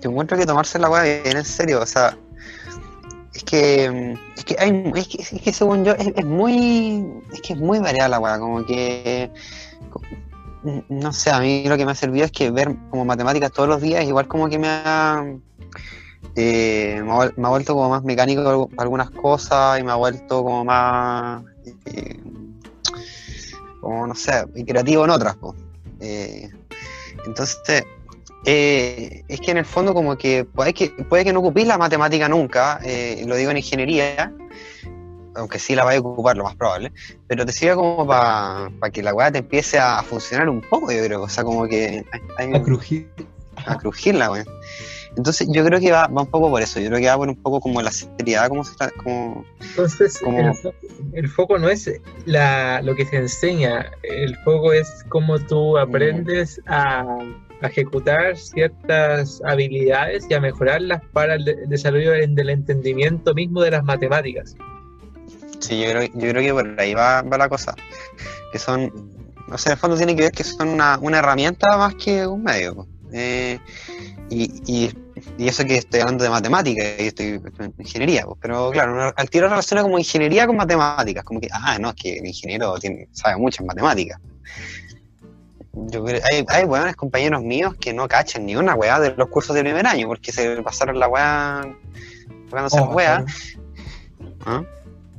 yo 0.00 0.10
encuentro 0.10 0.38
que 0.38 0.46
tomarse 0.46 0.78
la 0.78 0.88
weá 0.88 1.02
bien 1.02 1.36
en 1.36 1.44
serio, 1.44 1.82
o 1.82 1.86
sea, 1.86 2.16
que, 3.50 4.16
es 4.36 4.44
que 4.44 4.56
hay, 4.58 4.92
es 4.94 5.08
que, 5.42 5.52
según 5.52 5.84
yo, 5.84 5.92
es, 5.92 6.24
muy, 6.24 7.04
es 7.32 7.40
que 7.40 7.54
es 7.54 7.58
muy 7.58 7.78
variada 7.78 8.08
la 8.08 8.18
weá, 8.18 8.38
como 8.38 8.64
que, 8.64 9.30
no 10.88 11.12
sé, 11.12 11.30
a 11.30 11.40
mí 11.40 11.64
lo 11.66 11.76
que 11.76 11.84
me 11.84 11.92
ha 11.92 11.94
servido 11.94 12.24
es 12.24 12.32
que 12.32 12.50
ver 12.50 12.74
como 12.90 13.04
matemáticas 13.04 13.52
todos 13.52 13.68
los 13.68 13.80
días, 13.80 14.04
igual 14.04 14.28
como 14.28 14.48
que 14.48 14.58
me 14.58 14.68
ha, 14.68 15.24
eh, 16.36 17.02
me, 17.02 17.48
vuelto 17.48 17.74
como 17.74 17.88
más 17.88 18.04
mecánico 18.04 18.42
algu- 18.42 18.70
algunas 18.76 19.10
cosas 19.10 19.80
y 19.80 19.82
me 19.82 19.92
ha 19.92 19.96
vuelto 19.96 20.42
como 20.44 20.64
más, 20.64 21.42
eh, 21.86 22.20
como 23.80 24.06
no 24.06 24.14
sé, 24.14 24.44
creativo 24.66 25.04
en 25.04 25.10
otras, 25.10 25.36
po. 25.36 25.54
Eh, 26.00 26.48
entonces, 27.26 27.84
eh, 28.44 29.24
es 29.28 29.40
que 29.40 29.50
en 29.50 29.58
el 29.58 29.64
fondo 29.64 29.94
como 29.94 30.16
que 30.16 30.44
puede 30.44 30.72
que, 30.74 30.90
puede 30.90 31.24
que 31.24 31.32
no 31.32 31.40
ocupéis 31.40 31.66
la 31.66 31.78
matemática 31.78 32.28
nunca, 32.28 32.80
eh, 32.84 33.24
lo 33.26 33.36
digo 33.36 33.50
en 33.50 33.56
ingeniería, 33.58 34.32
aunque 35.34 35.58
sí 35.58 35.74
la 35.74 35.84
vais 35.84 35.98
a 35.98 36.00
ocupar 36.00 36.36
lo 36.36 36.44
más 36.44 36.56
probable, 36.56 36.92
pero 37.26 37.44
te 37.46 37.52
sirve 37.52 37.74
como 37.74 38.06
para 38.06 38.70
que 38.92 39.02
la 39.02 39.14
weá 39.14 39.30
te 39.30 39.38
empiece 39.38 39.78
a 39.78 40.02
funcionar 40.02 40.48
un 40.48 40.60
poco, 40.62 40.90
yo 40.90 41.02
creo, 41.04 41.22
o 41.22 41.28
sea, 41.28 41.44
como 41.44 41.66
que 41.66 42.04
hay, 42.12 42.20
hay- 42.48 42.54
A 42.54 42.62
crujir. 42.62 43.08
a 43.66 43.76
crujirla, 43.76 44.30
weón. 44.30 44.46
Entonces 45.16 45.48
yo 45.50 45.64
creo 45.64 45.80
que 45.80 45.90
va, 45.90 46.06
va 46.06 46.22
un 46.22 46.28
poco 46.30 46.48
por 46.48 46.62
eso, 46.62 46.78
yo 46.78 46.88
creo 46.88 47.00
que 47.00 47.08
va 47.08 47.16
por 47.16 47.28
un 47.28 47.36
poco 47.42 47.60
como 47.60 47.82
la 47.82 47.90
seriedad, 47.90 48.48
como 48.48 48.62
se 48.62 48.72
está, 48.72 48.90
como, 49.02 49.44
Entonces, 49.60 50.18
Como- 50.20 50.38
el, 50.40 50.52
fo- 50.54 50.74
el 51.12 51.28
foco 51.28 51.58
no 51.58 51.68
es 51.68 51.90
la, 52.24 52.80
lo 52.82 52.94
que 52.94 53.04
se 53.04 53.16
enseña, 53.16 53.90
el 54.02 54.36
foco 54.38 54.72
es 54.72 55.04
cómo 55.08 55.38
tú 55.40 55.76
aprendes 55.76 56.60
a, 56.66 57.04
a 57.60 57.66
ejecutar 57.66 58.36
ciertas 58.36 59.42
habilidades 59.44 60.26
y 60.28 60.34
a 60.34 60.40
mejorarlas 60.40 61.02
para 61.12 61.34
el, 61.34 61.44
de- 61.44 61.52
el 61.52 61.68
desarrollo 61.68 62.12
del, 62.12 62.50
entendimiento 62.50 63.34
mismo 63.34 63.62
de 63.62 63.72
las 63.72 63.84
matemáticas. 63.84 64.54
Sí, 65.60 65.80
yo 65.80 65.88
creo, 65.90 66.42
que 66.42 66.52
por 66.52 66.80
ahí 66.80 66.94
va, 66.94 67.22
la 67.22 67.48
cosa. 67.48 67.74
Que 68.52 68.58
son, 68.58 68.92
o 69.50 69.58
sea, 69.58 69.72
en 69.72 69.76
el 69.76 69.80
fondo 69.80 69.96
tiene 69.96 70.14
que 70.14 70.22
ver 70.22 70.32
que 70.32 70.44
son 70.44 70.68
una, 70.68 70.98
herramienta 71.18 71.76
más 71.76 71.94
que 71.96 72.26
un 72.26 72.44
medio. 72.44 72.86
Eh, 73.12 73.58
y, 74.30 74.62
y, 74.66 74.90
eso 75.38 75.64
que 75.64 75.76
estoy 75.76 76.00
hablando 76.00 76.24
de 76.24 76.30
matemáticas, 76.30 76.84
y 76.98 77.06
estoy 77.06 77.26
en 77.26 77.74
ingeniería, 77.78 78.24
pues, 78.24 78.38
pero 78.40 78.70
claro, 78.70 79.12
al 79.16 79.30
tiro 79.30 79.48
relaciona 79.48 79.82
como 79.82 79.98
ingeniería 79.98 80.46
con 80.46 80.56
matemáticas, 80.56 81.24
como 81.24 81.40
que, 81.40 81.48
ah, 81.50 81.78
no, 81.78 81.90
es 81.90 81.94
que 81.96 82.18
el 82.18 82.26
ingeniero 82.26 82.74
sabe 83.12 83.36
mucho 83.36 83.62
en 83.62 83.66
matemáticas. 83.66 84.20
Yo 85.72 86.04
creo, 86.04 86.20
hay, 86.30 86.44
hay 86.48 86.64
buenos 86.64 86.96
compañeros 86.96 87.42
míos 87.42 87.74
que 87.78 87.92
no 87.92 88.08
cachan 88.08 88.46
ni 88.46 88.56
una 88.56 88.74
weá 88.74 88.98
de 89.00 89.14
los 89.14 89.28
cursos 89.28 89.54
de 89.54 89.62
primer 89.62 89.86
año, 89.86 90.08
porque 90.08 90.32
se 90.32 90.60
pasaron 90.62 90.98
la 90.98 91.08
weá 91.08 91.60
tocándose 92.50 92.76
las 92.76 92.84
¿Cómo 92.84 92.96
weas, 92.96 93.22
pasaron? 93.22 94.36
¿ah? 94.46 94.64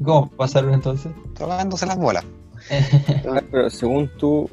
¿Cómo 0.03 0.29
pasaron 0.31 0.73
entonces? 0.73 1.11
tocándose 1.37 1.85
las 1.85 1.97
bolas. 1.97 2.25
Pero 3.51 3.69
según 3.69 4.09
tú, 4.17 4.49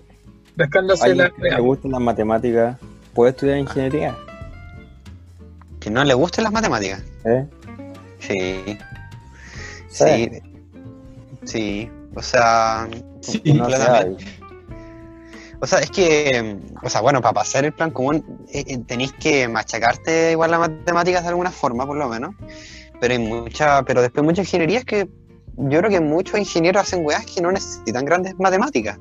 la 0.57 0.69
que 0.69 0.83
le 0.83 1.61
gustan 1.61 1.93
las 1.93 2.01
matemáticas, 2.01 2.79
¿puede 3.15 3.31
estudiar 3.31 3.59
ingeniería? 3.59 4.17
Que 5.81 5.91
no 5.91 6.05
le 6.05 6.15
gusten 6.15 6.45
las 6.45 6.53
matemáticas. 6.53 7.03
¿Eh? 7.25 7.47
Sí. 8.19 8.79
Sí. 9.89 10.31
Sí. 10.31 10.43
Sí. 11.45 11.91
O 12.15 12.23
sea, 12.23 12.89
Sí, 13.27 13.41
No 13.45 13.69
sé, 13.69 13.77
completamente. 13.77 14.25
O 15.61 15.67
sea, 15.67 15.79
es 15.79 15.91
que, 15.91 16.59
o 16.83 16.91
sea, 16.91 17.01
bueno, 17.01 17.21
para 17.23 17.33
pasar 17.33 17.65
el 17.65 17.73
plan 17.73 17.91
común 17.91 18.45
eh, 18.53 18.65
eh, 18.67 18.79
tenéis 18.87 19.13
que 19.13 19.49
machacarte 19.49 20.33
igual 20.33 20.51
las 20.51 20.61
matemáticas 20.61 21.23
de 21.23 21.31
alguna 21.31 21.51
forma, 21.51 21.87
por 21.87 21.97
lo 21.97 22.09
menos. 22.09 22.35
Pero 23.01 23.15
hay 23.15 23.21
mucha, 23.21 23.83
pero 23.83 24.03
después 24.03 24.25
muchas 24.25 24.47
ingenierías 24.47 24.85
que 24.85 25.09
yo 25.57 25.79
creo 25.79 25.91
que 25.91 26.01
muchos 26.01 26.39
ingenieros 26.39 26.83
hacen 26.83 27.05
weas 27.05 27.25
que 27.25 27.41
no 27.41 27.51
necesitan 27.51 28.05
grandes 28.05 28.39
matemáticas. 28.39 28.99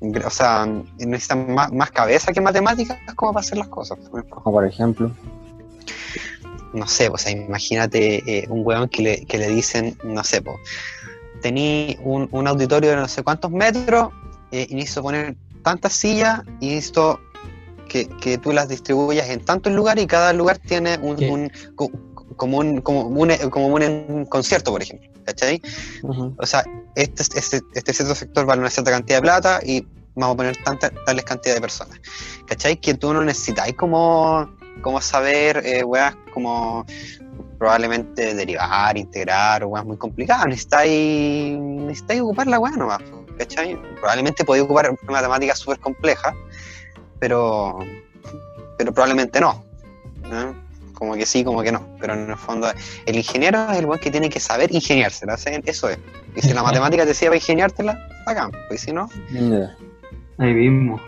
O 0.00 0.30
sea, 0.30 0.66
necesitan 0.98 1.52
más, 1.52 1.72
más 1.72 1.90
cabeza 1.90 2.32
que 2.32 2.40
matemáticas 2.40 2.98
como 3.16 3.32
para 3.32 3.44
hacer 3.44 3.58
las 3.58 3.68
cosas. 3.68 3.98
como 4.08 4.52
por 4.52 4.64
ejemplo. 4.64 5.10
no 6.72 6.86
sé, 6.86 7.08
o 7.08 7.18
sea, 7.18 7.32
imagínate 7.32 8.22
eh, 8.26 8.46
un 8.48 8.64
weón 8.64 8.88
que 8.88 9.02
le, 9.02 9.24
que 9.26 9.38
le 9.38 9.48
dicen, 9.48 9.98
no 10.04 10.22
sé, 10.22 10.40
pues, 10.40 10.56
tení 11.42 11.98
un, 12.02 12.28
un 12.30 12.46
auditorio 12.46 12.90
de 12.90 12.96
no 12.96 13.08
sé 13.08 13.24
cuántos 13.24 13.50
metros 13.50 14.10
eh, 14.52 14.66
y 14.70 14.74
necesito 14.74 15.02
poner 15.02 15.36
tantas 15.70 15.92
sillas 15.92 16.42
y 16.60 16.66
necesito 16.70 17.20
que, 17.88 18.06
que 18.20 18.38
tú 18.38 18.52
las 18.52 18.68
distribuyas 18.68 19.28
en 19.30 19.44
tantos 19.44 19.72
lugares 19.72 20.04
y 20.04 20.06
cada 20.06 20.32
lugar 20.32 20.58
tiene 20.58 20.98
un, 20.98 21.16
un- 21.32 21.50
co- 21.74 21.90
como 22.36 22.58
un 22.58 22.80
como 22.82 23.00
un, 23.06 23.30
como 23.50 23.66
un, 23.68 24.26
concierto, 24.28 24.70
por 24.70 24.82
ejemplo, 24.82 25.08
¿cachai? 25.24 25.60
O 26.38 26.46
sea, 26.46 26.62
este, 26.94 27.22
este, 27.38 27.60
este 27.74 27.92
cierto 27.94 28.14
sector 28.14 28.44
vale 28.46 28.60
una 28.60 28.70
cierta 28.70 28.90
cantidad 28.90 29.18
de 29.18 29.22
plata 29.22 29.60
y 29.64 29.86
vamos 30.14 30.34
a 30.34 30.36
poner 30.36 30.56
tantas 30.64 30.92
tales 31.06 31.24
cantidad 31.24 31.54
de 31.54 31.60
personas. 31.60 31.98
¿Cachai? 32.46 32.76
Que 32.76 32.94
tú 32.94 33.12
no 33.12 33.22
necesitáis 33.24 33.74
como, 33.74 34.48
como 34.82 35.00
saber, 35.00 35.62
eh, 35.64 35.82
weas, 35.84 36.14
como 36.34 36.84
probablemente 37.58 38.34
derivar, 38.34 38.96
integrar, 38.96 39.64
weas 39.64 39.84
muy 39.84 39.96
complicadas. 39.96 40.46
Necesitáis, 40.46 41.58
necesitáis 41.58 42.20
ocupar 42.20 42.46
la 42.46 42.58
wea 42.60 42.76
nomás. 42.76 43.00
¿Cachai? 43.38 43.76
Probablemente 44.00 44.44
podéis 44.44 44.64
ocupar 44.64 44.94
matemáticas 45.08 45.58
súper 45.58 45.78
complejas, 45.78 46.34
pero, 47.18 47.78
pero 48.76 48.92
probablemente 48.92 49.40
no. 49.40 49.64
¿no? 50.30 50.54
Como 50.94 51.14
que 51.14 51.24
sí, 51.24 51.44
como 51.44 51.62
que 51.62 51.72
no. 51.72 51.86
Pero 52.00 52.14
en 52.14 52.30
el 52.30 52.36
fondo, 52.36 52.68
el 53.06 53.16
ingeniero 53.16 53.70
es 53.70 53.78
el 53.78 53.86
weón 53.86 54.00
que 54.00 54.10
tiene 54.10 54.28
que 54.28 54.40
saber 54.40 54.74
ingeniársela. 54.74 55.36
¿sí? 55.36 55.50
Eso 55.64 55.88
es. 55.88 55.98
Y 56.34 56.42
si 56.42 56.52
la 56.52 56.62
matemática 56.64 57.06
te 57.06 57.14
sirve 57.14 57.30
para 57.30 57.36
ingeniártela, 57.36 58.08
bacán. 58.26 58.50
Pues 58.68 58.80
si 58.80 58.92
no, 58.92 59.08
Ya. 59.32 59.76
Ahí 60.38 60.52
mismo. 60.52 61.00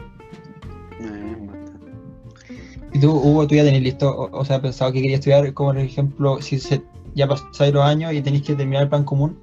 ¿Y 2.92 2.98
tú, 2.98 3.12
Hugo, 3.12 3.46
tú 3.46 3.54
ya 3.54 3.62
tenés 3.62 3.82
listo, 3.82 4.10
o, 4.10 4.40
o 4.40 4.44
sea, 4.44 4.60
pensado 4.60 4.92
que 4.92 5.00
querías 5.00 5.20
estudiar, 5.20 5.54
como 5.54 5.72
por 5.72 5.78
ejemplo, 5.78 6.42
si 6.42 6.58
se, 6.58 6.82
ya 7.14 7.28
pasáis 7.28 7.72
los 7.72 7.84
años 7.84 8.12
y 8.12 8.22
tenéis 8.22 8.44
que 8.44 8.54
terminar 8.54 8.84
el 8.84 8.88
plan 8.88 9.04
común? 9.04 9.38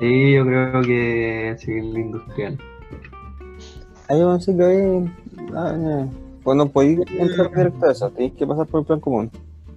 Sí, 0.00 0.32
yo 0.32 0.46
creo 0.46 0.80
que 0.82 1.56
civil 1.58 1.98
industrial. 1.98 2.58
Ahí 4.08 4.22
vamos 4.22 4.48
a 4.48 4.56
que 4.56 4.64
ahí. 4.64 5.12
Ah, 5.54 5.76
ya. 5.78 6.08
Pues 6.42 6.56
no 6.56 6.68
podéis 6.70 7.00
entrar 7.18 7.54
directo 7.54 7.86
a 7.86 7.92
eso, 7.92 8.10
tenéis 8.10 8.32
que 8.32 8.46
pasar 8.46 8.66
por 8.66 8.80
el 8.80 8.86
plan 8.86 9.00
común. 9.00 9.30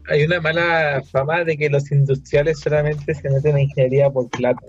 Hay 0.09 0.23
una 0.23 0.39
mala 0.39 1.03
fama 1.11 1.43
de 1.43 1.57
que 1.57 1.69
los 1.69 1.91
industriales 1.91 2.59
solamente 2.59 3.13
se 3.13 3.29
meten 3.29 3.55
a 3.55 3.61
ingeniería 3.61 4.09
por 4.09 4.29
plata. 4.29 4.65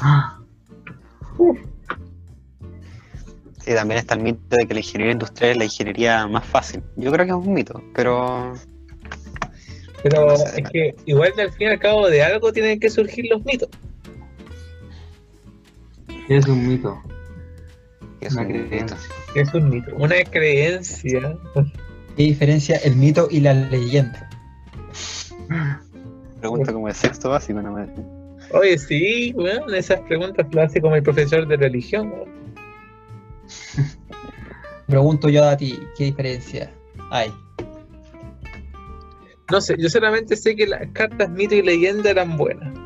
Sí, 3.60 3.74
también 3.74 3.98
está 3.98 4.14
el 4.14 4.22
mito 4.22 4.56
de 4.56 4.66
que 4.66 4.72
la 4.72 4.80
ingeniería 4.80 5.12
industrial 5.12 5.50
es 5.52 5.58
la 5.58 5.64
ingeniería 5.64 6.26
más 6.26 6.46
fácil. 6.46 6.82
Yo 6.96 7.12
creo 7.12 7.26
que 7.26 7.32
es 7.32 7.36
un 7.36 7.52
mito, 7.52 7.82
pero 7.94 8.54
Pero 10.02 10.26
No 10.26 10.36
sé, 10.38 10.62
es 10.62 10.70
que 10.70 10.94
igual 11.04 11.34
al 11.38 11.52
fin 11.52 11.68
y 11.68 11.70
al 11.72 11.78
cabo 11.78 12.08
de 12.08 12.22
algo 12.22 12.50
tienen 12.50 12.80
que 12.80 12.88
surgir 12.88 13.26
los 13.28 13.44
mitos. 13.44 13.68
Es 16.28 16.46
un 16.46 16.68
mito. 16.68 17.02
es 18.20 18.34
Una 18.34 18.42
un 18.42 18.48
creencia. 18.48 18.98
Es 19.34 19.54
un 19.54 19.70
mito, 19.70 19.96
una 19.96 20.22
creencia. 20.24 21.38
¿Qué 22.16 22.22
diferencia 22.22 22.76
el 22.76 22.96
mito 22.96 23.28
y 23.30 23.40
la 23.40 23.54
leyenda? 23.54 24.28
Pregunta 26.40 26.72
como 26.72 26.88
de 26.88 26.94
sexto 26.94 27.30
básico, 27.30 27.62
no 27.62 27.72
me 27.72 27.88
Oye, 28.52 28.78
sí, 28.78 29.32
weón, 29.36 29.74
esas 29.74 30.00
preguntas 30.00 30.46
las 30.52 30.70
hace 30.70 30.80
como 30.80 30.96
el 30.96 31.02
profesor 31.02 31.46
de 31.46 31.56
religión. 31.56 32.12
weón. 32.12 32.28
Pregunto 34.86 35.28
yo 35.28 35.44
a 35.44 35.56
ti, 35.56 35.78
¿qué 35.96 36.04
diferencia 36.04 36.70
hay? 37.10 37.32
No 39.50 39.60
sé, 39.60 39.76
yo 39.78 39.88
solamente 39.88 40.36
sé 40.36 40.54
que 40.56 40.66
las 40.66 40.86
cartas 40.92 41.30
mito 41.30 41.54
y 41.54 41.62
leyenda 41.62 42.10
eran 42.10 42.36
buenas. 42.36 42.77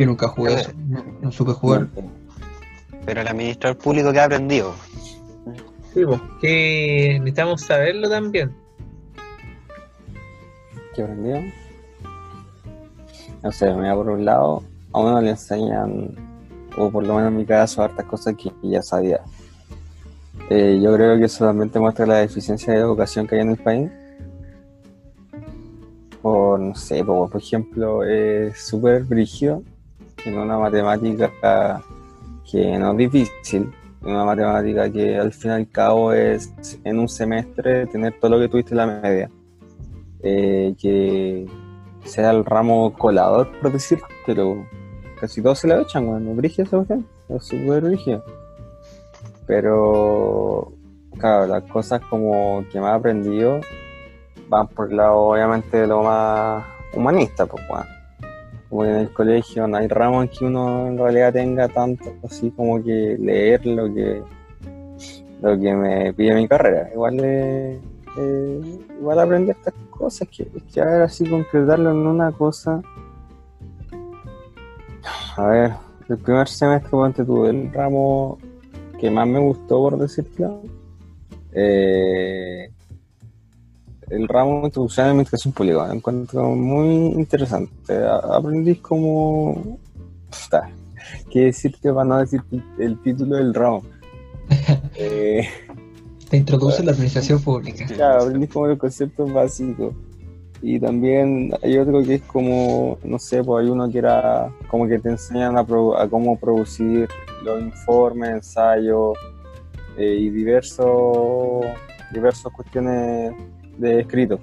Yo 0.00 0.06
nunca 0.06 0.28
jugué 0.28 0.54
eso, 0.54 0.70
no, 0.88 1.04
no 1.20 1.30
supe 1.30 1.52
jugar. 1.52 1.88
Pero 3.04 3.20
el 3.20 3.28
administrador 3.28 3.76
público 3.76 4.10
que 4.10 4.20
ha 4.20 4.24
aprendido. 4.24 4.72
Sí, 5.92 6.06
pues, 6.06 6.18
que 6.40 7.18
necesitamos 7.18 7.60
saberlo 7.60 8.08
también. 8.08 8.50
¿Qué 10.94 11.02
aprendió? 11.02 11.42
No 13.42 13.52
sé, 13.52 13.74
mira, 13.74 13.94
por 13.94 14.08
un 14.08 14.24
lado, 14.24 14.62
a 14.94 15.00
uno 15.00 15.20
le 15.20 15.32
enseñan, 15.32 16.16
o 16.78 16.90
por 16.90 17.06
lo 17.06 17.16
menos 17.16 17.30
en 17.32 17.36
mi 17.36 17.44
caso, 17.44 17.82
hartas 17.82 18.06
cosas 18.06 18.36
que 18.36 18.50
ya 18.62 18.80
sabía. 18.80 19.20
Eh, 20.48 20.80
yo 20.82 20.94
creo 20.94 21.18
que 21.18 21.26
eso 21.26 21.44
también 21.44 21.68
te 21.68 21.78
muestra 21.78 22.06
la 22.06 22.16
deficiencia 22.16 22.72
de 22.72 22.80
educación 22.80 23.26
que 23.26 23.34
hay 23.34 23.42
en 23.42 23.50
el 23.50 23.58
país. 23.58 23.90
Por, 26.22 26.58
no 26.58 26.74
sé, 26.74 27.04
por, 27.04 27.28
por 27.28 27.42
ejemplo, 27.42 28.02
es 28.02 28.58
súper 28.64 29.04
brígido 29.04 29.62
en 30.24 30.38
una 30.38 30.58
matemática 30.58 31.82
que 32.50 32.78
no 32.78 32.92
es 32.92 32.96
difícil, 32.96 33.72
en 34.02 34.10
una 34.10 34.24
matemática 34.24 34.90
que 34.90 35.16
al 35.18 35.32
fin 35.32 35.50
y 35.50 35.54
al 35.54 35.68
cabo 35.68 36.12
es 36.12 36.52
en 36.84 36.98
un 36.98 37.08
semestre 37.08 37.86
tener 37.86 38.18
todo 38.20 38.32
lo 38.32 38.38
que 38.40 38.48
tuviste 38.48 38.72
en 38.72 38.76
la 38.76 38.86
media. 38.86 39.30
Eh, 40.22 40.74
que 40.78 41.46
sea 42.04 42.30
el 42.30 42.44
ramo 42.44 42.92
colador, 42.94 43.48
por 43.60 43.72
decir, 43.72 44.00
pero 44.26 44.66
casi 45.18 45.42
todos 45.42 45.58
se 45.60 45.68
la 45.68 45.80
echan. 45.80 46.28
Es 46.28 46.36
brígido 46.36 46.64
esa 46.64 46.76
cuestión, 46.76 47.06
es 47.28 47.44
súper 47.44 47.82
brígido. 47.82 48.24
Pero, 49.46 50.72
claro, 51.18 51.46
las 51.46 51.64
cosas 51.64 52.00
como 52.08 52.64
que 52.70 52.80
me 52.80 52.86
he 52.86 52.90
aprendido 52.90 53.60
van 54.48 54.68
por 54.68 54.90
el 54.90 54.96
lado, 54.96 55.16
obviamente, 55.16 55.78
de 55.78 55.86
lo 55.86 56.02
más 56.02 56.64
humanista, 56.94 57.46
pues, 57.46 57.62
weón. 57.70 57.99
Como 58.70 58.84
en 58.84 58.96
el 58.96 59.12
colegio 59.12 59.66
no 59.68 59.76
hay 59.76 59.88
ramos 59.88 60.24
en 60.24 60.30
que 60.30 60.44
uno 60.46 60.86
en 60.86 60.96
realidad 60.96 61.32
tenga 61.32 61.68
tanto 61.68 62.14
así 62.24 62.50
como 62.52 62.82
que 62.82 63.16
leer 63.18 63.66
lo 63.66 63.92
que 63.92 64.22
lo 65.42 65.58
que 65.58 65.74
me 65.74 66.14
pide 66.14 66.34
mi 66.34 66.46
carrera. 66.48 66.88
Igual 66.92 67.18
eh, 67.20 67.80
igual 68.98 69.18
aprender 69.18 69.56
estas 69.56 69.74
cosas 69.90 70.28
que, 70.28 70.46
que 70.72 70.80
a 70.80 70.84
ver 70.84 71.02
así 71.02 71.28
concretarlo 71.28 71.90
en 71.90 72.06
una 72.06 72.30
cosa. 72.32 72.80
A 75.36 75.46
ver, 75.46 75.72
el 76.08 76.18
primer 76.18 76.48
semestre 76.48 76.90
ponte 76.90 77.24
tú 77.24 77.46
el 77.46 77.72
ramo 77.72 78.38
que 79.00 79.10
más 79.10 79.26
me 79.26 79.40
gustó 79.40 79.78
por 79.78 79.98
decirlo. 79.98 80.60
eh, 81.52 82.70
el 84.10 84.28
ramo 84.28 84.60
de 84.60 84.66
introducción 84.66 85.04
a 85.04 85.06
la 85.08 85.10
administración 85.12 85.52
pública, 85.54 85.86
lo 85.86 85.92
encuentro 85.92 86.50
muy 86.54 86.88
interesante. 87.14 87.72
Aprendí 88.30 88.76
como. 88.76 89.78
Puta, 90.30 90.70
¿Qué 91.30 91.46
decirte 91.46 91.92
para 91.92 92.04
no 92.04 92.18
decir 92.18 92.40
el 92.78 93.00
título 93.02 93.36
del 93.36 93.54
ramo? 93.54 93.82
Eh, 94.96 95.46
Te 96.28 96.36
introduce 96.36 96.80
en 96.80 96.86
la 96.86 96.92
administración 96.92 97.40
pública. 97.42 97.86
Claro, 97.86 98.22
aprendí 98.24 98.46
como 98.46 98.66
los 98.66 98.78
conceptos 98.78 99.32
básicos. 99.32 99.94
Y 100.62 100.78
también 100.78 101.52
hay 101.62 101.78
otro 101.78 102.02
que 102.02 102.16
es 102.16 102.22
como, 102.22 102.98
no 103.02 103.18
sé, 103.18 103.42
pues 103.42 103.64
hay 103.64 103.70
uno 103.70 103.90
que 103.90 103.98
era 103.98 104.52
como 104.68 104.86
que 104.86 104.98
te 104.98 105.08
enseñan 105.08 105.56
a, 105.56 105.64
pro- 105.64 105.96
a 105.96 106.06
cómo 106.08 106.38
producir 106.38 107.08
los 107.42 107.62
informes, 107.62 108.28
ensayos 108.30 109.16
eh, 109.96 110.16
y 110.20 110.28
diversos, 110.28 111.64
diversas 112.12 112.52
cuestiones 112.52 113.32
de 113.80 114.00
escritos. 114.00 114.40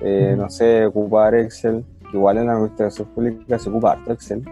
Eh. 0.00 0.34
No 0.36 0.50
sé, 0.50 0.86
ocupar 0.86 1.34
Excel, 1.34 1.84
igual 2.12 2.38
en 2.38 2.46
la 2.46 2.54
administración 2.54 3.08
pública 3.08 3.58
se 3.58 3.68
ocupa 3.68 3.92
harto 3.92 4.12
Excel. 4.12 4.44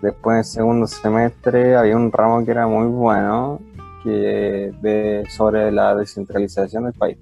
Después 0.00 0.36
en 0.38 0.44
segundo 0.44 0.86
semestre 0.86 1.76
había 1.76 1.96
un 1.96 2.10
ramo 2.10 2.44
que 2.44 2.50
era 2.52 2.66
muy 2.66 2.86
bueno, 2.86 3.60
que 4.02 4.72
de, 4.80 5.24
sobre 5.28 5.70
la 5.70 5.94
descentralización 5.94 6.84
del 6.84 6.94
país, 6.94 7.18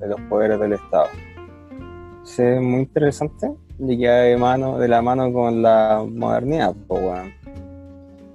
de 0.00 0.08
los 0.08 0.20
poderes 0.22 0.58
del 0.58 0.72
Estado. 0.72 1.06
Es 2.24 2.60
muy 2.60 2.80
interesante 2.80 3.52
y 3.78 3.96
de, 3.96 4.36
mano, 4.36 4.78
de 4.78 4.88
la 4.88 5.02
mano 5.02 5.32
con 5.32 5.62
la 5.62 6.04
modernidad. 6.08 6.74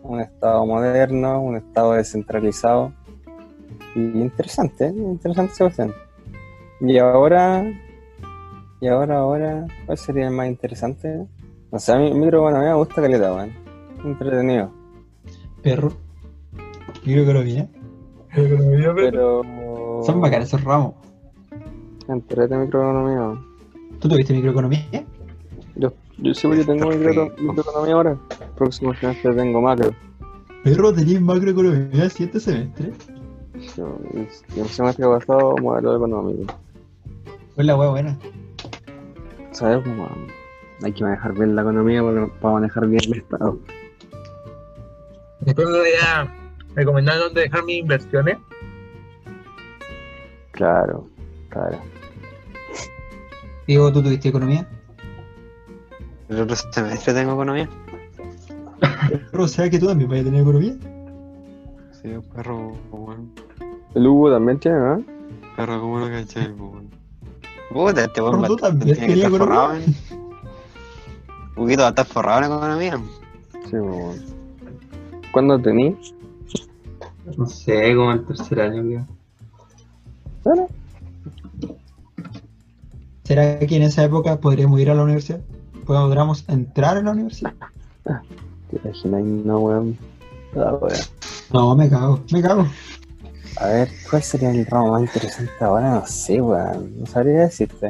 Un 0.03 0.21
Estado 0.21 0.65
moderno, 0.65 1.41
un 1.41 1.57
Estado 1.57 1.93
descentralizado. 1.93 2.93
Y 3.93 3.99
interesante, 3.99 4.87
interesante 4.87 5.53
esa 5.53 5.65
cuestión. 5.65 5.93
Y 6.81 6.97
ahora, 6.97 7.63
y 8.79 8.87
ahora, 8.87 9.19
ahora, 9.19 9.67
¿cuál 9.85 9.97
sería 9.99 10.27
el 10.27 10.33
más 10.33 10.47
interesante? 10.47 11.27
O 11.69 11.77
sea, 11.77 11.95
a 11.95 11.99
mí, 11.99 12.11
micro, 12.11 12.41
bueno, 12.41 12.57
a 12.57 12.61
mí 12.61 12.65
me 12.65 12.73
gusta 12.73 13.01
caleta, 13.01 13.33
weón. 13.33 13.51
Entretenido. 14.03 14.71
Perro. 15.61 15.93
Microeconomía. 17.05 17.69
Pero. 18.33 19.41
Son 20.03 20.19
bacanes 20.19 20.47
esos 20.47 20.63
ramos. 20.63 20.95
Entrete 22.07 22.57
microeconomía. 22.57 23.39
¿Tú 23.99 24.09
tuviste 24.09 24.33
microeconomía? 24.33 25.05
Yo, 25.75 25.93
yo 26.17 26.33
sí, 26.33 26.47
yo 26.49 26.65
tengo 26.65 26.89
micro, 26.89 27.31
microeconomía 27.37 27.93
ahora. 27.93 28.17
Próximo 28.55 28.93
semestre 28.95 29.35
tengo 29.35 29.61
macro. 29.61 29.91
Perro, 30.63 30.91
tenías 30.91 31.21
macroeconomía 31.21 32.09
siete 32.09 32.39
semestre. 32.39 32.91
Sí, 33.59 33.81
y 34.55 34.59
el 34.59 34.67
semestre 34.67 35.05
pasado 35.05 35.55
modelo 35.61 35.95
económico. 35.95 36.51
Fue 37.61 37.67
la 37.67 37.75
wea 37.75 37.89
buena. 37.89 38.17
¿Sabes? 39.51 39.83
Como, 39.83 40.09
hay 40.81 40.93
que 40.93 41.03
manejar 41.03 41.33
bien 41.33 41.55
la 41.55 41.61
economía 41.61 42.01
para, 42.01 42.53
manejar 42.53 42.87
bien 42.87 43.01
el 43.05 43.17
Estado. 43.19 43.59
Después 45.41 45.67
me 45.67 45.77
voy 45.77 45.89
a 46.03 46.35
recomendar 46.73 47.19
dónde 47.19 47.41
dejar 47.41 47.63
mis 47.65 47.81
inversiones. 47.81 48.39
Claro, 50.53 51.07
claro. 51.49 51.77
Diego, 53.67 53.93
¿tú 53.93 54.01
tuviste 54.01 54.29
economía? 54.29 54.67
El 56.29 56.39
otro 56.39 56.55
semestre 56.55 57.13
tengo 57.13 57.33
economía. 57.33 57.69
Pero, 59.31 59.47
¿sabes 59.47 59.69
que 59.69 59.77
tú 59.77 59.85
también 59.85 60.09
vas 60.09 60.21
a 60.21 60.23
tener 60.23 60.41
economía? 60.41 60.73
Sí, 62.01 62.09
perro, 62.33 62.75
weón. 62.89 63.31
El 63.93 64.07
Hugo 64.07 64.31
también 64.31 64.57
tiene, 64.57 64.79
¿no? 64.79 65.03
Perro, 65.55 65.79
¿cómo 65.79 65.99
lo 65.99 66.09
caché, 66.09 66.49
weón? 66.53 66.90
Puta, 67.73 68.05
este 68.05 68.21
weón 68.21 68.43
tú 68.45 68.55
también 68.57 68.97
tiene 68.97 69.13
que 69.13 69.21
estar 69.21 69.31
forrado 69.31 69.75
en... 69.75 69.95
Huguito 71.55 71.81
va 71.81 71.87
a 71.87 71.89
estar 71.89 72.05
forrado 72.05 72.39
en 72.39 72.45
economía. 72.45 73.01
Sí, 73.69 73.75
weón. 73.75 74.19
¿Cuándo 75.31 75.59
tení? 75.59 75.95
No 77.37 77.45
sé, 77.45 77.95
como 77.95 78.11
el 78.11 78.25
tercer 78.25 78.61
año, 78.61 78.83
creo. 78.83 79.07
Bueno, 80.43 80.67
¿Será 83.23 83.59
que 83.59 83.75
en 83.77 83.83
esa 83.83 84.03
época 84.03 84.41
podríamos 84.41 84.79
ir 84.81 84.89
a 84.89 84.95
la 84.95 85.03
universidad? 85.03 85.39
¿Podríamos 85.85 86.43
entrar 86.49 86.97
a 86.97 87.01
la 87.01 87.11
universidad? 87.11 87.53
te 88.03 89.07
imaginas, 89.07 89.45
no, 89.45 89.59
weón. 89.59 89.97
Ah, 90.55 90.73
weón. 90.73 90.99
No, 91.53 91.75
me 91.75 91.89
cago, 91.89 92.19
me 92.31 92.41
cago. 92.41 92.67
A 93.57 93.67
ver, 93.67 93.89
¿cuál 94.09 94.23
sería 94.23 94.49
el 94.51 94.65
ramo 94.65 94.91
más 94.93 95.01
interesante 95.01 95.51
ahora? 95.59 95.91
No 95.91 96.05
sé, 96.07 96.41
weón. 96.41 96.99
No 96.99 97.05
sabría 97.05 97.41
decirte. 97.41 97.89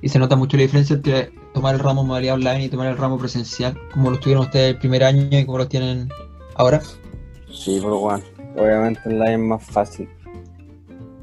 Y 0.00 0.08
se 0.08 0.18
nota 0.18 0.36
mucho 0.36 0.56
la 0.56 0.62
diferencia 0.62 0.94
entre 0.94 1.32
tomar 1.54 1.74
el 1.74 1.80
ramo 1.80 2.04
modalidad 2.04 2.34
online 2.34 2.64
y 2.64 2.68
tomar 2.68 2.86
el 2.88 2.96
ramo 2.96 3.18
presencial, 3.18 3.76
como 3.92 4.10
lo 4.10 4.20
tuvieron 4.20 4.44
ustedes 4.44 4.70
el 4.74 4.78
primer 4.78 5.02
año 5.02 5.26
y 5.38 5.44
como 5.44 5.58
lo 5.58 5.66
tienen 5.66 6.08
ahora. 6.54 6.80
Sí, 7.52 7.78
pero 7.82 7.98
weón. 7.98 8.22
Obviamente 8.56 9.00
online 9.06 9.32
es 9.34 9.38
más 9.40 9.64
fácil. 9.64 10.08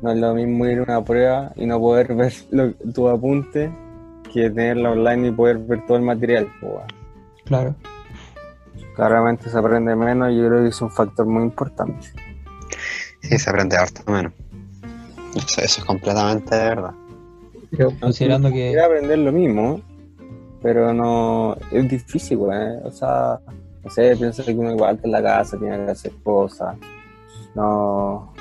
No 0.02 0.12
es 0.12 0.18
lo 0.18 0.34
mismo 0.36 0.66
ir 0.68 0.80
a 0.80 0.84
una 0.84 1.04
prueba 1.04 1.52
y 1.56 1.66
no 1.66 1.80
poder 1.80 2.14
ver 2.16 2.34
lo- 2.52 2.74
tu 2.94 3.08
apunte 3.08 3.72
que 4.34 4.50
tenerla 4.50 4.92
online 4.92 5.30
y 5.30 5.32
poder 5.32 5.58
ver 5.60 5.86
todo 5.86 5.98
el 5.98 6.04
material, 6.04 6.48
pues, 6.60 6.74
weón. 6.74 6.88
Claro. 7.46 7.76
Claramente 8.96 9.50
se 9.50 9.58
aprende 9.58 9.96
menos 9.96 10.32
y 10.32 10.38
yo 10.38 10.48
creo 10.48 10.64
que 10.64 10.70
es 10.70 10.82
un 10.82 10.92
factor 10.92 11.26
muy 11.26 11.44
importante. 11.44 12.08
Sí, 13.30 13.38
se 13.40 13.50
aprende 13.50 13.76
harto 13.78 14.10
menos. 14.12 14.34
Eso, 15.36 15.62
eso 15.62 15.80
es 15.82 15.86
completamente 15.86 16.56
de 16.56 16.70
verdad. 16.70 16.94
Pero, 17.72 17.92
Considerando 18.00 18.50
que 18.50 18.70
Quiero 18.70 18.86
aprender 18.86 19.18
lo 19.20 19.32
mismo, 19.32 19.82
pero 20.62 20.94
no 20.94 21.58
es 21.72 21.90
difícil, 21.90 22.38
weón. 22.38 22.80
O 22.84 22.92
sea, 22.92 23.40
no 23.84 23.90
sé, 23.90 24.16
pienso 24.16 24.46
que 24.46 24.52
uno 24.54 24.72
igual 24.72 24.96
está 24.96 25.08
en 25.08 25.12
la 25.12 25.24
casa, 25.24 25.58
tiene 25.58 25.86
que 25.86 25.92
hacer 25.92 26.12
cosas. 26.24 26.78
No. 27.56 28.34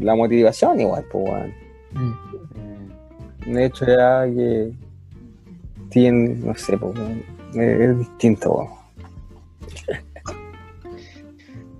La 0.00 0.14
motivación 0.14 0.80
igual, 0.80 1.04
pues, 1.10 1.24
weón. 1.28 1.54
mm, 3.46 3.52
De 3.52 3.64
hecho, 3.64 3.86
ya 3.86 4.24
que 4.26 4.72
tiene, 5.90 6.36
no 6.36 6.54
sé, 6.54 6.76
pues, 6.78 6.96
weón, 6.96 7.22
es, 7.54 7.80
es 7.80 7.98
distinto, 7.98 8.52
weón. 8.52 8.76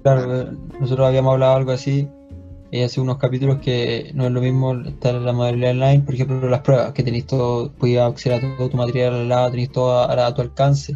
Claro, 0.06 0.52
nosotros 0.78 1.04
habíamos 1.04 1.32
hablado 1.32 1.56
algo 1.56 1.72
así 1.72 2.08
eh, 2.70 2.84
hace 2.84 3.00
unos 3.00 3.18
capítulos 3.18 3.58
que 3.58 4.12
no 4.14 4.26
es 4.26 4.30
lo 4.30 4.40
mismo 4.40 4.72
estar 4.74 5.16
en 5.16 5.26
la 5.26 5.32
modalidad 5.32 5.72
online, 5.72 6.04
por 6.04 6.14
ejemplo, 6.14 6.48
las 6.48 6.60
pruebas, 6.60 6.92
que 6.92 7.02
tenéis 7.02 7.26
todo, 7.26 7.72
podías 7.72 8.08
acceder 8.08 8.44
a 8.44 8.56
todo 8.56 8.68
tu 8.68 8.76
material 8.76 9.14
al 9.14 9.28
lado, 9.28 9.50
tenéis 9.50 9.72
todo 9.72 9.98
a, 9.98 10.26
a 10.26 10.32
tu 10.32 10.42
alcance. 10.42 10.94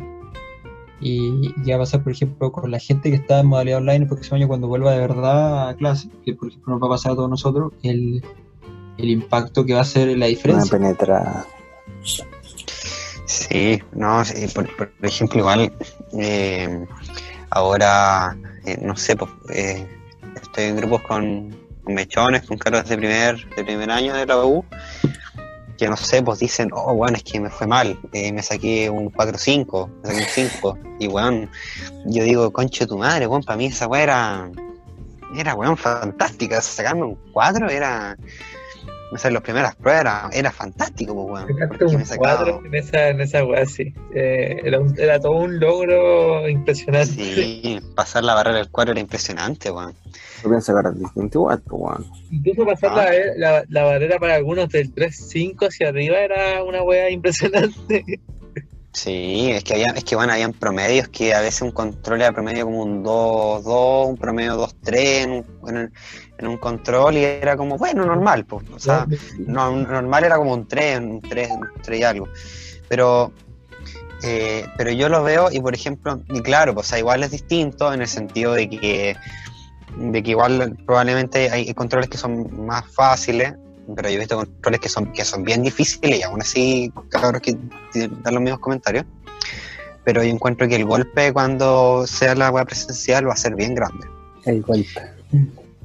Y 1.01 1.53
ya 1.65 1.77
va 1.77 1.83
a 1.83 1.87
pasar, 1.87 2.05
por 2.05 2.13
ejemplo, 2.13 2.53
con 2.53 2.71
la 2.71 2.79
gente 2.79 3.11
que 3.11 3.17
está 3.17 3.41
en 3.41 3.47
modalidad 3.47 3.79
online 3.79 4.05
el 4.05 4.07
próximo 4.07 4.37
año 4.37 4.47
cuando 4.47 4.69
vuelva 4.69 4.93
de 4.93 5.01
verdad 5.01 5.71
a 5.71 5.75
clase, 5.75 6.09
que 6.25 6.35
por 6.35 6.47
ejemplo 6.47 6.75
nos 6.75 6.81
va 6.81 6.87
a 6.87 6.91
pasar 6.91 7.11
a 7.11 7.15
todos 7.17 7.31
nosotros, 7.31 7.73
el, 7.83 8.23
el 8.97 9.09
impacto 9.11 9.67
que 9.67 9.75
va 9.75 9.81
a 9.81 9.85
ser 9.85 10.07
la 10.11 10.15
Una 10.15 10.27
diferencia. 10.27 10.79
penetrada. 10.79 11.47
Sí, 13.27 13.83
no, 13.93 14.25
sí, 14.25 14.47
por, 14.55 14.73
por 14.77 14.93
ejemplo, 15.03 15.41
igual 15.41 15.73
eh, 16.17 16.87
ahora, 17.51 18.37
eh, 18.65 18.79
no 18.81 18.97
sé, 18.97 19.17
pues, 19.17 19.31
eh, 19.53 19.87
estoy 20.43 20.65
en 20.65 20.77
grupos 20.77 21.03
con, 21.03 21.57
con 21.83 21.95
mechones, 21.95 22.43
con 22.43 22.59
caros 22.59 22.89
de 22.89 22.97
primer, 22.97 23.49
de 23.55 23.65
primer 23.65 23.91
año 23.91 24.15
de 24.15 24.27
la 24.27 24.45
U, 24.45 24.65
que 25.79 25.89
no 25.89 25.97
sé, 25.97 26.23
pues 26.23 26.39
dicen, 26.39 26.71
oh, 26.75 26.95
bueno, 26.95 27.17
es 27.17 27.25
que 27.25 27.41
me 27.41 27.49
fue 27.49 27.67
mal, 27.67 27.99
eh, 28.13 28.33
me 28.33 28.43
saqué 28.43 28.91
un 28.91 29.11
4-5, 29.11 29.89
me 30.03 30.09
saqué 30.09 30.43
un 30.43 30.51
5, 30.51 30.79
y 30.99 31.09
weón, 31.09 31.51
yo 32.05 32.23
digo, 32.25 32.53
conche 32.53 32.87
tu 32.87 32.99
madre, 32.99 33.27
weón, 33.27 33.43
para 33.43 33.57
mí 33.57 33.67
esa 33.67 33.87
weá 33.87 34.03
era, 34.03 34.51
era, 35.35 35.55
weón, 35.55 35.77
fantástica, 35.77 36.61
sacarme 36.61 37.05
un 37.05 37.19
4 37.33 37.71
era, 37.71 38.17
no 39.13 39.19
sé, 39.19 39.31
las 39.31 39.43
primeras 39.43 39.75
pruebas 39.77 40.01
era, 40.03 40.31
era 40.33 40.51
fantástico, 40.53 41.15
pues, 41.15 41.45
weón, 41.47 41.69
porque 41.69 41.97
me 41.97 42.05
sacaba... 42.05 42.61
en 42.65 42.75
esa, 42.75 43.09
en 43.09 43.21
esa 43.21 43.45
weá, 43.45 43.67
sí. 43.67 43.93
Eh, 44.15 44.61
era, 44.65 44.79
un- 44.81 44.95
era 44.99 45.19
todo 45.21 45.33
un 45.33 45.59
logro 45.59 46.49
impresionante. 46.49 47.13
Sí, 47.15 47.81
pasar 47.97 48.23
la 48.25 48.35
barrera 48.35 48.59
del 48.59 48.71
cuadro 48.71 48.93
era 48.93 49.01
impresionante, 49.01 49.71
weón. 49.71 49.95
Yo 50.43 50.49
pienso 50.49 50.73
que 50.75 50.81
era 50.81 50.91
distinto 50.93 51.39
igual, 51.39 51.61
pues, 51.63 51.83
weón. 51.83 52.07
Incluso 52.31 52.65
pasar 52.65 52.91
Ah. 52.93 53.11
la, 53.37 53.53
la, 53.61 53.65
la 53.69 53.83
barrera 53.85 54.19
para 54.19 54.35
algunos 54.37 54.69
del 54.69 54.95
3-5 54.95 55.67
hacia 55.69 55.89
arriba 55.89 56.19
era 56.19 56.63
una 56.65 56.83
weá 56.83 57.11
impresionante. 57.11 58.21
Sí, 58.93 59.53
es 59.53 59.63
que 59.63 59.75
había, 59.75 59.91
es 59.91 60.03
que 60.03 60.17
bueno, 60.17 60.33
habían 60.33 60.53
promedios 60.53 61.07
que 61.09 61.33
a 61.33 61.41
veces 61.41 61.63
un 61.63 61.71
control 61.71 62.23
era 62.23 62.33
promedio 62.33 62.65
como 62.65 62.83
un 62.83 63.05
2-2, 63.05 64.09
un 64.09 64.17
promedio 64.17 64.57
2-3 64.57 64.97
en 64.97 65.31
un, 65.31 65.45
en, 65.69 65.93
en 66.41 66.49
un 66.49 66.57
control 66.57 67.17
y 67.17 67.25
era 67.25 67.57
como, 67.57 67.77
bueno, 67.77 68.05
normal, 68.05 68.45
pues. 68.47 68.69
O 68.71 68.79
sea, 68.79 69.07
no, 69.39 69.77
normal 69.77 70.25
era 70.25 70.37
como 70.37 70.55
un 70.55 70.67
3, 70.67 70.99
un 71.01 71.21
3, 71.21 71.51
un 71.51 71.69
3 71.83 72.01
y 72.01 72.03
algo. 72.03 72.29
Pero, 72.89 73.33
eh, 74.23 74.67
pero 74.77 74.91
yo 74.91 75.09
lo 75.09 75.23
veo 75.23 75.49
y 75.53 75.61
por 75.61 75.75
ejemplo, 75.75 76.21
y 76.29 76.41
claro, 76.41 76.75
pues 76.75 76.87
o 76.87 76.91
sea, 76.91 76.99
igual 76.99 77.23
es 77.23 77.31
distinto 77.31 77.93
en 77.93 78.01
el 78.01 78.09
sentido 78.09 78.55
de 78.55 78.69
que, 78.69 79.17
de 79.97 80.23
que 80.23 80.31
igual 80.31 80.77
probablemente 80.87 81.51
hay 81.51 81.73
controles 81.75 82.09
que 82.09 82.19
son 82.19 82.67
más 82.67 82.85
fáciles, 82.93 83.55
pero 83.95 84.09
yo 84.09 84.17
he 84.17 84.19
visto 84.19 84.37
controles 84.37 84.81
que 84.81 84.89
son, 84.89 85.13
que 85.13 85.25
son 85.25 85.45
bien 85.45 85.63
difíciles 85.63 86.21
y 86.21 86.23
aún 86.23 86.41
así, 86.41 86.93
cabros 87.11 87.43
que 87.43 87.57
dan 87.93 88.35
los 88.35 88.43
mismos 88.43 88.61
comentarios. 88.61 89.05
Pero 90.05 90.23
yo 90.25 90.31
encuentro 90.31 90.67
que 90.67 90.77
el 90.77 90.87
golpe 90.87 91.33
cuando 91.33 92.07
sea 92.07 92.35
la 92.35 92.51
web 92.51 92.67
presencial 92.67 93.29
va 93.29 93.35
a 93.35 93.37
ser 93.37 93.55
bien 93.55 93.75
grande 93.75 94.07
El 94.47 94.63
golpe. 94.63 95.01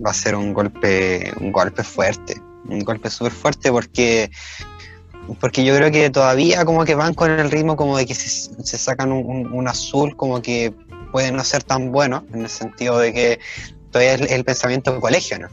Va 0.03 0.11
a 0.11 0.13
ser 0.13 0.35
un 0.35 0.53
golpe, 0.53 1.31
un 1.39 1.51
golpe 1.51 1.83
fuerte, 1.83 2.41
un 2.67 2.79
golpe 2.79 3.09
súper 3.09 3.31
fuerte 3.31 3.71
porque, 3.71 4.29
porque 5.39 5.63
yo 5.63 5.75
creo 5.75 5.91
que 5.91 6.09
todavía 6.09 6.65
como 6.65 6.83
que 6.85 6.95
van 6.95 7.13
con 7.13 7.29
el 7.31 7.51
ritmo 7.51 7.75
como 7.75 7.97
de 7.97 8.05
que 8.05 8.15
se, 8.15 8.51
se 8.63 8.77
sacan 8.77 9.11
un, 9.11 9.25
un- 9.25 9.53
un 9.53 9.67
azul 9.67 10.15
como 10.15 10.41
que 10.41 10.73
puede 11.11 11.31
no 11.31 11.43
ser 11.43 11.63
tan 11.63 11.91
bueno, 11.91 12.25
en 12.33 12.41
el 12.41 12.49
sentido 12.49 12.97
de 12.99 13.13
que 13.13 13.39
todavía 13.91 14.15
es 14.15 14.31
el 14.31 14.43
pensamiento 14.43 14.93
de 14.93 14.99
colegio, 14.99 15.39
¿no? 15.39 15.47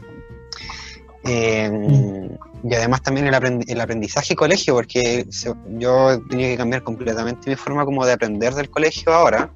Eh, 1.25 2.29
y 2.65 2.73
además 2.75 3.01
también 3.01 3.27
el, 3.27 3.33
aprendi- 3.33 3.65
el 3.69 3.79
aprendizaje 3.79 4.35
colegio, 4.35 4.73
porque 4.73 5.25
se- 5.29 5.53
yo 5.77 6.11
he 6.11 6.17
tenido 6.27 6.49
que 6.49 6.57
cambiar 6.57 6.83
completamente 6.83 7.49
mi 7.49 7.55
forma 7.55 7.85
como 7.85 8.05
de 8.05 8.11
aprender 8.13 8.53
del 8.53 8.69
colegio 8.69 9.13
ahora. 9.13 9.49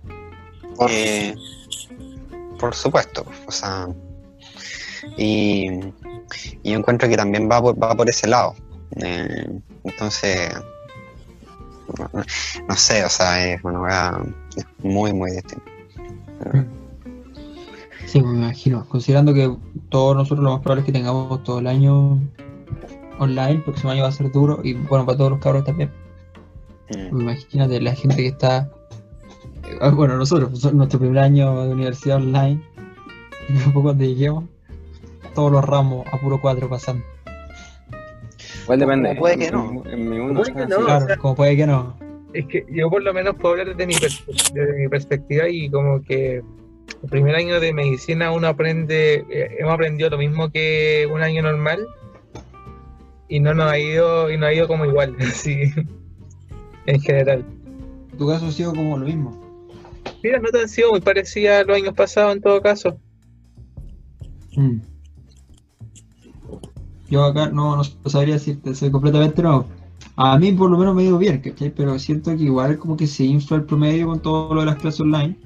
Eh, 0.90 1.36
por 2.60 2.74
supuesto, 2.76 3.26
o 3.48 3.52
sea, 3.52 3.88
y, 5.16 5.70
y 6.64 6.72
yo 6.72 6.78
encuentro 6.80 7.08
que 7.08 7.18
también 7.18 7.50
va 7.50 7.62
por, 7.62 7.82
va 7.82 7.96
por 7.96 8.10
ese 8.10 8.28
lado. 8.28 8.56
Eh, 8.98 9.60
entonces, 9.84 10.52
no, 11.98 12.10
no 12.68 12.76
sé, 12.76 13.04
o 13.06 13.10
sea, 13.10 13.54
es 13.54 13.64
una 13.64 14.20
es 14.56 14.66
muy, 14.84 15.14
muy 15.14 15.32
distinta. 15.32 15.72
Sí, 18.06 18.22
me 18.22 18.38
imagino. 18.38 18.86
Considerando 18.88 19.34
que 19.34 19.54
todos 19.90 20.16
nosotros 20.16 20.44
lo 20.44 20.52
más 20.52 20.62
probable 20.62 20.82
es 20.82 20.86
que 20.86 20.92
tengamos 20.94 21.44
todo 21.44 21.60
el 21.60 21.68
año 21.68 22.20
online, 23.20 23.52
el 23.52 23.64
próximo 23.64 23.92
año 23.92 24.04
va 24.04 24.10
a 24.10 24.12
ser 24.14 24.32
duro 24.32 24.60
y 24.64 24.74
bueno, 24.74 25.06
para 25.06 25.18
todos 25.18 25.32
los 25.32 25.40
cabros 25.40 25.66
también. 25.66 25.92
Mm. 26.90 27.22
Imagínate 27.22 27.82
la 27.82 27.96
gente 27.96 28.16
que 28.16 28.28
está. 28.28 28.70
eh, 29.82 29.90
Bueno, 29.92 30.16
nosotros, 30.18 30.74
nuestro 30.74 31.00
primer 31.00 31.20
año 31.20 31.64
de 31.66 31.74
universidad 31.74 32.18
online, 32.18 32.62
cuando 33.74 34.04
lleguemos, 34.06 34.46
todos 35.38 35.52
los 35.52 35.64
ramos 35.64 36.04
a 36.12 36.18
puro 36.20 36.42
cuatro 36.42 36.68
pasando. 36.68 37.06
Igual 38.64 38.80
depende. 38.80 39.10
Como 39.10 39.20
puede 39.20 39.38
que 39.38 39.52
no. 39.52 39.84
En, 39.86 39.92
en 39.94 40.10
mi 40.10 40.18
uno 40.18 40.40
Puede 40.42 40.54
que 40.54 40.66
no. 40.66 40.78
Claro, 40.84 41.06
sea- 41.06 41.18
como 41.18 41.36
puede 41.36 41.56
que 41.56 41.68
no. 41.68 41.96
Es 42.34 42.48
que 42.48 42.66
yo 42.72 42.90
por 42.90 43.04
lo 43.04 43.14
menos 43.14 43.36
puedo 43.36 43.52
hablar 43.52 43.68
desde 43.68 43.86
mi, 43.86 43.94
desde 43.94 44.74
mi 44.74 44.88
perspectiva 44.90 45.48
y 45.48 45.70
como 45.70 46.02
que 46.02 46.38
el 47.04 47.10
primer 47.12 47.36
año 47.36 47.60
de 47.60 47.72
medicina 47.72 48.32
uno 48.32 48.48
aprende, 48.48 49.24
eh, 49.30 49.58
hemos 49.60 49.74
aprendido 49.76 50.10
lo 50.10 50.18
mismo 50.18 50.50
que 50.50 51.08
un 51.14 51.22
año 51.22 51.44
normal 51.44 51.88
y 53.30 53.40
no 53.40 53.54
nos 53.54 53.72
ha 53.72 53.78
ido, 53.78 54.32
y 54.32 54.38
no 54.40 54.48
ha 54.48 54.54
ido 54.54 54.68
como 54.68 54.86
igual, 54.86 55.16
así, 55.20 55.72
en 56.88 57.00
general. 57.00 57.46
En 58.12 58.18
tu 58.18 58.28
caso 58.28 58.48
ha 58.48 58.52
sido 58.52 58.72
como 58.74 58.98
lo 58.98 59.06
mismo. 59.06 59.40
Mira, 60.24 60.40
no 60.40 60.50
te 60.50 60.62
han 60.62 60.70
sido 60.70 60.90
muy 60.90 61.02
parecida 61.02 61.60
a 61.60 61.64
los 61.64 61.78
años 61.78 61.94
pasados 61.94 62.36
en 62.36 62.42
todo 62.42 62.60
caso. 62.60 62.98
Mm. 64.56 64.80
Yo 67.10 67.24
acá 67.24 67.50
no, 67.50 67.78
no 67.78 67.84
sabría 68.06 68.36
decirte, 68.36 68.76
soy 68.76 68.92
completamente 68.92 69.42
nuevo. 69.42 69.66
A 70.16 70.38
mí 70.40 70.52
por 70.52 70.70
lo 70.70 70.78
menos 70.78 70.96
me 70.96 71.04
ha 71.04 71.06
ido 71.06 71.18
bien, 71.18 71.40
¿cachai? 71.40 71.70
Pero 71.74 71.98
siento 72.00 72.36
que 72.36 72.44
igual 72.44 72.78
como 72.78 72.98
que 72.98 73.08
se 73.08 73.24
infla 73.24 73.58
el 73.58 73.64
promedio 73.66 74.08
con 74.08 74.20
todo 74.20 74.54
lo 74.54 74.62
de 74.62 74.66
las 74.68 74.76
clases 74.78 75.02
online. 75.02 75.38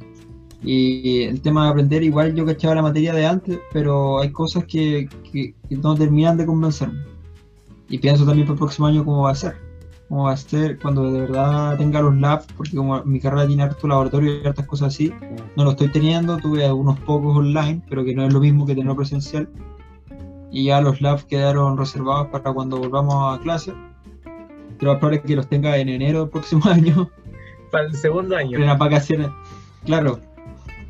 Y 0.63 1.23
el 1.23 1.41
tema 1.41 1.65
de 1.65 1.69
aprender, 1.71 2.03
igual 2.03 2.35
yo 2.35 2.45
cachaba 2.45 2.75
la 2.75 2.81
materia 2.83 3.13
de 3.13 3.25
antes, 3.25 3.59
pero 3.73 4.19
hay 4.19 4.31
cosas 4.31 4.65
que, 4.65 5.09
que- 5.31 5.55
que 5.67 5.75
no 5.77 5.95
terminan 5.95 6.37
de 6.37 6.45
convencerme. 6.45 6.99
Y 7.89 7.97
pienso 7.97 8.25
también 8.25 8.45
para 8.47 8.53
el 8.53 8.59
próximo 8.59 8.87
año 8.87 9.03
cómo 9.03 9.23
va 9.23 9.31
a 9.31 9.35
ser. 9.35 9.55
Cómo 10.07 10.23
va 10.25 10.33
a 10.33 10.37
ser 10.37 10.77
cuando 10.79 11.11
de 11.11 11.21
verdad 11.21 11.77
tenga 11.77 12.01
los 12.01 12.15
labs, 12.15 12.45
porque 12.55 12.75
como 12.75 13.03
mi 13.05 13.19
carrera 13.19 13.47
tiene 13.47 13.63
harto 13.63 13.87
laboratorio 13.87 14.41
y 14.41 14.45
hartas 14.47 14.67
cosas 14.67 14.89
así, 14.93 15.11
no 15.55 15.63
lo 15.63 15.71
estoy 15.71 15.87
teniendo, 15.89 16.37
tuve 16.37 16.65
algunos 16.65 16.99
pocos 17.01 17.37
online, 17.37 17.81
pero 17.89 18.03
que 18.03 18.13
no 18.13 18.25
es 18.25 18.33
lo 18.33 18.39
mismo 18.39 18.65
que 18.65 18.73
tenerlo 18.73 18.95
presencial. 18.95 19.49
Y 20.51 20.65
ya 20.65 20.81
los 20.81 21.01
labs 21.01 21.23
quedaron 21.25 21.77
reservados 21.77 22.27
para 22.27 22.51
cuando 22.53 22.77
volvamos 22.77 23.37
a 23.37 23.41
clase. 23.41 23.73
Pero 24.79 24.97
probable 24.99 25.17
es 25.17 25.23
que 25.23 25.35
los 25.35 25.47
tenga 25.47 25.77
en 25.77 25.89
enero 25.89 26.21
del 26.21 26.29
próximo 26.29 26.63
año, 26.69 27.09
Para 27.71 27.85
el 27.85 27.95
segundo 27.95 28.35
año. 28.35 28.57
en 28.57 28.65
las 28.65 28.77
vacaciones. 28.77 29.29
Claro, 29.85 30.19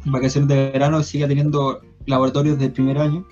en 0.06 0.12
vacaciones 0.12 0.48
de 0.50 0.72
verano 0.72 1.04
siga 1.04 1.28
teniendo 1.28 1.82
laboratorios 2.06 2.58
del 2.58 2.72
primer 2.72 2.98
año. 2.98 3.26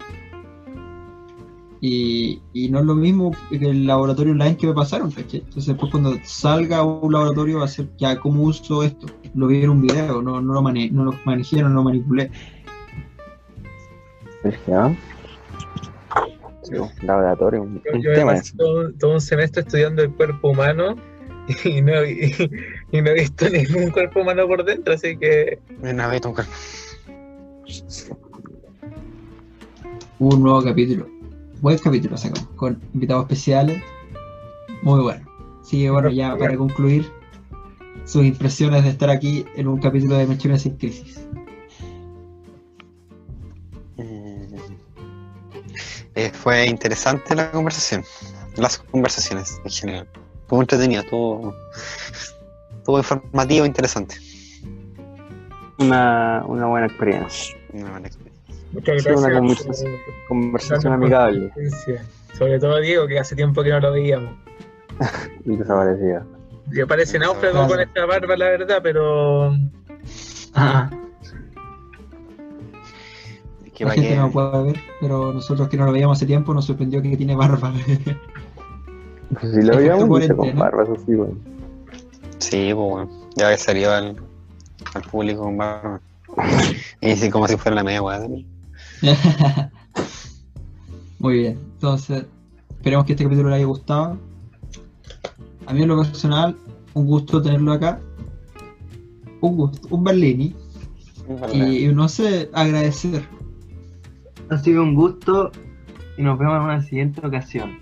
Y, 1.82 2.41
y 2.53 2.69
no 2.69 2.80
es 2.80 2.86
lo 2.86 2.93
mismo 2.93 3.32
que 3.49 3.55
el 3.55 3.88
laboratorio 3.88 4.34
online 4.34 4.57
que 4.57 4.67
me 4.67 4.73
pasaron, 4.73 5.11
¿cachai? 5.11 5.39
Entonces 5.39 5.67
después 5.67 5.89
cuando 5.91 6.13
salga 6.25 6.84
un 6.84 7.11
laboratorio 7.13 7.59
va 7.59 7.65
a 7.65 7.69
ser 7.69 7.89
ya 7.97 8.19
cómo 8.19 8.43
uso 8.43 8.84
esto. 8.84 9.07
Lo 9.34 9.47
vi 9.47 9.63
en 9.63 9.69
un 9.69 9.82
video, 9.82 10.21
no, 10.21 10.41
no, 10.41 10.53
lo, 10.53 10.61
mane 10.61 10.89
no 10.91 11.05
lo 11.05 11.13
manejé, 11.23 11.61
no 11.63 11.69
lo 11.69 11.84
manipulé. 11.84 12.30
Sergio. 14.41 14.95
Laboratorio, 17.01 17.63
un, 17.63 17.82
Yo, 17.84 17.91
un 17.93 18.01
yo 18.01 18.11
he 18.11 18.15
tema 18.15 18.36
eso. 18.36 18.55
todo, 18.57 18.91
todo 18.93 19.13
un 19.13 19.22
semestre 19.22 19.61
estudiando 19.61 20.01
el 20.03 20.11
cuerpo 20.11 20.49
humano 20.49 20.95
y 21.65 21.82
no, 21.82 22.03
y, 22.05 22.34
y 22.91 23.01
no 23.01 23.09
he 23.09 23.13
visto 23.13 23.49
ningún 23.51 23.91
cuerpo 23.91 24.22
humano 24.22 24.47
por 24.47 24.63
dentro, 24.63 24.93
así 24.93 25.17
que 25.17 25.59
Una 25.82 26.07
vez 26.07 26.26
un 26.26 26.34
cuerpo. 26.34 26.51
Un 30.20 30.43
nuevo 30.43 30.61
capítulo. 30.63 31.07
Buen 31.61 31.78
capítulo 31.78 32.17
sacamos, 32.17 32.49
con 32.55 32.80
invitados 32.93 33.24
especiales. 33.24 33.82
Muy 34.82 35.01
bueno. 35.01 35.26
Así 35.61 35.82
que 35.84 35.89
bueno, 35.91 36.09
ya 36.09 36.36
para 36.38 36.55
concluir, 36.57 37.05
sus 38.05 38.26
impresiones 38.26 38.84
de 38.84 38.89
estar 38.89 39.09
aquí 39.09 39.45
en 39.55 39.67
un 39.67 39.80
capítulo 39.80 40.15
de 40.17 40.26
Mechones 40.28 40.63
sin 40.63 40.78
Crisis. 40.78 41.26
Eh, 46.16 46.32
fue 46.32 46.66
interesante 46.66 47.36
la 47.36 47.51
conversación. 47.51 48.03
Las 48.55 48.78
conversaciones 48.78 49.60
en 49.64 49.72
general. 49.72 50.07
Fue 50.47 50.57
muy 50.57 50.64
entretenido, 50.64 51.03
todo, 51.03 51.55
todo 52.84 52.97
informativo 52.97 53.66
interesante. 53.66 54.16
Una, 55.78 56.43
una 56.45 56.66
buena 56.66 56.88
experiencia. 56.88 57.55
Una 57.74 57.91
buena 57.91 58.07
experiencia. 58.07 58.55
muchas 58.74 59.03
Sí, 59.03 59.10
una 59.10 59.30
gracias. 59.30 59.39
conversación. 59.39 59.91
por- 59.91 60.28
Conversación 60.28 60.93
por- 60.93 60.93
amigable. 61.03 61.51
Sobre 62.38 62.60
todo 62.60 62.80
Diego, 62.80 63.07
que 63.07 63.20
hace 63.20 63.36
tiempo 63.36 63.64
que 63.64 63.70
no 63.70 63.80
lo 63.80 63.91
veíamos. 63.91 64.34
y 65.45 65.55
desaparecida. 65.55 66.26
Y 66.72 66.84
parece 66.86 67.18
náufrago 67.20 67.68
con 67.68 67.80
esta 67.80 68.05
barba, 68.05 68.36
la 68.38 68.45
verdad, 68.45 68.80
pero 68.84 69.53
Ah, 70.53 70.89
que 73.80 73.86
la 73.86 73.91
gente 73.91 74.15
no 74.17 74.30
puede 74.30 74.63
ver, 74.63 74.80
pero 74.99 75.32
nosotros 75.32 75.69
que 75.69 75.77
no 75.77 75.86
lo 75.86 75.93
veíamos 75.93 76.17
hace 76.17 76.25
tiempo 76.25 76.53
nos 76.53 76.65
sorprendió 76.65 77.01
que 77.01 77.15
tiene 77.15 77.36
barba. 77.36 77.73
Pues 79.39 79.53
si 79.53 79.61
lo 79.61 79.77
veíamos 79.77 80.07
mucho 80.07 80.36
con 80.36 80.57
barba, 80.57 80.84
eso 80.84 80.95
sí, 81.05 81.13
bueno. 81.13 81.36
Sí, 82.39 82.71
pues 82.73 82.89
bueno. 82.89 83.09
Ya 83.36 83.45
había 83.45 83.59
salido 83.59 83.93
al, 83.93 84.15
al 84.95 85.01
público 85.03 85.43
con 85.43 85.55
barba. 85.55 86.01
Y 87.01 87.15
sí, 87.15 87.30
como 87.30 87.47
si 87.47 87.55
fuera 87.55 87.75
la 87.75 87.84
media 87.84 88.01
también. 88.01 88.47
Muy 91.19 91.34
bien, 91.36 91.59
entonces 91.73 92.25
esperemos 92.71 93.05
que 93.05 93.13
este 93.13 93.23
capítulo 93.23 93.49
le 93.49 93.57
haya 93.57 93.65
gustado. 93.65 94.17
A 95.67 95.73
mí 95.73 95.84
en 95.84 95.89
lo 95.89 96.01
personal, 96.01 96.57
un 96.95 97.05
gusto 97.05 97.39
tenerlo 97.39 97.71
acá. 97.71 97.99
Un 99.41 99.57
gusto, 99.57 99.88
un 99.91 100.03
Berlini. 100.03 100.55
Y, 101.53 101.86
y 101.86 101.93
no 101.93 102.09
sé, 102.09 102.49
agradecer. 102.51 103.23
Ha 104.49 104.57
sido 104.57 104.83
un 104.83 104.95
gusto 104.95 105.51
y 106.17 106.23
nos 106.23 106.37
vemos 106.37 106.57
en 106.57 106.63
una 106.63 106.81
siguiente 106.81 107.25
ocasión. 107.25 107.79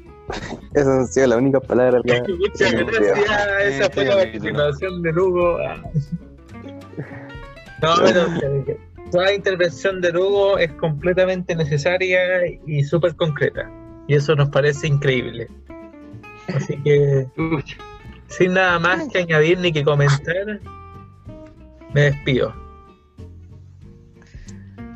Esas 0.73 0.87
han 0.87 1.07
sido 1.07 1.27
las 1.27 1.37
únicas 1.39 1.65
palabras 1.65 2.01
que 2.03 2.33
muchas 2.33 2.73
gracias. 2.73 3.19
Esa 3.63 3.89
fue 3.89 4.05
la 4.05 4.15
participación 4.15 5.01
de 5.01 5.11
Lugo. 5.13 5.57
No, 7.79 7.93
pero 8.03 8.25
toda 9.11 9.33
intervención 9.35 10.01
de 10.01 10.11
Lugo 10.11 10.57
es 10.57 10.71
completamente 10.73 11.55
necesaria 11.55 12.19
y 12.65 12.83
súper 12.83 13.15
concreta. 13.15 13.69
Y 14.07 14.15
eso 14.15 14.35
nos 14.35 14.49
parece 14.49 14.87
increíble. 14.87 15.47
Así 16.47 16.75
que, 16.81 17.27
sin 18.29 18.53
nada 18.53 18.79
más 18.79 19.07
que 19.09 19.19
añadir 19.19 19.59
ni 19.59 19.71
que 19.71 19.83
comentar, 19.83 20.59
me 21.93 22.01
despido. 22.01 22.51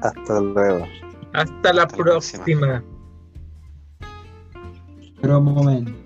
Hasta 0.01 0.41
luego. 0.41 0.88
Hasta 1.34 1.74
la 1.74 1.88
próxima. 1.88 2.44
próxima. 2.44 2.84
Pero 5.22 5.38
un 5.40 5.46
momento. 5.46 6.01